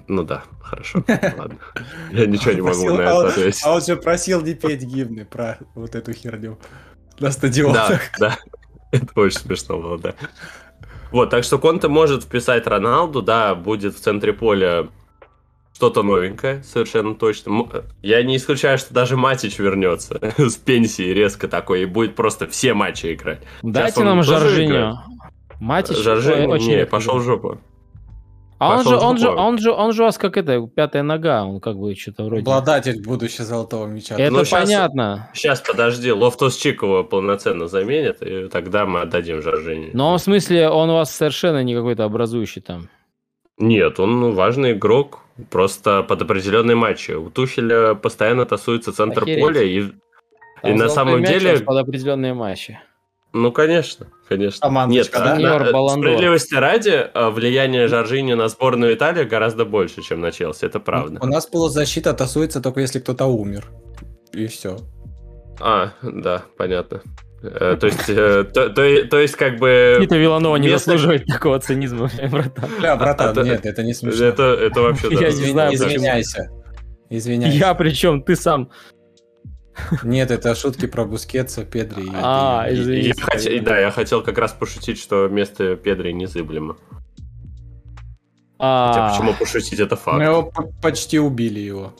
ну 0.08 0.22
да, 0.24 0.42
хорошо, 0.62 1.04
ладно. 1.08 1.58
Я 2.10 2.26
ничего 2.26 2.52
не 2.52 2.62
могу 2.62 2.90
на 2.96 3.02
а 3.02 3.02
это 3.26 3.28
ответить. 3.28 3.60
А 3.64 3.74
он 3.74 3.82
же 3.82 3.96
просил 3.96 4.40
не 4.40 4.54
петь 4.54 4.82
гимны 4.82 5.26
про 5.26 5.58
вот 5.74 5.94
эту 5.94 6.12
херню 6.12 6.58
на 7.22 7.28
Да, 7.28 7.32
стадионах. 7.32 8.00
да, 8.18 8.36
это 8.90 9.06
очень 9.20 9.38
смешно 9.38 9.78
было, 9.78 9.98
да. 9.98 10.14
Вот, 11.10 11.30
так 11.30 11.44
что 11.44 11.58
Конте 11.58 11.88
может 11.88 12.24
вписать 12.24 12.66
Роналду, 12.66 13.22
да, 13.22 13.54
будет 13.54 13.94
в 13.94 14.00
центре 14.00 14.32
поля 14.32 14.88
что-то 15.74 16.02
новенькое, 16.02 16.62
совершенно 16.62 17.14
точно. 17.14 17.50
М- 17.50 17.70
Я 18.02 18.22
не 18.22 18.36
исключаю, 18.36 18.78
что 18.78 18.92
даже 18.94 19.16
Матич 19.16 19.58
вернется 19.58 20.18
с 20.38 20.56
пенсии 20.56 21.02
резко 21.12 21.48
такой 21.48 21.82
и 21.82 21.86
будет 21.86 22.14
просто 22.16 22.46
все 22.46 22.74
матчи 22.74 23.12
играть. 23.14 23.40
Дайте 23.62 24.02
нам 24.04 24.22
Жоржиньо. 24.22 25.02
Матич 25.60 25.96
Жоржини, 25.98 26.46
очень 26.46 26.76
не, 26.76 26.86
пошел 26.86 27.18
в 27.18 27.22
жопу. 27.22 27.58
А 28.62 28.76
он 28.76 28.84
же, 28.84 28.96
он 28.96 29.18
же, 29.18 29.28
он 29.28 29.58
же, 29.58 29.72
он 29.72 29.92
же 29.92 30.02
у 30.02 30.04
вас 30.06 30.18
как 30.18 30.36
это, 30.36 30.64
пятая 30.68 31.02
нога, 31.02 31.44
он 31.44 31.60
как 31.60 31.76
бы 31.76 31.96
что-то 31.96 32.24
вроде... 32.24 32.42
Обладатель 32.42 33.02
будущего 33.02 33.44
золотого 33.44 33.88
мяча. 33.88 34.14
Это 34.14 34.30
Ну, 34.30 34.44
щас- 34.44 34.60
понятно. 34.60 35.30
Сейчас, 35.34 35.60
подожди, 35.60 36.12
Лофтус-Чик 36.12 36.56
его 36.56 37.02
полноценно 37.02 37.66
заменит, 37.66 38.22
и 38.22 38.48
тогда 38.48 38.86
мы 38.86 39.00
отдадим 39.00 39.42
Жоржини. 39.42 39.90
Но 39.94 40.16
в 40.16 40.20
смысле, 40.20 40.68
он 40.68 40.90
у 40.90 40.94
вас 40.94 41.10
совершенно 41.10 41.64
не 41.64 41.74
какой-то 41.74 42.04
образующий 42.04 42.62
там. 42.62 42.88
Нет, 43.58 43.98
он 43.98 44.20
ну, 44.20 44.30
важный 44.30 44.72
игрок, 44.72 45.18
просто 45.50 46.04
под 46.04 46.22
определенные 46.22 46.76
матчи. 46.76 47.12
У 47.12 47.30
Тухеля 47.30 47.94
постоянно 47.94 48.44
тасуется 48.44 48.92
центр 48.92 49.22
Охереть. 49.22 49.42
поля, 49.42 49.62
и, 49.62 49.88
и 50.62 50.72
на 50.72 50.88
самом 50.88 51.24
деле... 51.24 51.58
под 51.58 51.78
определенные 51.78 52.34
матчи. 52.34 52.78
Ну, 53.32 53.50
конечно, 53.50 54.08
конечно. 54.28 54.60
Командочка, 54.60 55.18
Нет, 55.18 55.26
да? 55.26 55.36
Сеньор 55.36 55.88
справедливости 55.90 56.54
ради, 56.54 56.90
э, 57.14 57.30
влияние 57.30 57.88
Жоржини 57.88 58.34
на 58.34 58.48
сборную 58.48 58.94
Италии 58.94 59.24
гораздо 59.24 59.64
больше, 59.64 60.02
чем 60.02 60.20
на 60.20 60.32
Челси, 60.32 60.66
это 60.66 60.80
правда. 60.80 61.18
У 61.22 61.26
нас 61.26 61.46
полузащита 61.46 62.12
тасуется 62.12 62.60
только 62.60 62.80
если 62.80 62.98
кто-то 62.98 63.26
умер. 63.26 63.70
И 64.32 64.46
все. 64.46 64.76
А, 65.60 65.92
да, 66.02 66.42
понятно. 66.58 67.02
Э, 67.42 67.76
То 67.80 67.86
есть, 67.86 68.08
э, 68.08 68.44
то, 68.44 68.68
то- 68.70 69.04
то 69.08 69.18
есть, 69.18 69.34
как 69.36 69.58
бы... 69.58 69.96
Никита 69.98 70.16
Виланова 70.16 70.56
не 70.56 70.68
заслуживает 70.68 71.26
такого 71.26 71.58
цинизма, 71.58 72.08
братан. 72.30 72.70
Бля, 72.78 72.96
братан, 72.96 73.36
А, 73.36 73.42
нет, 73.42 73.64
это 73.66 73.82
не 73.82 73.94
смешно. 73.94 74.24
Это, 74.26 74.42
это 74.42 74.80
вообще... 74.80 75.08
Я 75.10 75.28
не 75.28 75.50
знаю, 75.50 75.74
извиняйся. 75.74 76.50
Извиняйся. 77.10 77.56
Я 77.56 77.74
причем, 77.74 78.22
ты 78.22 78.36
сам. 78.36 78.70
Нет, 80.02 80.30
это 80.30 80.54
шутки 80.54 80.86
про 80.86 81.04
Бускетса, 81.04 81.64
Педри. 81.64 82.04
и- 82.04 82.10
А, 82.14 82.66
и- 82.68 82.74
и- 82.74 82.80
извини. 82.80 83.00
Я 83.08 83.12
хот- 83.14 83.60
да, 83.64 83.78
я 83.78 83.90
хотел 83.90 84.22
как 84.22 84.38
раз 84.38 84.52
пошутить, 84.52 84.98
что 84.98 85.28
место 85.28 85.76
Педри 85.76 86.12
незыблемо. 86.12 86.76
Хотя 88.58 89.06
А, 89.06 89.10
почему 89.10 89.34
пошутить, 89.34 89.80
это 89.80 89.96
факт. 89.96 90.18
Мы 90.18 90.24
его 90.24 90.52
почти 90.80 91.18
убили 91.18 91.58
его. 91.60 91.92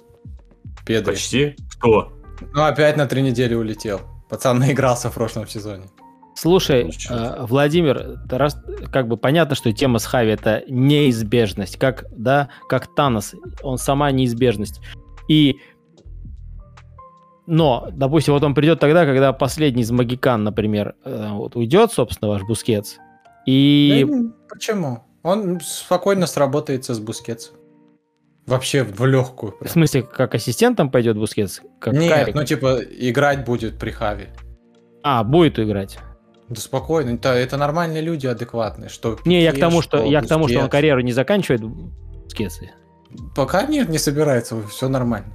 Педри. 0.87 1.13
Почти? 1.13 1.57
Кто? 1.79 2.13
Ну, 2.55 2.63
опять 2.65 2.97
на 2.97 3.07
три 3.07 3.23
недели 3.23 3.55
улетел. 3.55 4.01
Пацан 4.29 4.59
наигрался 4.59 5.11
в 5.11 5.15
прошлом 5.15 5.47
сезоне. 5.49 5.85
Слушай, 6.35 6.85
Ну, 7.11 7.17
э, 7.17 7.47
Владимир, 7.47 8.19
раз, 8.31 8.57
как 8.91 9.07
бы 9.07 9.17
понятно, 9.17 9.55
что 9.55 9.71
тема 9.73 9.99
с 9.99 10.07
Хави 10.07 10.31
это 10.33 10.63
неизбежность, 10.69 11.77
как 11.79 12.05
да, 12.11 12.49
как 12.69 12.95
Танос, 12.95 13.35
он 13.63 13.77
сама 13.77 14.11
неизбежность. 14.13 14.81
И 15.29 15.59
но, 17.53 17.89
допустим, 17.93 18.33
вот 18.33 18.43
он 18.45 18.55
придет 18.55 18.81
тогда, 18.81 19.05
когда 19.05 19.35
последний 19.35 19.83
из 19.83 19.91
могикан, 19.91 20.43
например, 20.43 20.95
э, 21.05 21.29
вот 21.33 21.55
уйдет, 21.55 21.93
собственно, 21.93 22.31
ваш 22.31 22.45
Бускетс, 22.45 22.95
и 23.45 24.07
Да, 24.09 24.33
почему? 24.49 25.05
Он 25.23 25.61
спокойно 25.61 26.27
сработается 26.27 26.95
с 26.95 26.99
Бускетсом. 26.99 27.57
Вообще 28.47 28.85
в 28.85 29.05
легкую. 29.05 29.55
в 29.61 29.69
смысле, 29.69 30.03
как 30.03 30.35
ассистентом 30.35 30.91
пойдет 30.91 31.19
Бускетс, 31.19 31.61
как 31.79 31.93
Нет, 31.93 32.11
Каррик? 32.11 32.35
ну 32.35 32.43
типа 32.43 32.79
играть 32.89 33.45
будет 33.45 33.79
при 33.79 33.91
Хави. 33.91 34.29
А, 35.03 35.23
будет 35.23 35.59
играть. 35.59 35.99
Да 36.49 36.59
спокойно, 36.59 37.11
это, 37.11 37.35
это 37.35 37.59
нормальные 37.59 38.01
люди 38.01 38.27
адекватные. 38.27 38.89
Что 38.89 39.19
Не, 39.27 39.43
я 39.43 39.53
к 39.53 39.59
тому, 39.59 39.83
что 39.83 40.03
я 40.03 40.23
к 40.23 40.27
тому, 40.27 40.49
что 40.49 40.57
он 40.57 40.65
Бускетс. 40.65 40.73
карьеру 40.73 41.03
не 41.03 41.13
заканчивает 41.13 41.61
Бускетс. 41.63 42.61
Пока 43.37 43.67
нет, 43.67 43.91
не 43.91 43.99
собирается, 43.99 44.57
все 44.69 44.89
нормально. 44.89 45.35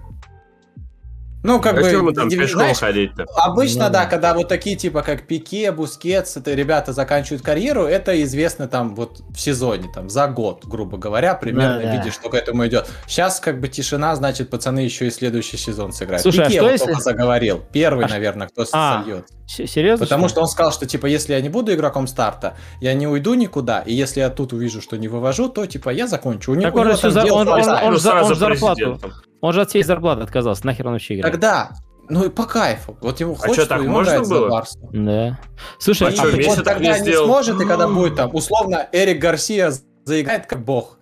Ну, 1.43 1.61
как 1.61 1.77
а 1.77 1.81
бы, 1.81 2.01
мы 2.01 2.13
там 2.13 2.29
пешком 2.29 2.61
знаешь, 2.61 2.77
ходить-то? 2.79 3.25
Обычно, 3.35 3.85
Ну 3.85 3.91
да, 3.93 4.03
да. 4.03 4.05
когда 4.05 4.33
вот 4.33 4.49
такие 4.49 4.75
типа 4.75 5.01
как 5.01 5.27
Пике, 5.27 5.71
Бускетс, 5.71 6.35
это 6.35 6.53
ребята 6.53 6.93
заканчивают 6.93 7.41
карьеру, 7.43 7.83
это 7.85 8.21
известно 8.23 8.67
там 8.67 8.95
вот 8.95 9.21
в 9.29 9.39
сезоне, 9.39 9.87
там 9.93 10.09
за 10.09 10.27
год, 10.27 10.65
грубо 10.65 10.97
говоря, 10.97 11.35
примерно 11.35 11.77
Да-да. 11.77 11.95
видишь, 11.97 12.15
что 12.15 12.29
к 12.29 12.33
этому 12.33 12.65
идет. 12.67 12.87
Сейчас 13.07 13.39
как 13.39 13.61
бы 13.61 13.67
тишина, 13.67 14.15
значит, 14.15 14.49
пацаны 14.49 14.79
еще 14.79 15.07
и 15.07 15.11
следующий 15.11 15.57
сезон 15.57 15.93
сыграют. 15.93 16.23
Слушай, 16.23 16.45
а 16.45 16.47
Пике 16.47 16.57
что 16.57 16.63
вот 16.65 16.71
если- 16.71 16.85
только 16.87 17.01
заговорил, 17.01 17.63
первый, 17.71 18.05
А 18.05 18.09
наверное, 18.09 18.47
кто 18.47 18.65
А, 18.73 19.03
сольет. 19.03 19.27
Серьезно? 19.45 20.05
Потому 20.05 20.27
что 20.27 20.41
он 20.41 20.47
сказал, 20.47 20.73
что 20.73 20.85
типа 20.85 21.05
если 21.05 21.33
я 21.33 21.39
не 21.39 21.49
буду 21.49 21.73
игроком 21.73 22.07
старта, 22.07 22.57
я 22.81 22.93
не 22.93 23.07
уйду 23.07 23.35
никуда, 23.35 23.79
и 23.79 23.93
если 23.93 24.19
я 24.19 24.29
тут 24.29 24.51
увижу, 24.51 24.81
что 24.81 24.97
не 24.97 25.07
вывожу, 25.07 25.47
то 25.47 25.65
типа 25.65 25.91
я 25.91 26.07
закончу. 26.07 26.51
У 26.51 26.55
Так 26.59 26.73
него 26.73 26.81
он 26.81 26.95
всю 26.97 27.09
за- 27.11 27.23
он- 27.25 27.47
он- 27.47 27.63
он 27.63 27.97
за- 27.97 28.09
сразу 28.11 28.33
он 28.33 28.35
зарплату. 28.35 28.99
Он 29.41 29.53
же 29.53 29.61
от 29.61 29.69
всей 29.69 29.83
зарплаты 29.83 30.21
отказался, 30.23 30.65
нахер 30.65 30.87
он 30.87 30.93
вообще 30.93 31.15
играет? 31.15 31.33
Тогда, 31.33 31.71
ну 32.09 32.25
и 32.25 32.29
по 32.29 32.45
кайфу. 32.45 32.97
Вот 33.01 33.19
ему 33.19 33.35
хочется, 33.35 33.61
чё, 33.63 33.67
так 33.67 33.81
ему 33.81 33.93
можно 33.93 34.21
было? 34.23 34.49
Барса. 34.49 34.79
Да. 34.91 35.39
Слушай, 35.79 36.13
А 36.17 36.21
а 36.21 36.25
вот 36.25 36.33
Месси 36.33 36.55
так 36.55 36.65
тогда 36.65 36.99
не 36.99 37.05
не 37.07 37.17
сможет, 37.17 37.61
и 37.61 37.65
когда 37.65 37.87
будет 37.87 38.15
там, 38.15 38.33
условно, 38.33 38.87
Эрик 38.91 39.19
Гарсия 39.21 39.71
заиграет 40.05 40.45
как 40.47 40.63
бог. 40.63 40.97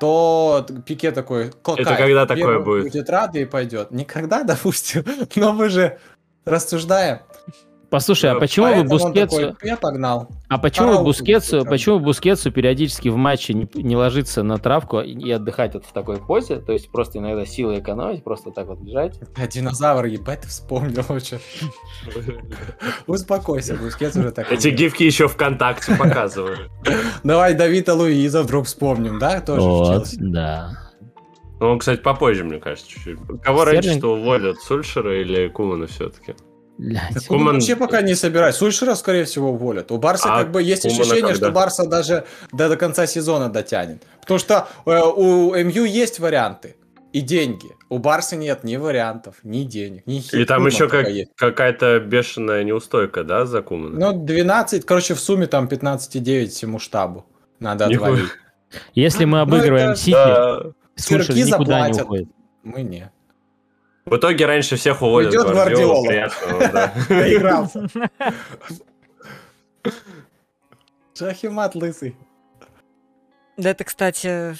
то 0.00 0.66
Пике 0.86 1.10
такой, 1.12 1.48
Это 1.48 1.94
когда 1.94 2.26
такое 2.26 2.58
будет? 2.60 2.84
будет 2.84 3.10
рад 3.10 3.36
и 3.36 3.44
пойдет. 3.44 3.90
Никогда, 3.90 4.42
допустим, 4.44 5.04
но 5.36 5.52
мы 5.52 5.68
же 5.68 5.98
рассуждаем. 6.46 7.20
Послушай, 7.90 8.30
а 8.30 8.34
Да, 8.34 8.40
почему 8.40 8.66
вы 8.66 8.72
Поэтому 8.72 8.94
он 8.94 9.00
Бускетсу... 9.02 9.36
такой, 9.36 9.68
я 9.68 9.76
погнал. 9.76 10.28
А 10.48 10.58
почему 10.58 11.02
Бускетсу, 11.02 11.64
почему 11.64 11.98
Бускетсу 11.98 12.52
периодически 12.52 13.08
в 13.08 13.16
матче 13.16 13.52
не, 13.52 13.68
не 13.74 13.96
ложиться 13.96 14.44
на 14.44 14.58
травку 14.58 15.00
и 15.00 15.30
отдыхать 15.30 15.74
вот 15.74 15.84
в 15.84 15.92
такой 15.92 16.18
позе, 16.18 16.60
то 16.60 16.72
есть 16.72 16.90
просто 16.90 17.18
иногда 17.18 17.44
силы 17.44 17.80
экономить, 17.80 18.22
просто 18.22 18.52
так 18.52 18.68
вот 18.68 18.80
лежать? 18.80 19.20
А 19.36 19.46
динозавр, 19.46 20.04
ебать, 20.04 20.42
ты 20.42 20.48
вспомнил 20.48 21.04
вообще. 21.08 21.40
Успокойся, 23.08 23.74
Бускетс 23.74 24.16
уже 24.16 24.30
так. 24.30 24.52
Эти 24.52 24.68
гифки 24.68 25.02
еще 25.02 25.26
ВКонтакте 25.26 25.96
показывали. 25.96 26.70
Давай 27.24 27.54
Давида 27.54 27.94
Луиза 27.94 28.42
вдруг 28.42 28.66
вспомним, 28.66 29.18
да? 29.18 29.40
Тоже 29.40 29.62
в 29.62 29.64
Вот, 29.64 30.08
да. 30.18 30.70
Ну, 31.58 31.76
кстати, 31.76 32.00
попозже, 32.00 32.44
мне 32.44 32.58
кажется, 32.58 32.88
чуть-чуть. 32.88 33.18
Кого 33.42 33.64
раньше 33.64 33.98
что 33.98 34.14
уволят? 34.14 34.58
Сульшера 34.60 35.20
или 35.20 35.48
Кумана 35.48 35.86
все-таки? 35.86 36.34
Блядь. 36.80 37.26
Куман- 37.28 37.54
вообще 37.54 37.76
пока 37.76 38.00
не 38.00 38.14
собирает. 38.14 38.54
Сульшера, 38.54 38.94
скорее 38.94 39.24
всего, 39.24 39.50
уволят. 39.50 39.92
У 39.92 39.98
Барса 39.98 40.32
А 40.34 40.38
как 40.38 40.50
бы 40.52 40.62
есть 40.62 40.82
Кумана 40.82 41.00
ощущение, 41.02 41.32
когда? 41.32 41.46
что 41.46 41.50
Барса 41.52 41.86
даже 41.86 42.24
до, 42.52 42.68
до 42.70 42.76
конца 42.76 43.06
сезона 43.06 43.48
дотянет. 43.50 44.02
Потому 44.22 44.38
что 44.38 44.66
э, 44.86 44.98
у 45.00 45.54
МЮ 45.54 45.84
есть 45.84 46.18
варианты 46.20 46.76
и 47.12 47.20
деньги. 47.20 47.68
У 47.90 47.98
Барса 47.98 48.36
нет 48.36 48.64
ни 48.64 48.76
вариантов, 48.76 49.34
ни 49.42 49.64
денег, 49.64 50.06
ни 50.06 50.20
И 50.32 50.44
там 50.46 50.58
Куман 50.58 50.70
еще 50.72 50.88
как- 50.88 51.06
какая-то 51.36 52.00
бешеная 52.00 52.64
неустойка, 52.64 53.24
да, 53.24 53.44
за 53.44 53.60
Кумана? 53.62 54.12
Ну, 54.12 54.24
12, 54.24 54.86
короче, 54.86 55.14
в 55.14 55.20
сумме 55.20 55.46
там 55.48 55.66
15,9 55.68 56.48
всему 56.50 56.78
штабу. 56.78 57.26
Надо 57.58 57.86
отвалить. 57.86 58.30
Если 58.94 59.26
мы 59.26 59.38
Ну, 59.38 59.42
обыгрываем 59.42 59.90
это- 59.90 60.00
Сити, 60.00 60.12
Да. 60.12 60.62
Сульшер 60.96 61.34
никуда 61.34 61.44
не 61.44 61.44
заплатят. 61.44 62.02
уходит. 62.04 62.28
Мы 62.62 62.82
не. 62.82 63.10
В 64.10 64.16
итоге 64.16 64.44
раньше 64.44 64.74
всех 64.74 65.02
уволят 65.02 65.32
Уйдет 65.32 65.46
Гвардиола. 65.52 66.32
Доигрался. 67.08 67.88
Шахимат 71.16 71.76
лысый. 71.76 72.16
Да 73.56 73.70
это, 73.70 73.84
кстати, 73.84 74.56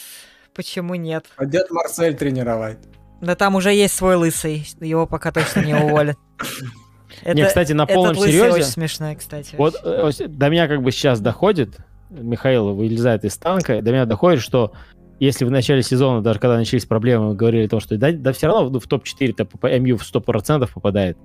почему 0.55 0.95
нет? 0.95 1.27
Пойдет 1.37 1.69
Марсель 1.71 2.15
тренировать. 2.17 2.79
Да 3.21 3.35
там 3.35 3.57
уже 3.57 3.73
есть 3.73 3.95
свой 3.95 4.15
лысый, 4.15 4.67
его 4.81 5.09
пока 5.09 5.33
точно 5.33 5.61
не 5.61 5.75
уволят. 5.75 6.17
Не, 7.25 7.45
кстати, 7.45 7.73
на 7.73 7.87
полном 7.87 8.15
серьезе, 8.15 8.53
очень 8.53 8.65
смешной, 8.65 9.17
кстати. 9.17 9.57
вот 9.57 9.75
э, 9.83 10.11
до 10.29 10.49
меня 10.49 10.69
как 10.69 10.81
бы 10.81 10.93
сейчас 10.93 11.21
доходит, 11.21 11.77
Михаил 12.09 12.73
вылезает 12.73 13.25
из 13.25 13.37
танка, 13.37 13.83
до 13.83 13.91
меня 13.91 14.07
доходит, 14.07 14.41
что 14.41 14.73
если 15.21 15.45
в 15.45 15.51
начале 15.51 15.83
сезона, 15.83 16.23
даже 16.23 16.41
когда 16.41 16.57
начались 16.57 16.87
проблемы, 16.87 17.29
мы 17.29 17.35
говорили 17.35 17.67
о 17.67 17.69
том, 17.69 17.81
что 17.81 17.97
да, 17.99 18.11
да 18.11 18.33
все 18.33 18.47
равно 18.47 18.71
ну, 18.71 18.81
в 18.81 18.87
топ-4 18.87 19.45
по 19.45 19.79
МЮ 19.79 19.99
в 19.99 20.03
100% 20.03 20.69
попадает. 20.73 21.19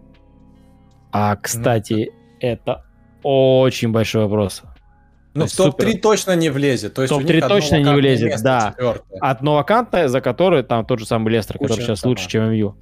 А, 1.12 1.38
кстати, 1.38 2.12
это 2.42 2.84
очень 3.24 3.94
большой 3.94 4.24
вопрос. 4.24 4.64
Ну, 5.34 5.44
есть 5.44 5.54
в 5.54 5.58
топ-3 5.58 5.86
супер. 5.86 6.02
точно 6.02 6.36
не 6.36 6.50
влезет. 6.50 6.94
То 6.94 7.04
есть 7.04 7.14
у 7.14 7.20
Топ-3 7.20 7.34
них 7.34 7.44
одно 7.44 7.56
точно 7.56 7.82
не 7.82 7.96
влезет, 7.96 8.28
место, 8.32 8.44
да. 8.44 8.72
четвёртое. 8.72 9.20
Одно 9.22 9.56
вакантное, 9.56 10.08
за 10.10 10.22
которое 10.22 10.64
там 10.64 10.86
тот 10.86 11.00
же 11.00 11.06
самый 11.06 11.32
Лестер, 11.32 11.58
который 11.58 11.74
Куча 11.74 11.82
сейчас 11.82 12.02
команд. 12.02 12.20
лучше, 12.20 12.30
чем 12.30 12.52
МЮ. 12.52 12.78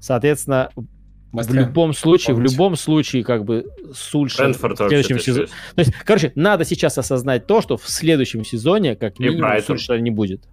Соответственно, 0.00 0.70
в 0.74 0.84
Мастерин, 1.32 1.66
любом 1.66 1.92
случае, 1.92 2.34
в 2.34 2.36
помните. 2.38 2.54
любом 2.54 2.76
случае, 2.76 3.24
как 3.24 3.44
бы 3.44 3.66
Сульшер 3.92 4.36
в 4.36 4.48
Брэнфорд 4.48 4.80
вообще 4.80 5.02
следующем 5.02 5.24
сезоне... 5.24 5.46
То 5.46 5.80
есть, 5.80 5.92
короче, 6.04 6.32
надо 6.34 6.64
сейчас 6.64 6.98
осознать 6.98 7.46
то, 7.46 7.60
что 7.60 7.76
в 7.76 7.88
следующем 7.88 8.44
сезоне, 8.44 8.96
как 8.96 9.18
И 9.20 9.24
минимум. 9.24 9.60
Сульшера 9.62 9.98
не 9.98 10.10
будет. 10.10 10.44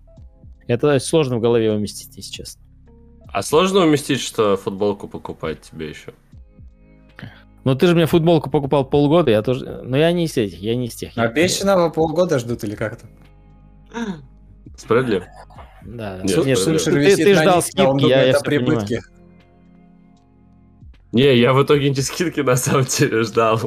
Это 0.67 0.97
сложно 0.99 1.37
в 1.37 1.41
голове 1.41 1.71
уместить, 1.71 2.15
если 2.15 2.31
честно. 2.31 2.61
А 3.27 3.41
сложно 3.41 3.81
уместить, 3.81 4.19
что 4.21 4.55
футболку 4.57 5.07
покупать 5.07 5.61
тебе 5.61 5.89
еще? 5.89 6.13
Но 7.63 7.75
ты 7.75 7.87
же 7.87 7.95
мне 7.95 8.05
футболку 8.05 8.49
покупал 8.49 8.83
полгода, 8.85 9.31
я 9.31 9.41
тоже... 9.41 9.81
Но 9.83 9.95
я 9.97 10.11
не 10.11 10.25
из 10.25 10.35
этих, 10.37 10.59
я 10.59 10.75
не 10.75 10.87
из 10.87 10.95
тех. 10.95 11.15
Я- 11.15 11.23
Обещанного 11.23 11.89
полгода 11.89 12.37
ждут 12.37 12.63
или 12.65 12.75
как-то? 12.75 13.05
Справедливо? 14.77 15.25
Да, 15.85 16.17
да. 16.17 16.23
Нет, 16.23 16.37
Нет, 16.45 16.45
Нет, 16.45 16.83
ты, 16.83 17.15
ты- 17.15 17.33
ждал 17.35 17.53
а 17.53 17.55
он 17.57 17.61
скидки, 17.61 17.81
я, 17.81 17.87
думает 17.87 18.27
я 18.27 18.33
всё 18.33 18.43
понимаю. 18.43 18.65
прибытке. 18.79 19.01
Не, 21.13 21.37
я 21.37 21.53
в 21.53 21.63
итоге 21.63 21.89
не 21.89 21.95
скидки 22.01 22.39
на 22.41 22.55
самом 22.55 22.85
деле 22.85 23.23
ждал. 23.23 23.59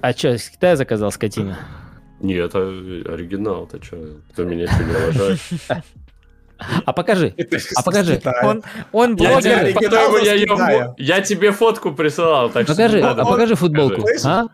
А 0.00 0.12
что, 0.12 0.34
из 0.34 0.48
Китая 0.48 0.76
заказал 0.76 1.12
скотина? 1.12 1.58
Не, 2.20 2.34
это 2.34 2.58
оригинал, 2.58 3.66
ты 3.66 3.82
что? 3.82 4.18
Кто 4.32 4.44
меня 4.44 4.64
не 4.66 4.96
уважает? 4.96 5.40
А 6.86 6.92
покажи. 6.92 7.34
А 7.76 7.82
покажи. 7.82 8.20
Он, 8.42 8.62
он 8.92 9.16
Я 9.16 9.28
блогер. 9.32 9.66
я, 9.66 9.72
с 9.72 9.82
её- 10.38 10.46
Китая. 10.54 10.94
я 10.98 11.20
тебе 11.20 11.50
фотку 11.52 11.92
присылал, 11.92 12.50
так 12.50 12.64
что 12.64 12.72
Покажи, 12.74 12.96
не 12.98 13.02
а 13.02 13.14
надо. 13.14 13.24
покажи 13.24 13.54
футболку. 13.54 14.06
А? 14.24 14.44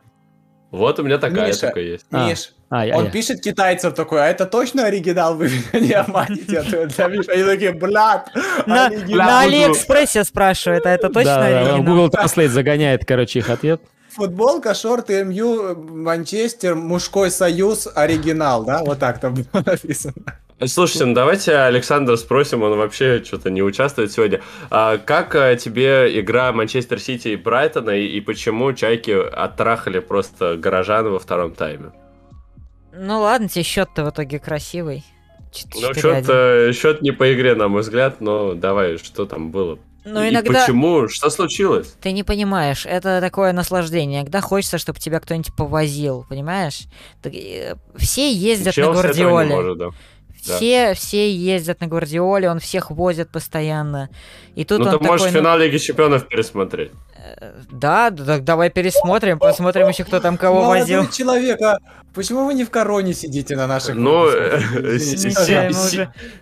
Вот 0.70 0.98
у 1.00 1.02
меня 1.02 1.18
такая 1.18 1.48
Миша. 1.48 1.60
только 1.62 1.80
есть. 1.80 2.06
А. 2.12 2.28
Миш, 2.28 2.52
А, 2.70 2.86
я, 2.86 2.96
он 2.96 3.06
я. 3.06 3.10
пишет 3.10 3.40
китайцев 3.42 3.94
такой, 3.94 4.22
а 4.22 4.28
это 4.28 4.46
точно 4.46 4.84
оригинал? 4.84 5.34
Вы 5.34 5.48
меня 5.72 5.86
не 5.86 5.92
обманете. 5.92 6.58
А. 6.60 7.04
Они 7.04 7.22
такие, 7.44 7.72
блядь, 7.72 8.26
На, 8.66 8.86
оригинал». 8.86 9.26
на 9.28 9.40
Алиэкспрессе 9.40 10.22
спрашивает, 10.24 10.86
а 10.86 10.90
это 10.90 11.08
точно 11.10 11.44
оригинал? 11.44 11.82
Google 11.82 12.08
Translate 12.08 12.48
загоняет, 12.48 13.04
короче, 13.04 13.40
их 13.40 13.50
ответ. 13.50 13.80
Футболка, 14.10 14.74
шорты, 14.74 15.24
МЮ, 15.24 15.74
Манчестер, 15.76 16.74
мужской 16.76 17.30
союз, 17.30 17.88
оригинал, 17.94 18.64
да? 18.64 18.82
Вот 18.84 18.98
так 19.00 19.18
там 19.20 19.34
было 19.34 19.62
написано. 19.66 20.14
Слушайте, 20.66 21.06
ну 21.06 21.14
давайте 21.14 21.56
Александра 21.56 22.16
спросим, 22.16 22.62
он 22.62 22.76
вообще 22.76 23.22
что-то 23.24 23.50
не 23.50 23.62
участвует 23.62 24.12
сегодня. 24.12 24.42
А 24.70 24.98
как 24.98 25.34
а, 25.34 25.56
тебе 25.56 26.20
игра 26.20 26.52
Манчестер 26.52 27.00
Сити 27.00 27.28
и 27.28 27.36
Брайтона, 27.36 27.90
и, 27.90 28.06
и 28.06 28.20
почему 28.20 28.72
Чайки 28.74 29.10
оттрахали 29.10 30.00
просто 30.00 30.56
горожан 30.56 31.10
во 31.10 31.18
втором 31.18 31.54
тайме? 31.54 31.92
Ну 32.92 33.20
ладно, 33.20 33.48
тебе 33.48 33.62
счет-то 33.62 34.04
в 34.04 34.10
итоге 34.10 34.38
красивый. 34.38 35.02
Ну, 35.74 35.90
4-1. 35.90 36.00
счет, 36.00 36.24
э, 36.28 36.72
счет 36.72 37.02
не 37.02 37.12
по 37.12 37.32
игре, 37.32 37.54
на 37.54 37.68
мой 37.68 37.80
взгляд, 37.80 38.20
но 38.20 38.54
давай, 38.54 38.98
что 38.98 39.24
там 39.24 39.50
было? 39.50 39.78
Ну, 40.04 40.22
И 40.22 40.30
иногда 40.30 40.60
почему? 40.60 41.08
Что 41.08 41.30
случилось? 41.30 41.94
ты 42.00 42.12
не 42.12 42.22
понимаешь, 42.22 42.86
это 42.86 43.20
такое 43.20 43.52
наслаждение. 43.52 44.20
Иногда 44.20 44.40
хочется, 44.40 44.78
чтобы 44.78 44.98
тебя 44.98 45.20
кто-нибудь 45.20 45.54
повозил, 45.54 46.24
понимаешь? 46.28 46.82
Э, 47.24 47.74
все 47.96 48.32
ездят 48.32 48.74
Челси 48.74 48.96
на 48.96 49.02
Гвардиоле. 49.02 49.54
может, 49.54 49.78
да. 49.78 49.88
Да. 50.46 50.56
Все, 50.56 50.94
все 50.94 51.32
ездят 51.32 51.80
на 51.80 51.86
Гвардиоле, 51.86 52.50
он 52.50 52.58
всех 52.60 52.90
возит 52.90 53.30
постоянно. 53.30 54.10
И 54.54 54.64
тут 54.64 54.80
Ну, 54.80 54.84
ты 54.84 54.98
можешь 54.98 55.26
такой, 55.26 55.32
ну, 55.32 55.38
финал 55.38 55.58
Лиги 55.58 55.78
Чемпионов 55.78 56.28
пересмотреть. 56.28 56.92
Да, 57.70 58.10
да, 58.10 58.24
так 58.24 58.44
давай 58.44 58.70
пересмотрим, 58.70 59.38
посмотрим 59.38 59.88
еще, 59.88 60.04
кто 60.04 60.20
там 60.20 60.36
кого 60.36 60.62
Молодой 60.62 60.80
возил. 60.80 61.08
человек, 61.10 61.60
а 61.62 61.78
почему 62.14 62.46
вы 62.46 62.54
не 62.54 62.64
в 62.64 62.70
короне 62.70 63.14
сидите 63.14 63.56
на 63.56 63.66
наших 63.66 63.94
Ну, 63.94 64.26
э, 64.28 64.60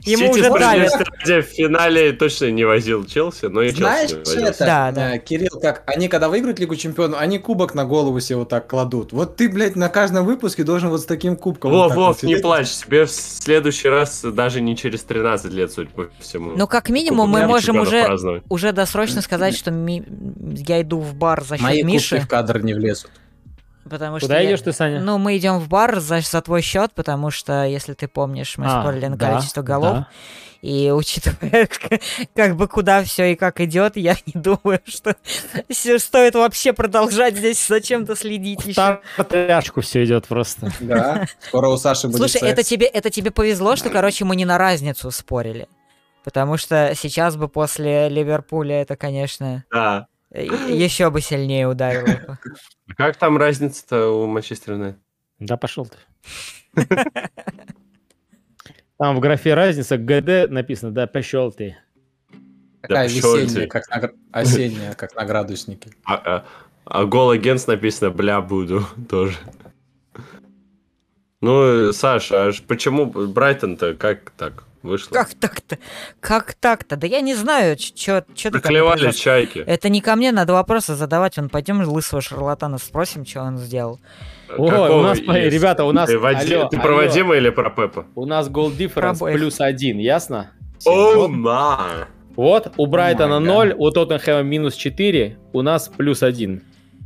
ему 0.02 0.30
уже- 0.30 0.48
ради 0.48 1.40
в 1.40 1.46
финале 1.46 2.12
точно 2.12 2.50
не 2.50 2.64
возил 2.64 3.04
Челси, 3.04 3.46
но 3.46 3.62
и 3.62 3.68
Челси 3.68 3.78
Знаешь, 3.80 4.12
возил. 4.12 4.44
это, 4.44 4.64
Да, 4.64 4.92
да. 4.92 5.14
э, 5.16 5.18
Кирилл, 5.18 5.60
как 5.60 5.82
они 5.86 6.08
когда 6.08 6.28
выиграют 6.28 6.58
Лигу 6.58 6.76
Чемпионов, 6.76 7.20
они 7.20 7.38
кубок 7.38 7.74
на 7.74 7.84
голову 7.84 8.20
себе 8.20 8.36
вот 8.36 8.48
так 8.48 8.66
кладут. 8.66 9.12
Вот 9.12 9.36
ты, 9.36 9.48
блядь, 9.48 9.76
на 9.76 9.88
каждом 9.88 10.24
выпуске 10.24 10.64
должен 10.64 10.90
вот 10.90 11.00
с 11.02 11.04
таким 11.04 11.36
кубком. 11.36 11.70
Вов, 11.72 11.94
Вов, 11.94 12.22
не 12.22 12.36
плачь, 12.36 12.70
тебе 12.70 13.04
в 13.04 13.10
следующий 13.10 13.88
раз 13.88 14.22
даже 14.22 14.60
не 14.60 14.76
через 14.76 15.02
13 15.02 15.52
лет, 15.52 15.72
судя 15.72 15.90
по 15.90 16.08
всему. 16.20 16.52
Ну, 16.56 16.66
как 16.66 16.88
минимум, 16.88 17.28
мы 17.30 17.46
можем 17.46 17.78
уже, 17.80 18.06
уже 18.48 18.72
досрочно 18.72 19.22
сказать, 19.22 19.56
что 19.56 19.70
ми- 19.70 20.04
я 20.68 20.80
иду 20.82 21.00
в 21.00 21.14
бар 21.14 21.42
за 21.44 21.56
счет 21.56 21.62
Мои 21.64 21.82
Миши, 21.82 22.20
в 22.20 22.28
кадр 22.28 22.60
не 22.62 22.74
влезут. 22.74 23.10
потому 23.88 24.18
что 24.18 24.26
Куда 24.26 24.40
я- 24.40 24.50
идешь 24.50 24.60
ты, 24.62 24.72
Саня? 24.72 25.00
Ну, 25.00 25.18
мы 25.18 25.36
идем 25.36 25.58
в 25.58 25.68
бар 25.68 26.00
за, 26.00 26.20
за 26.20 26.40
твой 26.42 26.62
счет, 26.62 26.92
потому 26.94 27.30
что, 27.30 27.64
если 27.64 27.94
ты 27.94 28.08
помнишь, 28.08 28.56
мы 28.58 28.66
А, 28.66 28.82
спорили 28.82 29.06
на 29.06 29.16
да, 29.16 29.30
количество 29.32 29.62
голов. 29.62 29.92
да. 29.98 30.08
И 30.60 30.90
учитывая, 30.90 31.68
как 32.34 32.56
бы 32.56 32.66
куда 32.66 33.04
все 33.04 33.32
и 33.32 33.36
как 33.36 33.60
идет, 33.60 33.96
я 33.96 34.16
не 34.26 34.32
думаю, 34.40 34.80
что 34.86 35.14
стоит 35.98 36.34
вообще 36.34 36.72
продолжать 36.72 37.36
здесь 37.36 37.64
зачем-то 37.64 38.16
следить 38.16 38.64
еще. 38.66 39.00
В 39.16 39.22
тряшку 39.24 39.82
все 39.82 40.04
идет 40.04 40.26
просто. 40.26 40.72
Да. 40.80 41.26
Скоро 41.46 41.68
у 41.68 41.76
Саши 41.76 42.08
будет 42.08 42.18
Слушай, 42.18 42.40
это 42.48 42.64
тебе, 42.64 42.86
это 42.86 43.08
тебе 43.08 43.30
повезло, 43.30 43.76
что, 43.76 43.88
короче, 43.88 44.24
мы 44.24 44.34
не 44.34 44.44
на 44.44 44.58
разницу 44.58 45.12
спорили. 45.12 45.68
Потому 46.24 46.56
что 46.56 46.92
сейчас 46.96 47.36
бы 47.36 47.48
после 47.48 48.08
Ливерпуля 48.08 48.82
это, 48.82 48.96
конечно, 48.96 49.64
Да. 49.72 50.08
Еще 50.30 51.10
бы 51.10 51.20
сильнее 51.20 51.68
ударило. 51.68 52.04
бы. 52.04 52.38
А 52.88 52.94
Как 52.94 53.16
там 53.16 53.36
разница-то 53.36 54.08
у 54.08 54.26
Манчестер 54.26 54.74
Юнайтед? 54.74 55.00
Да 55.38 55.56
пошел 55.56 55.86
ты. 55.86 56.86
Там 58.98 59.16
в 59.16 59.20
графе 59.20 59.54
разница 59.54 59.96
ГД 59.96 60.50
написано, 60.50 60.90
да 60.90 61.06
пошел 61.06 61.52
ты. 61.52 61.76
Такая 62.82 63.08
весенняя, 63.08 63.68
как 63.68 63.88
на, 63.88 64.10
осенняя, 64.32 64.94
как 64.94 65.14
на 65.14 65.24
градуснике. 65.24 65.90
А, 66.04 66.14
а, 66.14 66.44
а 66.84 67.04
гол 67.04 67.30
агентс 67.30 67.66
написано 67.66 68.10
«бля, 68.10 68.40
буду» 68.40 68.86
тоже. 69.08 69.36
Ну, 71.40 71.92
Саша, 71.92 72.48
а 72.48 72.52
почему 72.66 73.06
Брайтон-то 73.06 73.94
как 73.94 74.30
так? 74.30 74.64
Вышло. 74.82 75.14
Как 75.14 75.34
так-то? 75.34 75.78
Как 76.20 76.54
так-то? 76.54 76.96
Да 76.96 77.06
я 77.06 77.20
не 77.20 77.34
знаю, 77.34 77.76
что 77.78 78.24
ты 78.42 78.50
Проклевали 78.50 79.10
чайки. 79.12 79.58
Это 79.58 79.88
не 79.88 80.00
ко 80.00 80.16
мне, 80.16 80.32
надо 80.32 80.52
вопросы 80.52 80.94
задавать. 80.94 81.36
Вон, 81.36 81.48
пойдем 81.48 81.82
лысого 81.82 82.20
шарлатана 82.20 82.78
спросим, 82.78 83.24
что 83.26 83.42
он 83.42 83.58
сделал. 83.58 84.00
Ой, 84.56 84.88
у 84.90 85.02
нас, 85.02 85.18
есть? 85.18 85.52
ребята, 85.54 85.84
у 85.84 85.92
нас... 85.92 86.08
Ты, 86.08 86.18
Вади- 86.18 86.54
алло, 86.54 86.68
ты 86.68 86.76
алло. 86.76 86.84
про 86.84 86.94
Вадима 86.94 87.36
или 87.36 87.50
про 87.50 87.70
Пепа? 87.70 88.06
У 88.14 88.24
нас 88.24 88.48
гол 88.48 88.70
difference 88.70 89.16
обоих. 89.16 89.36
плюс 89.36 89.60
один, 89.60 89.98
ясно? 89.98 90.50
О, 90.86 91.14
Вот. 91.14 91.28
ма! 91.28 92.08
Вот, 92.34 92.72
у 92.76 92.86
Брайтона 92.86 93.34
God. 93.40 93.40
0, 93.40 93.74
у 93.76 93.90
Тоттенхэма 93.90 94.42
минус 94.42 94.74
4, 94.76 95.36
у 95.52 95.62
нас 95.62 95.88
плюс 95.94 96.22
1. 96.22 96.62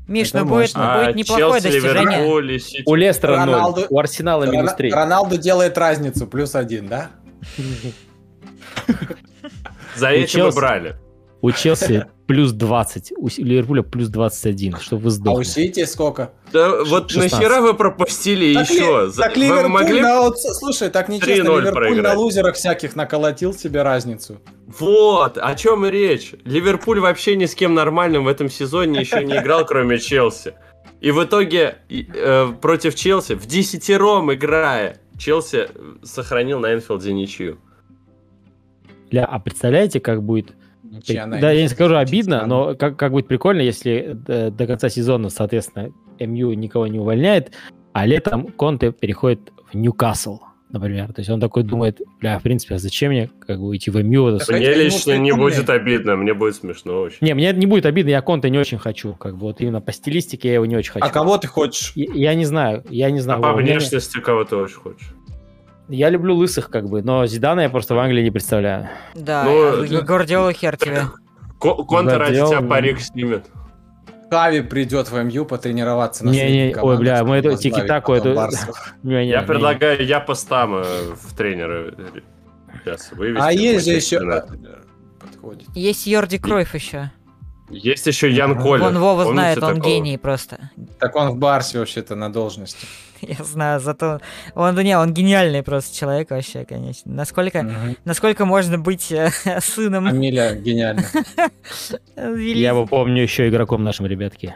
Миш, 0.08 0.28
Это 0.28 0.40
ну 0.40 0.44
будет, 0.46 0.72
ну 0.74 0.82
будет 1.04 1.16
неплохое 1.16 1.46
А, 1.46 1.50
Челси, 1.60 1.62
достижение. 1.64 2.18
Ливерпуль. 2.18 2.58
У 2.86 2.94
Лестера 2.96 3.36
Роналду- 3.36 3.80
0, 3.80 3.86
у 3.88 3.98
Арсенала 3.98 4.44
минус 4.44 4.56
Рона- 4.72 4.76
3. 4.76 4.90
Роналду 4.92 5.38
делает 5.38 5.78
разницу, 5.78 6.26
плюс 6.26 6.54
один, 6.54 6.86
да? 6.88 7.10
За 9.96 10.08
этим 10.08 10.48
и 10.48 10.52
брали. 10.52 10.96
У 11.40 11.50
Челси 11.50 12.06
плюс 12.28 12.52
20, 12.52 13.12
у 13.16 13.26
Ливерпуля 13.38 13.82
плюс 13.82 14.08
21, 14.08 14.76
чтобы 14.78 15.02
вы 15.02 15.06
А 15.08 15.08
у 15.08 15.10
сдохли. 15.10 15.42
Сити 15.44 15.84
сколько? 15.86 16.30
Да 16.52 16.84
вот 16.84 17.10
16. 17.10 17.32
нахера 17.32 17.60
вы 17.60 17.74
пропустили 17.74 18.54
Так 18.54 18.70
еще? 18.70 19.06
Ли- 19.06 19.12
Так 19.16 19.34
вы 19.36 19.42
Ливерпуль 19.42 19.68
могли 19.68 20.00
на 20.00 20.30
слушай, 20.36 20.88
так 20.88 21.08
нечестно, 21.08 21.32
3:0 21.50 21.60
Ливерпуль 21.60 21.72
проиграть. 21.72 22.14
на 22.14 22.20
лузерах 22.20 22.54
всяких 22.54 22.94
наколотил 22.94 23.52
себе 23.52 23.82
разницу. 23.82 24.40
Вот, 24.78 25.36
о 25.36 25.54
чем 25.56 25.84
и 25.84 25.90
речь. 25.90 26.32
Ливерпуль 26.44 27.00
вообще 27.00 27.34
ни 27.34 27.46
с 27.46 27.56
кем 27.56 27.74
нормальным 27.74 28.24
в 28.24 28.28
этом 28.28 28.48
сезоне 28.48 29.00
еще 29.00 29.24
не 29.24 29.36
играл, 29.36 29.66
кроме 29.66 29.98
Челси. 29.98 30.54
И 31.00 31.10
в 31.10 31.24
итоге 31.24 31.78
э, 31.90 32.52
против 32.62 32.94
Челси, 32.94 33.34
в 33.34 33.46
десятером 33.46 34.32
играя, 34.32 34.98
Челси 35.22 35.68
сохранил 36.02 36.58
на 36.58 36.74
Энфилде 36.74 37.12
ничью. 37.12 37.58
Бля, 39.08 39.24
а 39.24 39.38
представляете, 39.38 40.00
как 40.00 40.20
будет... 40.22 40.54
Ничья 40.82 41.26
на 41.26 41.40
да, 41.40 41.52
я 41.52 41.62
не 41.62 41.68
скажу 41.68 41.94
обидно, 41.94 42.44
но 42.46 42.74
как, 42.74 42.98
как 42.98 43.12
будет 43.12 43.28
прикольно, 43.28 43.60
если 43.60 44.14
до, 44.14 44.50
до 44.50 44.66
конца 44.66 44.88
сезона, 44.88 45.30
соответственно, 45.30 45.92
МЮ 46.18 46.52
никого 46.54 46.88
не 46.88 46.98
увольняет, 46.98 47.52
а 47.92 48.04
летом 48.04 48.48
Конте 48.48 48.90
переходит 48.90 49.52
в 49.70 49.76
Ньюкасл, 49.76 50.40
например. 50.72 51.12
То 51.12 51.20
есть 51.20 51.30
он 51.30 51.40
такой 51.40 51.62
думает, 51.62 52.00
бля, 52.20 52.38
в 52.38 52.42
принципе, 52.42 52.74
а 52.74 52.78
зачем 52.78 53.10
мне 53.12 53.30
как 53.46 53.60
бы 53.60 53.76
идти 53.76 53.90
в 53.90 54.02
МЮ? 54.02 54.38
Так 54.38 54.48
Мне 54.48 54.74
лично 54.74 55.16
не 55.18 55.32
будет 55.32 55.68
обидно, 55.70 56.16
мне 56.16 56.34
будет 56.34 56.56
смешно 56.56 57.00
очень. 57.00 57.18
Не, 57.20 57.34
мне 57.34 57.52
не 57.52 57.66
будет 57.66 57.86
обидно, 57.86 58.10
я 58.10 58.22
Конте 58.22 58.50
не 58.50 58.58
очень 58.58 58.78
хочу. 58.78 59.14
Как 59.14 59.34
бы 59.34 59.40
вот 59.40 59.60
именно 59.60 59.80
по 59.80 59.92
стилистике 59.92 60.48
я 60.48 60.54
его 60.54 60.66
не 60.66 60.76
очень 60.76 60.92
хочу. 60.92 61.04
А 61.06 61.10
кого 61.10 61.38
ты 61.38 61.46
хочешь? 61.46 61.92
Я, 61.94 62.06
я 62.14 62.34
не 62.34 62.44
знаю, 62.44 62.82
я 62.90 63.10
не 63.10 63.18
А 63.18 63.22
знаю. 63.22 63.40
по 63.42 63.48
Вова, 63.48 63.60
мне- 63.60 63.72
внешности 63.72 64.18
кого 64.20 64.44
ты 64.44 64.56
очень 64.56 64.76
хочешь? 64.76 65.14
Я 65.88 66.08
люблю 66.10 66.34
лысых, 66.34 66.70
как 66.70 66.88
бы, 66.88 67.02
но 67.02 67.26
Зидана 67.26 67.60
я 67.60 67.68
просто 67.68 67.94
в 67.94 67.98
Англии 67.98 68.22
не 68.22 68.30
представляю. 68.30 68.88
Да, 69.14 69.44
Ну, 69.44 69.82
а. 69.82 70.02
Гвардиола 70.02 70.52
хер 70.52 70.76
тебе. 70.76 71.02
Ко- 71.60 71.74
Конте 71.84 72.16
ради 72.16 72.36
тебя 72.36 72.62
парик 72.62 73.00
снимет. 73.00 73.44
Хави 74.32 74.62
придет 74.62 75.10
в 75.10 75.22
МЮ 75.22 75.44
потренироваться 75.44 76.24
на 76.24 76.30
Не-не, 76.30 76.72
средней 76.72 76.82
ой, 76.82 76.96
бля, 76.96 77.22
мы 77.22 77.36
это 77.36 77.54
тики-таку, 77.54 78.12
потом 78.12 78.32
это- 78.32 78.34
Барсу. 78.40 78.72
Не-не, 79.02 79.28
Я 79.28 79.40
не- 79.42 79.46
предлагаю 79.46 80.06
я 80.06 80.20
постама 80.20 80.82
в 80.82 81.36
тренеры 81.36 81.94
сейчас 82.82 83.12
вывести. 83.12 83.42
А 83.44 83.52
есть 83.52 83.84
же 83.84 83.92
еще... 83.92 84.16
Юнайтед. 84.16 84.58
Подходит. 85.20 85.68
Есть 85.74 86.06
Йорди 86.06 86.38
Кройф 86.38 86.74
еще. 86.74 87.10
Есть 87.68 88.06
еще 88.06 88.30
Ян. 88.30 88.58
Коля. 88.58 88.84
Вон 88.84 88.98
Вова 88.98 89.24
Помните 89.24 89.34
знает, 89.34 89.62
он 89.62 89.74
такого? 89.76 89.84
гений 89.92 90.16
просто. 90.16 90.70
Так 90.98 91.14
он 91.14 91.30
в 91.32 91.36
Барсе 91.36 91.78
вообще-то 91.78 92.16
на 92.16 92.32
должности. 92.32 92.86
Я 93.38 93.44
знаю, 93.44 93.80
зато 93.80 94.20
он, 94.54 94.74
не, 94.76 94.98
он 94.98 95.14
гениальный 95.14 95.62
просто 95.62 95.96
человек 95.96 96.30
вообще, 96.30 96.64
конечно. 96.64 97.12
Насколько, 97.12 97.62
Мгм. 97.62 97.96
насколько 98.04 98.44
можно 98.44 98.78
быть 98.78 99.12
э, 99.12 99.30
сыном 99.60 100.06
Фамилия 100.06 100.54
гениальная. 100.54 101.06
великого 102.16 102.36
Я 102.36 102.68
его 102.70 102.86
помню 102.86 103.22
еще 103.22 103.48
игроком 103.48 103.84
нашим, 103.84 104.06
ребятки. 104.06 104.54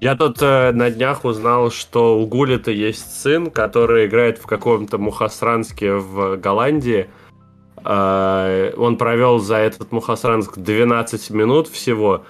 Я 0.00 0.14
тут 0.14 0.38
э, 0.42 0.72
на 0.72 0.90
днях 0.90 1.24
узнал, 1.24 1.70
что 1.70 2.18
у 2.18 2.26
Гулита 2.26 2.70
есть 2.70 3.20
сын, 3.22 3.50
который 3.50 4.06
играет 4.06 4.38
в 4.38 4.46
каком-то 4.46 4.98
Мухасранске 4.98 5.92
в 5.94 6.36
Голландии. 6.36 7.08
Э, 7.84 8.72
он 8.76 8.96
провел 8.96 9.38
за 9.38 9.56
этот 9.56 9.92
Мухасранск 9.92 10.58
12 10.58 11.30
минут 11.30 11.68
всего. 11.68 12.24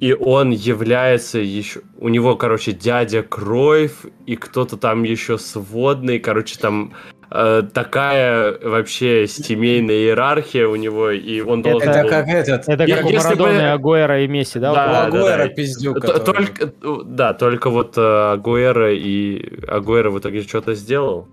И 0.00 0.12
он 0.12 0.50
является 0.50 1.38
еще... 1.38 1.80
У 1.98 2.08
него, 2.08 2.36
короче, 2.36 2.72
дядя 2.72 3.22
Кройф 3.22 4.06
и 4.26 4.36
кто-то 4.36 4.76
там 4.76 5.02
еще 5.02 5.38
сводный. 5.38 6.20
Короче, 6.20 6.56
там 6.56 6.94
э, 7.32 7.62
такая 7.74 8.56
вообще 8.62 9.26
семейная 9.26 9.96
иерархия 9.96 10.68
у 10.68 10.76
него. 10.76 11.10
И 11.10 11.40
он 11.40 11.62
должен 11.62 11.88
Это 11.88 12.02
был- 12.02 12.10
как 12.10 12.28
этот... 12.28 12.68
Это 12.68 12.86
как 12.86 13.04
у 13.06 13.08
если 13.08 13.34
бы- 13.34 13.48
Агуэра 13.60 14.22
и 14.22 14.28
Месси, 14.28 14.60
да? 14.60 14.72
Да, 14.72 14.86
вот 14.86 15.14
У 15.14 15.16
это? 15.16 15.18
Агуэра 15.18 15.48
да. 15.48 15.54
пиздюк. 15.54 16.00
Т- 16.00 16.06
который- 16.12 16.24
Только, 16.46 16.64
э, 16.66 16.96
да, 17.06 17.34
только 17.34 17.70
вот 17.70 17.98
э, 17.98 18.32
Агуэра 18.34 18.94
и 18.94 19.64
Агуэра 19.66 20.10
в 20.10 20.18
итоге 20.20 20.42
что-то 20.42 20.74
сделал. 20.76 21.26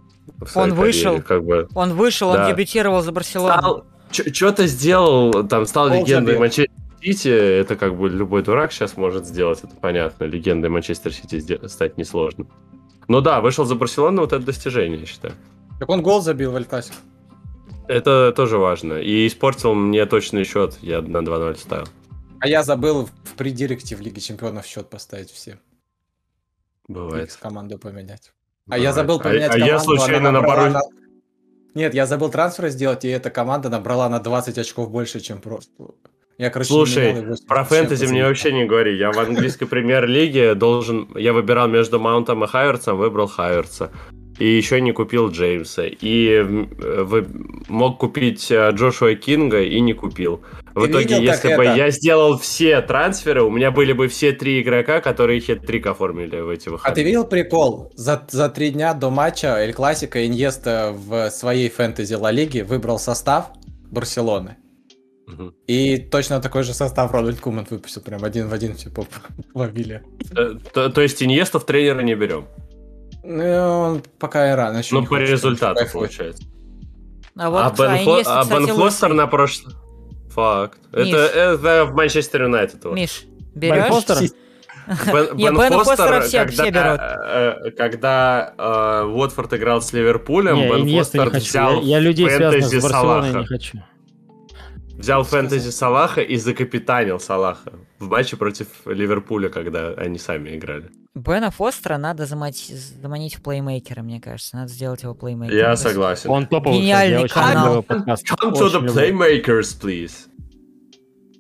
Он 0.55 0.74
вышел. 0.74 1.11
карьере, 1.22 1.22
как 1.28 1.43
бы 1.45 1.68
Он 1.76 1.93
вышел, 1.93 2.30
он 2.30 2.38
Да. 2.38 2.49
дебютировал 2.51 3.01
за 3.03 3.11
Барселону. 3.11 3.53
стал, 3.59 3.86
что-то 4.34 4.66
сделал, 4.66 5.47
там 5.47 5.68
стал 5.68 5.89
легендой 5.89 6.34
забил. 6.34 6.39
Сити. 7.02 7.28
Это 7.30 7.76
как 7.76 7.98
бы 7.98 8.10
любой 8.10 8.43
дурак 8.43 8.72
сейчас 8.72 8.98
может 8.98 9.26
сделать, 9.26 9.60
это 9.64 9.76
понятно. 9.76 10.26
Легендой 10.26 10.70
Манчестер 10.70 11.14
Сити 11.14 11.68
стать 11.68 11.98
несложно. 11.98 12.48
Ну 13.08 13.22
да, 13.22 13.41
вышел 13.41 13.66
за 13.66 13.76
Барселону, 13.76 14.22
вот 14.22 14.34
это 14.34 14.43
достижение, 14.46 15.00
я 15.00 15.06
считаю. 15.06 15.34
Так 15.80 15.89
он 15.89 16.02
гол 16.02 16.22
забил 16.22 16.52
в 16.52 16.56
Эль-Классико. 16.56 16.96
Это 17.88 18.34
тоже 18.36 18.58
важно. 18.58 18.93
И 18.96 19.28
испортил 19.28 19.76
мне 19.76 20.06
точный 20.08 20.43
счет. 20.43 20.78
Я 20.82 21.02
на 21.02 21.18
2-0 21.20 21.56
ставил. 21.58 21.86
А 22.39 22.48
я 22.48 22.64
забыл 22.64 23.06
в 23.24 23.34
предиректе 23.36 23.96
в 23.96 24.02
Лиге 24.02 24.22
Чемпионов 24.22 24.66
счет 24.66 24.89
поставить 24.89 25.30
всем. 25.30 25.60
Бывает. 26.88 27.32
С 27.32 27.38
команду 27.38 27.78
поменять. 27.78 28.32
А 28.68 28.72
Бывает. 28.72 28.84
я 28.84 28.93
забыл 28.93 29.18
А- 29.18 29.24
поменять 29.24 29.50
а 29.50 29.54
команду. 29.54 29.72
я 29.74 29.80
случайно 29.80 30.30
она 30.30 30.32
на 30.32 30.41
набрала 30.41 30.70
Боруссию- 30.70 30.74
на- 30.74 31.80
Нет, 31.80 31.93
я 31.93 32.06
забыл 32.06 32.30
трансфер 32.30 32.70
сделать, 32.70 33.06
и 33.06 33.10
эта 33.10 33.30
команда 33.30 33.70
набрала 33.70 34.08
на 34.10 34.20
20 34.20 34.58
очков 34.58 34.89
больше, 34.89 35.20
чем 35.20 35.39
просто. 35.41 35.72
Я, 36.38 36.49
короче, 36.49 36.67
Слушай, 36.69 37.13
80 37.13 37.47
Про 37.47 37.63
фэнтези 37.63 38.05
мне 38.07 38.23
вообще 38.25 38.51
не 38.51 38.65
говори. 38.65 38.97
Я 38.97 39.11
в 39.11 39.17
английской 39.19 39.65
премьер-лиге 39.65 40.53
должен... 40.55 41.07
Я 41.15 41.31
выбирал 41.33 41.67
между 41.69 41.99
Маунтом 41.99 42.43
и 42.43 42.47
Хайверсом, 42.47 42.97
выбрал 42.97 43.27
Хайверса. 43.27 43.91
И 44.38 44.45
еще 44.45 44.81
не 44.81 44.91
купил 44.91 45.29
Джеймса. 45.29 45.83
И 45.86 46.27
э, 46.27 46.43
вы- 46.43 47.25
мог 47.69 47.99
купить 47.99 48.51
э, 48.51 48.69
Джошуа 48.71 49.15
Кинга 49.15 49.61
и 49.61 49.79
не 49.79 49.93
купил. 49.93 50.41
В 50.73 50.83
Ты 50.83 50.91
итоге, 50.91 51.03
видел, 51.19 51.21
если 51.21 51.55
бы 51.55 51.63
это? 51.63 51.75
я 51.77 51.89
сделал 51.89 52.38
все 52.38 52.81
трансферы, 52.81 53.43
у 53.43 53.49
меня 53.49 53.71
были 53.71 53.93
бы 53.93 54.09
все 54.09 54.33
три 54.33 54.61
игрока, 54.61 54.99
которые 54.99 55.39
хет-трик 55.39 55.88
оформили 55.88 56.41
в 56.41 56.49
эти 56.49 56.67
А 56.67 56.71
выходные. 56.73 56.95
ты 56.95 57.03
видел 57.07 57.23
прикол? 57.25 57.93
За, 57.95 58.27
за 58.29 58.49
три 58.49 58.71
дня 58.71 58.93
до 58.93 59.09
матча 59.09 59.55
Эль 59.57 59.71
Классика 59.73 60.25
Иньеста 60.27 60.93
в 60.93 61.29
своей 61.29 61.69
фэнтези 61.69 62.15
Ла 62.15 62.31
Лиге 62.31 62.65
выбрал 62.65 62.99
состав 62.99 63.51
Барселоны. 63.89 64.57
И 65.67 65.97
точно 65.97 66.39
такой 66.39 66.63
же 66.63 66.73
состав 66.73 67.11
Рональд 67.11 67.39
Куман 67.39 67.65
выпустил. 67.69 68.01
Прям 68.01 68.23
один 68.23 68.47
в 68.47 68.53
один 68.53 68.76
все 68.76 68.89
ловили. 69.53 70.03
Э, 70.36 70.55
То, 70.73 70.89
то 70.89 71.01
есть 71.01 71.21
Иньесту 71.23 71.59
в 71.59 71.65
тренера 71.65 72.01
не 72.01 72.15
берем. 72.15 72.47
Ну, 73.23 73.80
он 73.82 74.03
пока 74.19 74.51
и 74.51 74.55
рано. 74.55 74.78
еще 74.80 74.95
Ну, 74.95 75.05
по 75.05 75.15
результату, 75.15 75.84
получается. 75.91 76.43
А 77.38 77.49
вот 77.49 77.59
а 77.65 77.69
Бен, 77.71 77.89
а 77.91 77.97
Иньеста, 78.03 78.39
а 78.39 78.43
кстати, 78.43 78.65
Бен 78.67 78.76
Фостер 78.76 79.13
на 79.13 79.28
прошлом... 79.28 79.73
Факт. 80.30 80.80
Это, 80.91 81.17
это 81.17 81.86
в 81.86 81.95
Манчестер 81.95 82.43
Юнайтед. 82.43 82.84
вот. 82.86 82.93
Миш, 82.95 83.23
Бен 83.55 83.73
берешь? 83.73 83.88
Фостер? 83.88 84.17
Бен, 85.07 85.36
Не, 85.38 85.45
Бен 85.45 85.55
Бена 85.57 85.84
Фостер, 85.84 85.95
Фостера 85.95 86.21
все- 86.21 86.38
когда, 86.45 86.51
все 86.63 86.71
берут. 86.71 86.99
э, 87.67 87.71
когда 87.71 88.53
э, 88.57 89.03
Уотфорд 89.05 89.53
играл 89.55 89.82
с 89.82 89.91
Ливерпулем, 89.93 90.55
Не, 90.57 90.67
Бен 90.69 90.82
Иньеста 90.82 91.17
не 91.17 91.23
Фостер 91.23 91.30
хочу. 91.32 91.45
взял 91.49 91.73
Я, 91.82 91.97
я 91.97 91.99
людей, 91.99 92.28
связанных 92.30 92.51
фэнтези 92.51 92.80
с 92.80 92.84
Барселоной, 92.84 93.32
Салаха. 93.32 93.39
не 93.39 93.45
хочу. 93.47 93.78
Взял 94.98 95.24
фэнтези 95.24 95.70
Салаха 95.70 96.22
и 96.22 96.38
закапитанил 96.38 97.20
Салаха 97.20 97.74
в 98.00 98.08
матче 98.08 98.38
против 98.38 98.68
Ливерпуля, 98.86 99.50
когда 99.50 99.89
они 99.93 100.18
сами 100.18 100.56
играли. 100.56 100.89
Бена 101.14 101.52
Фостера 101.52 101.98
надо 101.98 102.26
замать- 102.26 102.72
заманить 103.02 103.36
в 103.36 103.41
плеймейкера, 103.43 104.02
мне 104.02 104.20
кажется. 104.20 104.56
Надо 104.56 104.70
сделать 104.72 105.04
его 105.04 105.14
плеймейкером. 105.14 105.60
Я 105.60 105.76
согласен. 105.76 106.30
Он 106.30 106.46
топовый, 106.48 106.80
Гениальный 106.80 107.28
кстати, 107.28 107.46
я 107.46 107.52
очень 107.52 107.54
канал. 107.54 107.86
Come 107.88 108.54
to 108.54 108.66
Очень 108.66 108.86
the 108.86 108.93
playmakers, 108.93 109.80
please. 109.82 110.28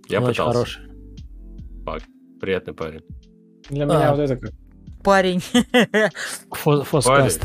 Я 0.07 0.19
Он 0.19 0.25
очень 0.29 0.33
пытался. 0.43 0.51
хороший. 0.53 0.81
Приятный 2.39 2.73
парень. 2.73 3.01
Для 3.69 3.85
А. 3.85 3.87
меня 3.87 4.11
вот 4.11 4.19
это 4.19 4.37
как... 4.37 4.51
Парень. 5.03 5.39
Фо- 6.51 6.83
Фоскаст. 6.83 7.43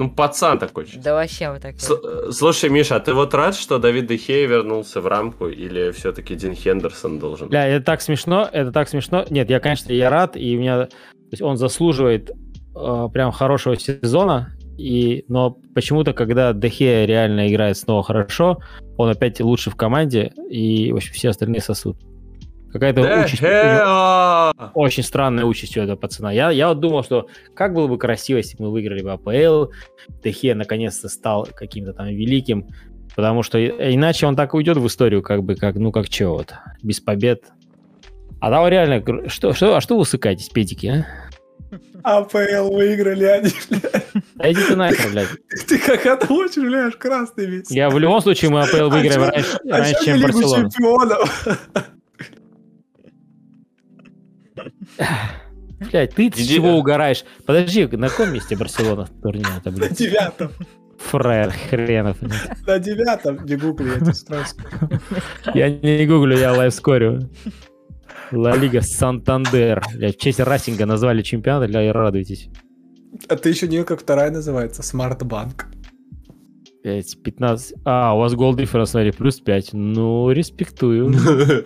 Ну, 0.00 0.10
пацан 0.10 0.58
такой. 0.58 0.86
Да 0.96 1.12
вообще 1.14 1.50
вот 1.50 1.60
так. 1.60 1.78
С- 1.78 1.90
э, 1.90 2.32
Слушай, 2.32 2.70
Миша, 2.70 2.96
а 2.96 3.00
ты 3.00 3.12
вот 3.12 3.34
рад, 3.34 3.54
что 3.54 3.78
Давид 3.78 4.06
Дехей 4.06 4.46
вернулся 4.46 5.00
в 5.02 5.06
рамку, 5.06 5.48
или 5.48 5.90
все-таки 5.90 6.34
Дин 6.34 6.54
Хендерсон 6.54 7.18
должен? 7.18 7.48
Бля, 7.48 7.66
это 7.66 7.84
так 7.84 8.00
смешно, 8.00 8.48
это 8.50 8.72
так 8.72 8.88
смешно. 8.88 9.26
Нет, 9.28 9.50
я, 9.50 9.60
конечно, 9.60 9.92
я 9.92 10.08
рад, 10.08 10.36
и 10.36 10.56
у 10.56 10.60
меня... 10.60 10.86
То 10.86 10.90
есть 11.32 11.42
он 11.42 11.58
заслуживает 11.58 12.30
э, 12.30 13.08
прям 13.12 13.30
хорошего 13.30 13.76
сезона, 13.76 14.48
И, 14.78 15.26
но 15.28 15.50
почему-то, 15.74 16.14
когда 16.14 16.54
Дехе 16.54 17.04
реально 17.04 17.48
играет 17.52 17.76
снова 17.76 18.02
хорошо, 18.02 18.58
он 18.96 19.10
опять 19.10 19.38
лучше 19.40 19.68
в 19.70 19.76
команде, 19.76 20.32
и, 20.48 20.90
в 20.92 20.96
общем, 20.96 21.12
все 21.12 21.28
остальные 21.28 21.60
сосут. 21.60 21.98
Какая-то 22.72 23.00
участь... 23.00 23.42
у 23.42 23.46
него- 23.46 24.52
Дехеа! 24.54 24.70
Очень 24.74 25.02
странная 25.02 25.44
участь 25.44 25.76
у 25.76 25.80
этого 25.80 25.96
пацана. 25.96 26.30
Я, 26.32 26.50
я 26.50 26.68
вот 26.68 26.80
думал, 26.80 27.02
что 27.02 27.26
как 27.54 27.74
было 27.74 27.86
бы 27.88 27.98
красиво, 27.98 28.38
если 28.38 28.56
бы 28.56 28.64
мы 28.66 28.70
выиграли 28.72 29.02
бы 29.02 29.10
АПЛ, 29.12 29.72
Дехе 30.22 30.54
наконец-то 30.54 31.08
стал 31.08 31.48
каким-то 31.54 31.92
там 31.92 32.06
великим, 32.08 32.68
потому 33.16 33.42
что 33.42 33.64
иначе 33.64 34.26
он 34.26 34.36
так 34.36 34.54
уйдет 34.54 34.76
в 34.76 34.86
историю, 34.86 35.22
как 35.22 35.42
бы, 35.42 35.56
как, 35.56 35.74
ну, 35.76 35.90
как 35.90 36.08
чё 36.08 36.32
вот, 36.34 36.54
без 36.82 37.00
побед. 37.00 37.44
А 38.40 38.50
там 38.50 38.66
реально, 38.68 39.28
что, 39.28 39.52
что, 39.52 39.76
а 39.76 39.80
что 39.80 39.96
вы 39.96 40.02
усыкаетесь, 40.02 40.48
педики, 40.48 40.86
а? 40.86 41.06
АПЛ 42.02 42.72
выиграли 42.72 43.24
они, 43.24 43.50
Да 44.36 44.50
иди 44.50 44.60
ты 44.66 44.74
нахер, 44.74 45.10
блядь. 45.12 45.28
Ты 45.68 45.78
как 45.78 46.06
отмочишь, 46.06 46.62
бля, 46.62 46.90
красный 46.90 47.46
весь. 47.46 47.70
Я 47.70 47.90
в 47.90 47.98
любом 47.98 48.20
случае 48.22 48.50
мы 48.50 48.62
АПЛ 48.62 48.88
выиграем 48.88 49.22
А 49.22 49.30
раньше, 49.30 49.58
А 49.70 49.78
раньше 49.78 50.04
чем 50.04 50.22
Барселона. 50.22 50.70
чемпионов? 50.70 51.48
Блядь, 55.90 56.14
ты 56.14 56.30
с 56.30 56.46
чего 56.46 56.76
угораешь? 56.76 57.24
Подожди, 57.46 57.86
на 57.86 58.08
каком 58.08 58.32
месте 58.34 58.56
Барселона 58.56 59.06
в 59.06 59.22
турнире-то, 59.22 59.70
На 59.70 59.88
девятом. 59.88 60.50
Фраер 60.98 61.50
хренов. 61.50 62.18
На 62.66 62.78
девятом. 62.78 63.44
Не 63.46 63.56
гугли 63.56 63.96
эту 63.96 64.12
строчку. 64.12 64.60
Я 65.54 65.70
не 65.70 66.06
гуглю, 66.06 66.36
я 66.36 66.52
лайвскорю. 66.52 67.30
Ла 68.32 68.54
Лига 68.56 68.82
Сантандер. 68.82 69.82
Блядь, 69.94 70.16
В 70.16 70.20
честь 70.20 70.40
Расинга 70.40 70.86
назвали 70.86 71.22
чемпионат, 71.22 71.66
бля, 71.66 71.92
радуйтесь. 71.92 72.48
А 73.28 73.36
ты 73.36 73.48
еще 73.48 73.66
не 73.66 73.82
как 73.84 74.00
вторая 74.00 74.30
называется? 74.30 74.82
Смартбанк. 74.82 75.66
5, 76.82 77.22
15. 77.22 77.74
А, 77.84 78.14
у 78.14 78.18
вас 78.18 78.34
goal 78.34 78.56
difference, 78.56 78.86
смотри, 78.86 79.12
плюс 79.12 79.40
5. 79.40 79.70
Ну, 79.72 80.30
респектую. 80.30 81.14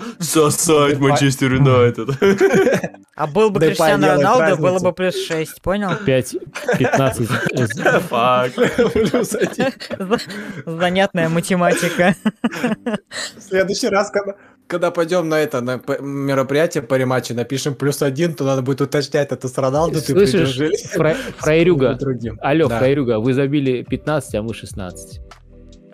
Сосать 0.18 0.98
Манчестер 0.98 1.54
Юнайтед. 1.54 2.08
А 3.16 3.28
был 3.28 3.50
бы 3.50 3.60
поделать 3.60 4.02
Роналдо, 4.02 4.56
было 4.56 4.80
бы 4.80 4.92
плюс 4.92 5.14
6, 5.14 5.62
понял? 5.62 5.90
5, 6.04 6.36
15. 6.78 7.28
э, 7.52 8.00
Фак. 8.00 8.50
Занятная 10.66 11.28
математика. 11.28 12.16
В 13.36 13.40
следующий 13.40 13.86
раз, 13.86 14.10
когда, 14.10 14.34
когда 14.66 14.90
пойдем 14.90 15.28
на 15.28 15.38
это, 15.40 15.60
на 15.60 15.80
мероприятие 16.00 16.82
по 16.82 16.94
рематчу, 16.94 17.34
напишем 17.34 17.74
плюс 17.74 18.02
один, 18.02 18.34
то 18.34 18.44
надо 18.44 18.62
будет 18.62 18.80
уточнять, 18.80 19.30
это 19.32 19.48
с 19.48 19.58
Роналду 19.58 20.00
ты 20.00 20.12
Слышишь, 20.12 20.56
придешь 20.56 20.56
или 20.56 20.96
Фра- 20.96 21.16
Фраерюга. 21.38 21.94
другим. 21.94 22.38
Алло, 22.42 22.68
Да. 22.68 22.78
Фраерюга, 22.78 23.18
вы 23.20 23.34
забили 23.34 23.82
15, 23.82 24.34
а 24.36 24.42
мы 24.42 24.54
16. 24.54 25.20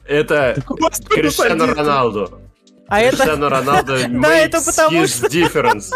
Это 0.07 0.57
Криштиано 1.09 1.67
Роналду. 1.75 2.41
А 2.89 3.01
это... 3.01 3.17
Криштиано 3.17 3.49
Роналду 3.49 3.93
Да, 4.23 4.37
это 4.37 4.61
потому 4.65 5.03
his 5.03 5.29
difference. 5.31 5.91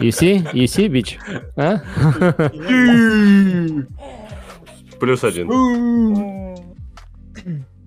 You 0.00 0.10
see? 0.10 0.42
You 0.52 0.66
see, 0.66 0.88
bitch? 0.88 1.16
А? 1.56 1.80
Плюс 5.00 5.22
один. 5.24 5.48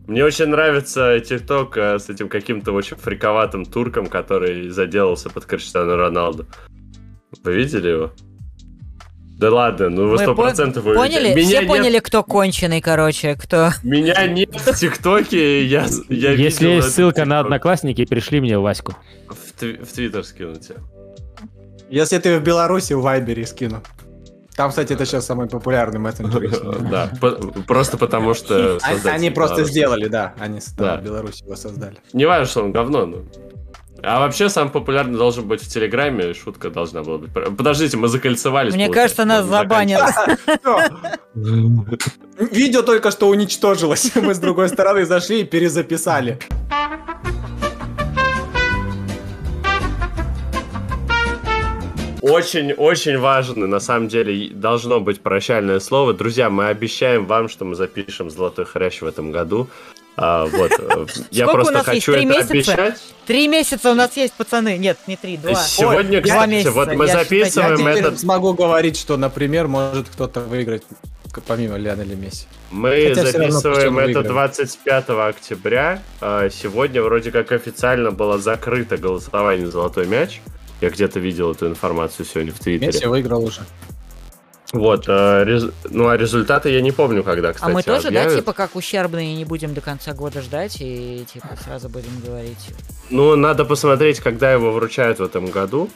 Мне 0.09 0.25
очень 0.25 0.47
нравится 0.47 1.19
ТикТок 1.19 1.77
э, 1.77 1.99
с 1.99 2.09
этим 2.09 2.29
каким-то 2.29 2.71
очень 2.71 2.97
фриковатым 2.97 3.63
турком, 3.63 4.07
который 4.07 4.69
заделался 4.69 5.29
под 5.29 5.45
Криштиану 5.45 5.97
Роналду. 5.97 6.47
Вы 7.43 7.53
видели 7.53 7.89
его? 7.89 8.11
Да 9.37 9.51
ладно, 9.51 9.89
ну 9.89 10.07
вы 10.07 10.17
сто 10.17 10.33
процентов 10.33 10.83
его 10.85 10.95
Поняли? 10.95 11.27
видели. 11.27 11.41
Все 11.41 11.49
Меня 11.49 11.59
нет- 11.59 11.67
поняли, 11.69 11.99
кто 11.99 12.23
конченый, 12.23 12.81
короче, 12.81 13.35
кто... 13.35 13.69
Меня 13.83 14.25
нет 14.25 14.49
в 14.55 14.75
ТикТоке, 14.79 15.63
я, 15.65 15.85
я 16.09 16.31
Если 16.31 16.67
есть 16.69 16.89
ссылка 16.89 17.25
на. 17.25 17.41
Одноклассники, 17.41 18.03
пришли 18.05 18.41
мне 18.41 18.57
Ваську. 18.57 18.95
В, 19.27 19.61
в 19.61 19.93
Твиттер 19.93 20.23
скинуть. 20.23 20.69
Если 21.91 22.17
ты 22.17 22.39
в 22.39 22.43
Беларуси, 22.43 22.93
в 22.93 23.01
Вайбере 23.01 23.45
скину. 23.45 23.83
Там, 24.59 24.71
кстати, 24.71 24.91
это 24.91 25.05
сейчас 25.05 25.25
самый 25.25 25.47
популярный 25.47 25.99
мессенджер. 26.01 26.51
Да, 26.91 27.09
просто 27.65 27.97
потому 27.97 28.33
что... 28.33 28.77
Они- 29.05 29.29
просто 29.29 29.63
сделали, 29.63 30.07
да. 30.09 30.33
Они 30.37 30.59
в 30.59 31.01
Беларуси 31.01 31.45
его 31.45 31.55
создали. 31.55 31.95
Не 32.11 32.25
важно, 32.25 32.45
что 32.45 32.63
он 32.63 32.73
говно, 32.73 33.05
но... 33.05 33.17
А 34.03 34.19
вообще, 34.19 34.49
самый 34.49 34.69
популярный 34.71 35.17
должен 35.17 35.47
быть 35.47 35.61
в 35.61 35.67
Телеграме, 35.69 36.33
шутка 36.33 36.69
должна 36.69 37.03
была 37.03 37.19
быть. 37.19 37.31
Подождите, 37.31 37.95
мы 37.95 38.09
закольцевались. 38.09 38.73
Мне 38.73 38.89
кажется, 38.89 39.23
нас 39.23 39.45
забанят. 39.45 40.01
Видео 42.51 42.81
только 42.81 43.11
что 43.11 43.29
уничтожилось. 43.29 44.11
Мы 44.21 44.33
с 44.33 44.39
другой 44.39 44.69
стороны 44.69 45.05
зашли 45.05 45.41
и 45.41 45.43
перезаписали. 45.43 46.39
Очень-очень 52.21 53.17
важно, 53.17 53.67
на 53.67 53.79
самом 53.79 54.07
деле, 54.07 54.49
должно 54.49 54.99
быть 54.99 55.21
прощальное 55.21 55.79
слово. 55.79 56.13
Друзья, 56.13 56.49
мы 56.49 56.67
обещаем 56.67 57.25
вам, 57.25 57.49
что 57.49 57.65
мы 57.65 57.75
запишем 57.75 58.29
«Золотой 58.29 58.65
хрящ» 58.65 59.01
в 59.01 59.05
этом 59.07 59.31
году. 59.31 59.69
А, 60.17 60.45
вот, 60.47 60.71
э, 60.77 61.05
я 61.31 61.45
Сколько 61.47 61.63
просто 61.71 61.83
хочу 61.83 62.11
это 62.11 62.25
месяца? 62.25 62.51
обещать. 62.51 63.01
Три 63.25 63.47
месяца 63.47 63.91
у 63.91 63.95
нас 63.95 64.17
есть, 64.17 64.33
пацаны. 64.33 64.77
Нет, 64.77 64.97
не 65.07 65.15
три, 65.15 65.37
два. 65.37 65.55
Сегодня, 65.55 66.17
Ой, 66.17 66.23
два 66.23 66.33
кстати, 66.33 66.49
месяца. 66.49 66.71
вот 66.71 66.87
мы 66.93 67.05
Я 67.07 67.23
считать- 67.23 67.31
Я 67.31 67.43
записываем 67.45 67.87
этот... 67.87 68.19
смогу 68.19 68.53
говорить, 68.53 68.97
что, 68.97 69.15
например, 69.15 69.67
может 69.67 70.09
кто-то 70.09 70.41
выиграть 70.41 70.83
помимо 71.47 71.77
Лионеля 71.77 72.15
Месси. 72.15 72.47
Мы 72.71 73.13
Хотя 73.15 73.23
равно 73.23 73.31
записываем 73.51 73.75
почему 73.95 73.99
это 73.99 74.05
выиграли. 74.19 74.27
25 74.27 75.09
октября. 75.29 76.01
А, 76.19 76.49
Сегодня 76.49 77.01
вроде 77.01 77.31
как 77.31 77.51
официально 77.53 78.11
было 78.11 78.39
закрыто 78.39 78.97
голосование 78.97 79.67
за 79.67 79.71
«Золотой 79.73 80.05
мяч». 80.05 80.41
Я 80.81 80.89
где-то 80.89 81.19
видел 81.19 81.51
эту 81.51 81.67
информацию 81.67 82.25
сегодня 82.25 82.51
в 82.53 82.59
Твиттере. 82.59 82.87
Месси 82.87 83.05
выиграл 83.05 83.43
уже. 83.43 83.61
Вот, 84.71 85.05
э, 85.07 85.43
рез- 85.45 85.71
ну 85.89 86.09
а 86.09 86.15
результаты 86.15 86.69
я 86.69 86.81
не 86.81 86.91
помню, 86.91 87.23
когда, 87.23 87.49
А 87.49 87.53
кстати, 87.53 87.71
мы 87.73 87.81
тоже, 87.81 88.03
да, 88.03 88.21
объявят. 88.21 88.35
типа 88.35 88.53
как 88.53 88.75
ущербные 88.75 89.35
не 89.35 89.43
будем 89.43 89.73
до 89.73 89.81
конца 89.81 90.13
года 90.13 90.41
ждать 90.43 90.77
и 90.79 91.25
типа 91.33 91.47
сразу 91.63 91.89
будем 91.89 92.19
говорить. 92.23 92.69
Ну, 93.09 93.35
надо 93.35 93.65
посмотреть, 93.65 94.19
когда 94.19 94.51
его 94.53 94.71
вручают 94.71 95.19
в 95.19 95.23
этом 95.23 95.47
году. 95.47 95.89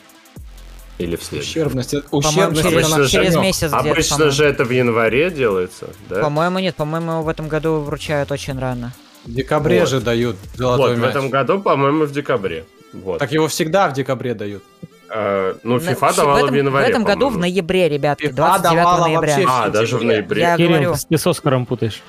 Или 0.99 1.15
в 1.15 1.23
следующем. 1.23 1.61
Ущербность, 1.61 1.91
По-моему, 2.09 2.51
ущербность 2.51 2.61
через, 2.63 2.85
Обычно 2.85 3.03
же- 3.03 3.09
через 3.09 3.35
месяц 3.35 3.73
Обычно 3.73 4.29
же 4.31 4.45
это 4.45 4.63
в 4.63 4.69
январе 4.71 5.31
делается, 5.31 5.87
да? 6.07 6.21
По-моему, 6.21 6.59
нет, 6.59 6.75
по-моему, 6.75 7.11
его 7.13 7.23
в 7.23 7.29
этом 7.29 7.47
году 7.47 7.79
вручают 7.79 8.31
очень 8.31 8.57
рано. 8.59 8.91
В 9.25 9.33
декабре 9.33 9.79
Вот. 9.81 9.89
же 9.89 10.01
дают 10.01 10.35
золотой 10.55 10.89
Вот, 10.91 10.97
в 10.97 11.01
мяч. 11.01 11.09
этом 11.11 11.29
году, 11.29 11.59
по-моему, 11.59 12.05
в 12.05 12.11
декабре. 12.11 12.65
Вот. 12.91 13.19
Так 13.19 13.31
его 13.31 13.47
всегда 13.47 13.89
в 13.89 13.93
декабре 13.93 14.33
дают. 14.33 14.63
Э, 15.09 15.55
ну, 15.63 15.77
FIFA 15.77 16.11
в 16.11 16.15
давала 16.15 16.39
в, 16.39 16.43
этом, 16.43 16.55
январе, 16.55 16.85
в 16.87 16.89
этом 16.89 17.03
году 17.03 17.29
в 17.29 17.37
ноябре, 17.37 17.87
ребятки, 17.89 18.25
FIFA 18.25 18.33
29 18.33 18.63
давала 18.75 19.05
ноября. 19.07 19.35
вообще 19.35 19.47
А, 19.49 19.69
даже 19.69 19.97
в 19.97 20.03
ноябре. 20.03 20.41
Я 20.41 20.57
Кирилл, 20.57 20.69
говорю, 20.69 20.95
ты 21.09 21.17
с 21.17 21.27
Оскаром 21.27 21.65
путаешь. 21.65 22.01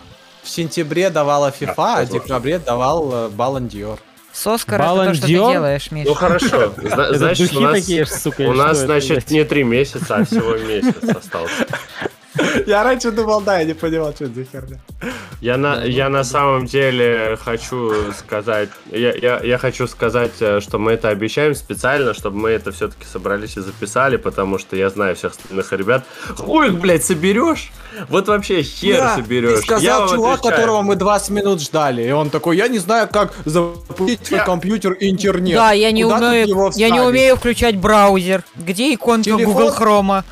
В 0.43 0.49
сентябре 0.49 1.11
давала 1.11 1.49
FIFA, 1.49 1.75
а 1.77 1.95
в 1.97 1.99
возможно. 2.01 2.21
декабре 2.21 2.59
давал 2.59 3.29
Балан 3.31 3.69
Диор. 3.69 3.99
с 4.33 4.47
Оскара 4.47 4.83
это 4.83 4.95
то, 4.95 5.15
что 5.15 5.27
ты 5.27 5.33
Баландиор? 5.33 5.53
делаешь, 5.53 5.91
Миш. 5.91 6.07
Ну, 6.07 6.15
хорошо. 6.15 6.75
Значит, 7.12 7.55
у 7.57 7.61
нас, 7.61 7.73
такие, 7.81 8.05
сука, 8.07 8.43
у 8.43 8.53
нас 8.53 8.79
значит, 8.79 9.31
не 9.31 9.45
три 9.45 9.65
месяца, 9.65 10.17
а 10.17 10.25
всего 10.25 10.57
месяц 10.57 10.97
остался. 11.17 11.67
Я 12.67 12.83
раньше 12.83 13.11
думал, 13.11 13.41
да, 13.41 13.59
я 13.59 13.65
не 13.65 13.75
понимал, 13.75 14.12
что 14.15 14.25
это 14.25 14.35
за 14.35 14.45
херня. 14.45 14.79
Я 15.41 15.57
на, 15.59 15.85
я 15.85 16.09
на 16.09 16.25
самом 16.25 16.67
деле 16.67 17.37
хочу 17.43 17.93
сказать, 18.19 18.71
я, 18.91 19.12
я, 19.12 19.41
я 19.43 19.59
хочу 19.59 19.87
сказать, 19.87 20.33
э, 20.41 20.61
что 20.61 20.79
мы 20.79 20.93
это 20.93 21.09
обещаем 21.11 21.55
специально, 21.55 22.15
чтобы 22.15 22.39
мы 22.39 22.51
это 22.51 22.73
все-таки 22.73 23.05
собрались 23.05 23.57
и 23.57 23.61
записали, 23.61 24.17
потому 24.17 24.59
что 24.59 24.77
я 24.77 24.89
знаю 24.89 25.15
всех 25.17 25.33
остальных 25.33 25.73
ребят. 25.73 26.05
Хуй, 26.37 26.69
их, 26.69 26.79
блядь, 26.81 27.05
соберешь? 27.05 27.71
Вот 28.09 28.29
вообще 28.29 28.62
хер 28.62 28.99
Да, 28.99 29.15
соберешь. 29.17 29.59
и 29.59 29.62
сказал 29.62 29.83
Я 30.09 30.09
чувак, 30.15 30.39
отвечаю. 30.39 30.57
которого 30.57 30.83
мы 30.83 30.97
20 30.97 31.31
минут 31.31 31.61
ждали. 31.61 32.03
И 32.03 32.11
он 32.11 32.31
такой, 32.31 32.57
я 32.57 32.69
не 32.69 32.79
знаю, 32.79 33.09
как 33.12 33.33
запустить 33.45 34.27
свой 34.27 34.39
Я- 34.41 34.45
компьютер 34.47 34.97
интернет. 35.01 35.55
Да, 35.55 35.73
я 35.73 35.91
не 35.93 36.03
Куда 36.05 36.17
умею, 36.17 36.47
я 36.47 36.55
не 36.55 36.71
вставить?» 36.71 37.07
умею 37.09 37.37
включать 37.37 37.77
браузер. 37.77 38.43
Где 38.57 38.95
иконка 38.95 39.25
Телефон? 39.25 39.53
Google 39.53 39.75
Chrome? 39.79 40.25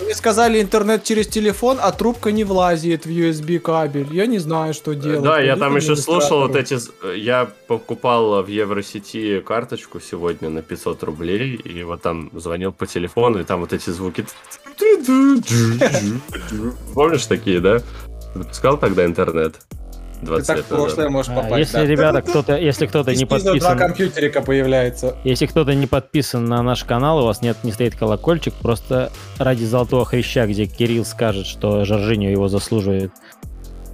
Мне 0.00 0.14
сказали 0.14 0.60
интернет 0.60 1.04
через 1.04 1.26
телефон, 1.28 1.71
а 1.80 1.92
трубка 1.92 2.32
не 2.32 2.44
влазит 2.44 3.06
в 3.06 3.10
USB 3.10 3.58
кабель. 3.58 4.08
Я 4.12 4.26
не 4.26 4.38
знаю, 4.38 4.74
что 4.74 4.94
делать. 4.94 5.22
Да, 5.22 5.40
я 5.40 5.52
Пойду 5.52 5.60
там 5.60 5.76
еще 5.76 5.96
слушал 5.96 6.40
вот 6.40 6.56
эти... 6.56 6.78
Я 7.16 7.50
покупал 7.66 8.42
в 8.42 8.48
Евросети 8.48 9.40
карточку 9.40 10.00
сегодня 10.00 10.50
на 10.50 10.62
500 10.62 11.02
рублей, 11.02 11.54
и 11.56 11.82
вот 11.82 12.02
там 12.02 12.30
звонил 12.34 12.72
по 12.72 12.86
телефону, 12.86 13.40
и 13.40 13.44
там 13.44 13.60
вот 13.60 13.72
эти 13.72 13.90
звуки... 13.90 14.26
Помнишь 16.94 17.26
такие, 17.26 17.60
да? 17.60 17.80
Запускал 18.34 18.78
тогда 18.78 19.04
интернет? 19.04 19.56
Ты 20.22 20.26
20 20.26 20.46
так 20.46 20.58
в 20.60 20.68
прошлое 20.68 21.08
можешь 21.08 21.32
А, 21.32 21.34
попасть. 21.42 21.58
Если, 21.58 21.76
да. 21.78 21.84
ребята, 21.84 22.22
кто-то, 22.22 22.56
если 22.56 22.86
кто-то 22.86 23.10
не 23.10 23.16
снизу 23.18 23.28
два 23.28 23.44
подписан, 23.52 23.78
компьютерика 23.78 24.40
появляется. 24.40 25.16
если 25.24 25.46
кто-то 25.46 25.74
не 25.74 25.86
подписан 25.86 26.44
на 26.44 26.62
наш 26.62 26.84
канал, 26.84 27.18
у 27.18 27.26
вас 27.26 27.42
нет, 27.42 27.56
не 27.64 27.72
стоит 27.72 27.96
колокольчик, 27.96 28.54
просто 28.54 29.10
ради 29.38 29.64
золотого 29.64 30.04
хряща, 30.04 30.46
где 30.46 30.66
Кирилл 30.66 31.04
скажет, 31.04 31.46
что 31.46 31.84
Жоржиньо 31.84 32.30
его 32.30 32.48
заслуживает, 32.48 33.12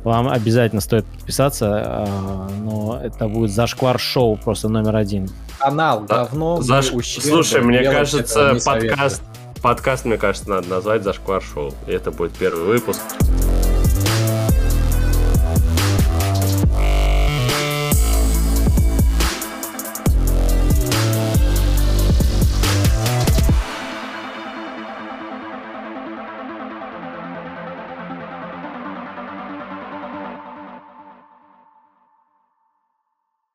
вам 0.05 0.29
обязательно 0.29 0.81
стоит 0.81 1.07
подписаться, 1.07 1.83
а, 1.85 2.49
но 2.63 3.01
это 3.03 3.27
будет 3.27 3.51
зашквар 3.51 3.99
шоу 3.99 4.37
просто 4.37 4.69
номер 4.69 4.97
один. 4.97 5.29
Канал 5.59 6.03
Да, 6.03 6.25
давно 6.25 6.59
Заш- 6.61 6.93
Слушай, 7.21 7.63
мне 7.63 7.83
кажется, 7.83 8.57
подкаст, 8.65 9.23
подкаст, 9.63 10.05
мне 10.05 10.17
кажется, 10.19 10.49
надо 10.49 10.69
назвать 10.69 11.03
Зашквар 11.03 11.43
Шоу. 11.43 11.73
И 11.89 11.91
это 11.91 12.13
будет 12.13 12.33
первый 12.35 12.65
выпуск. 12.65 13.01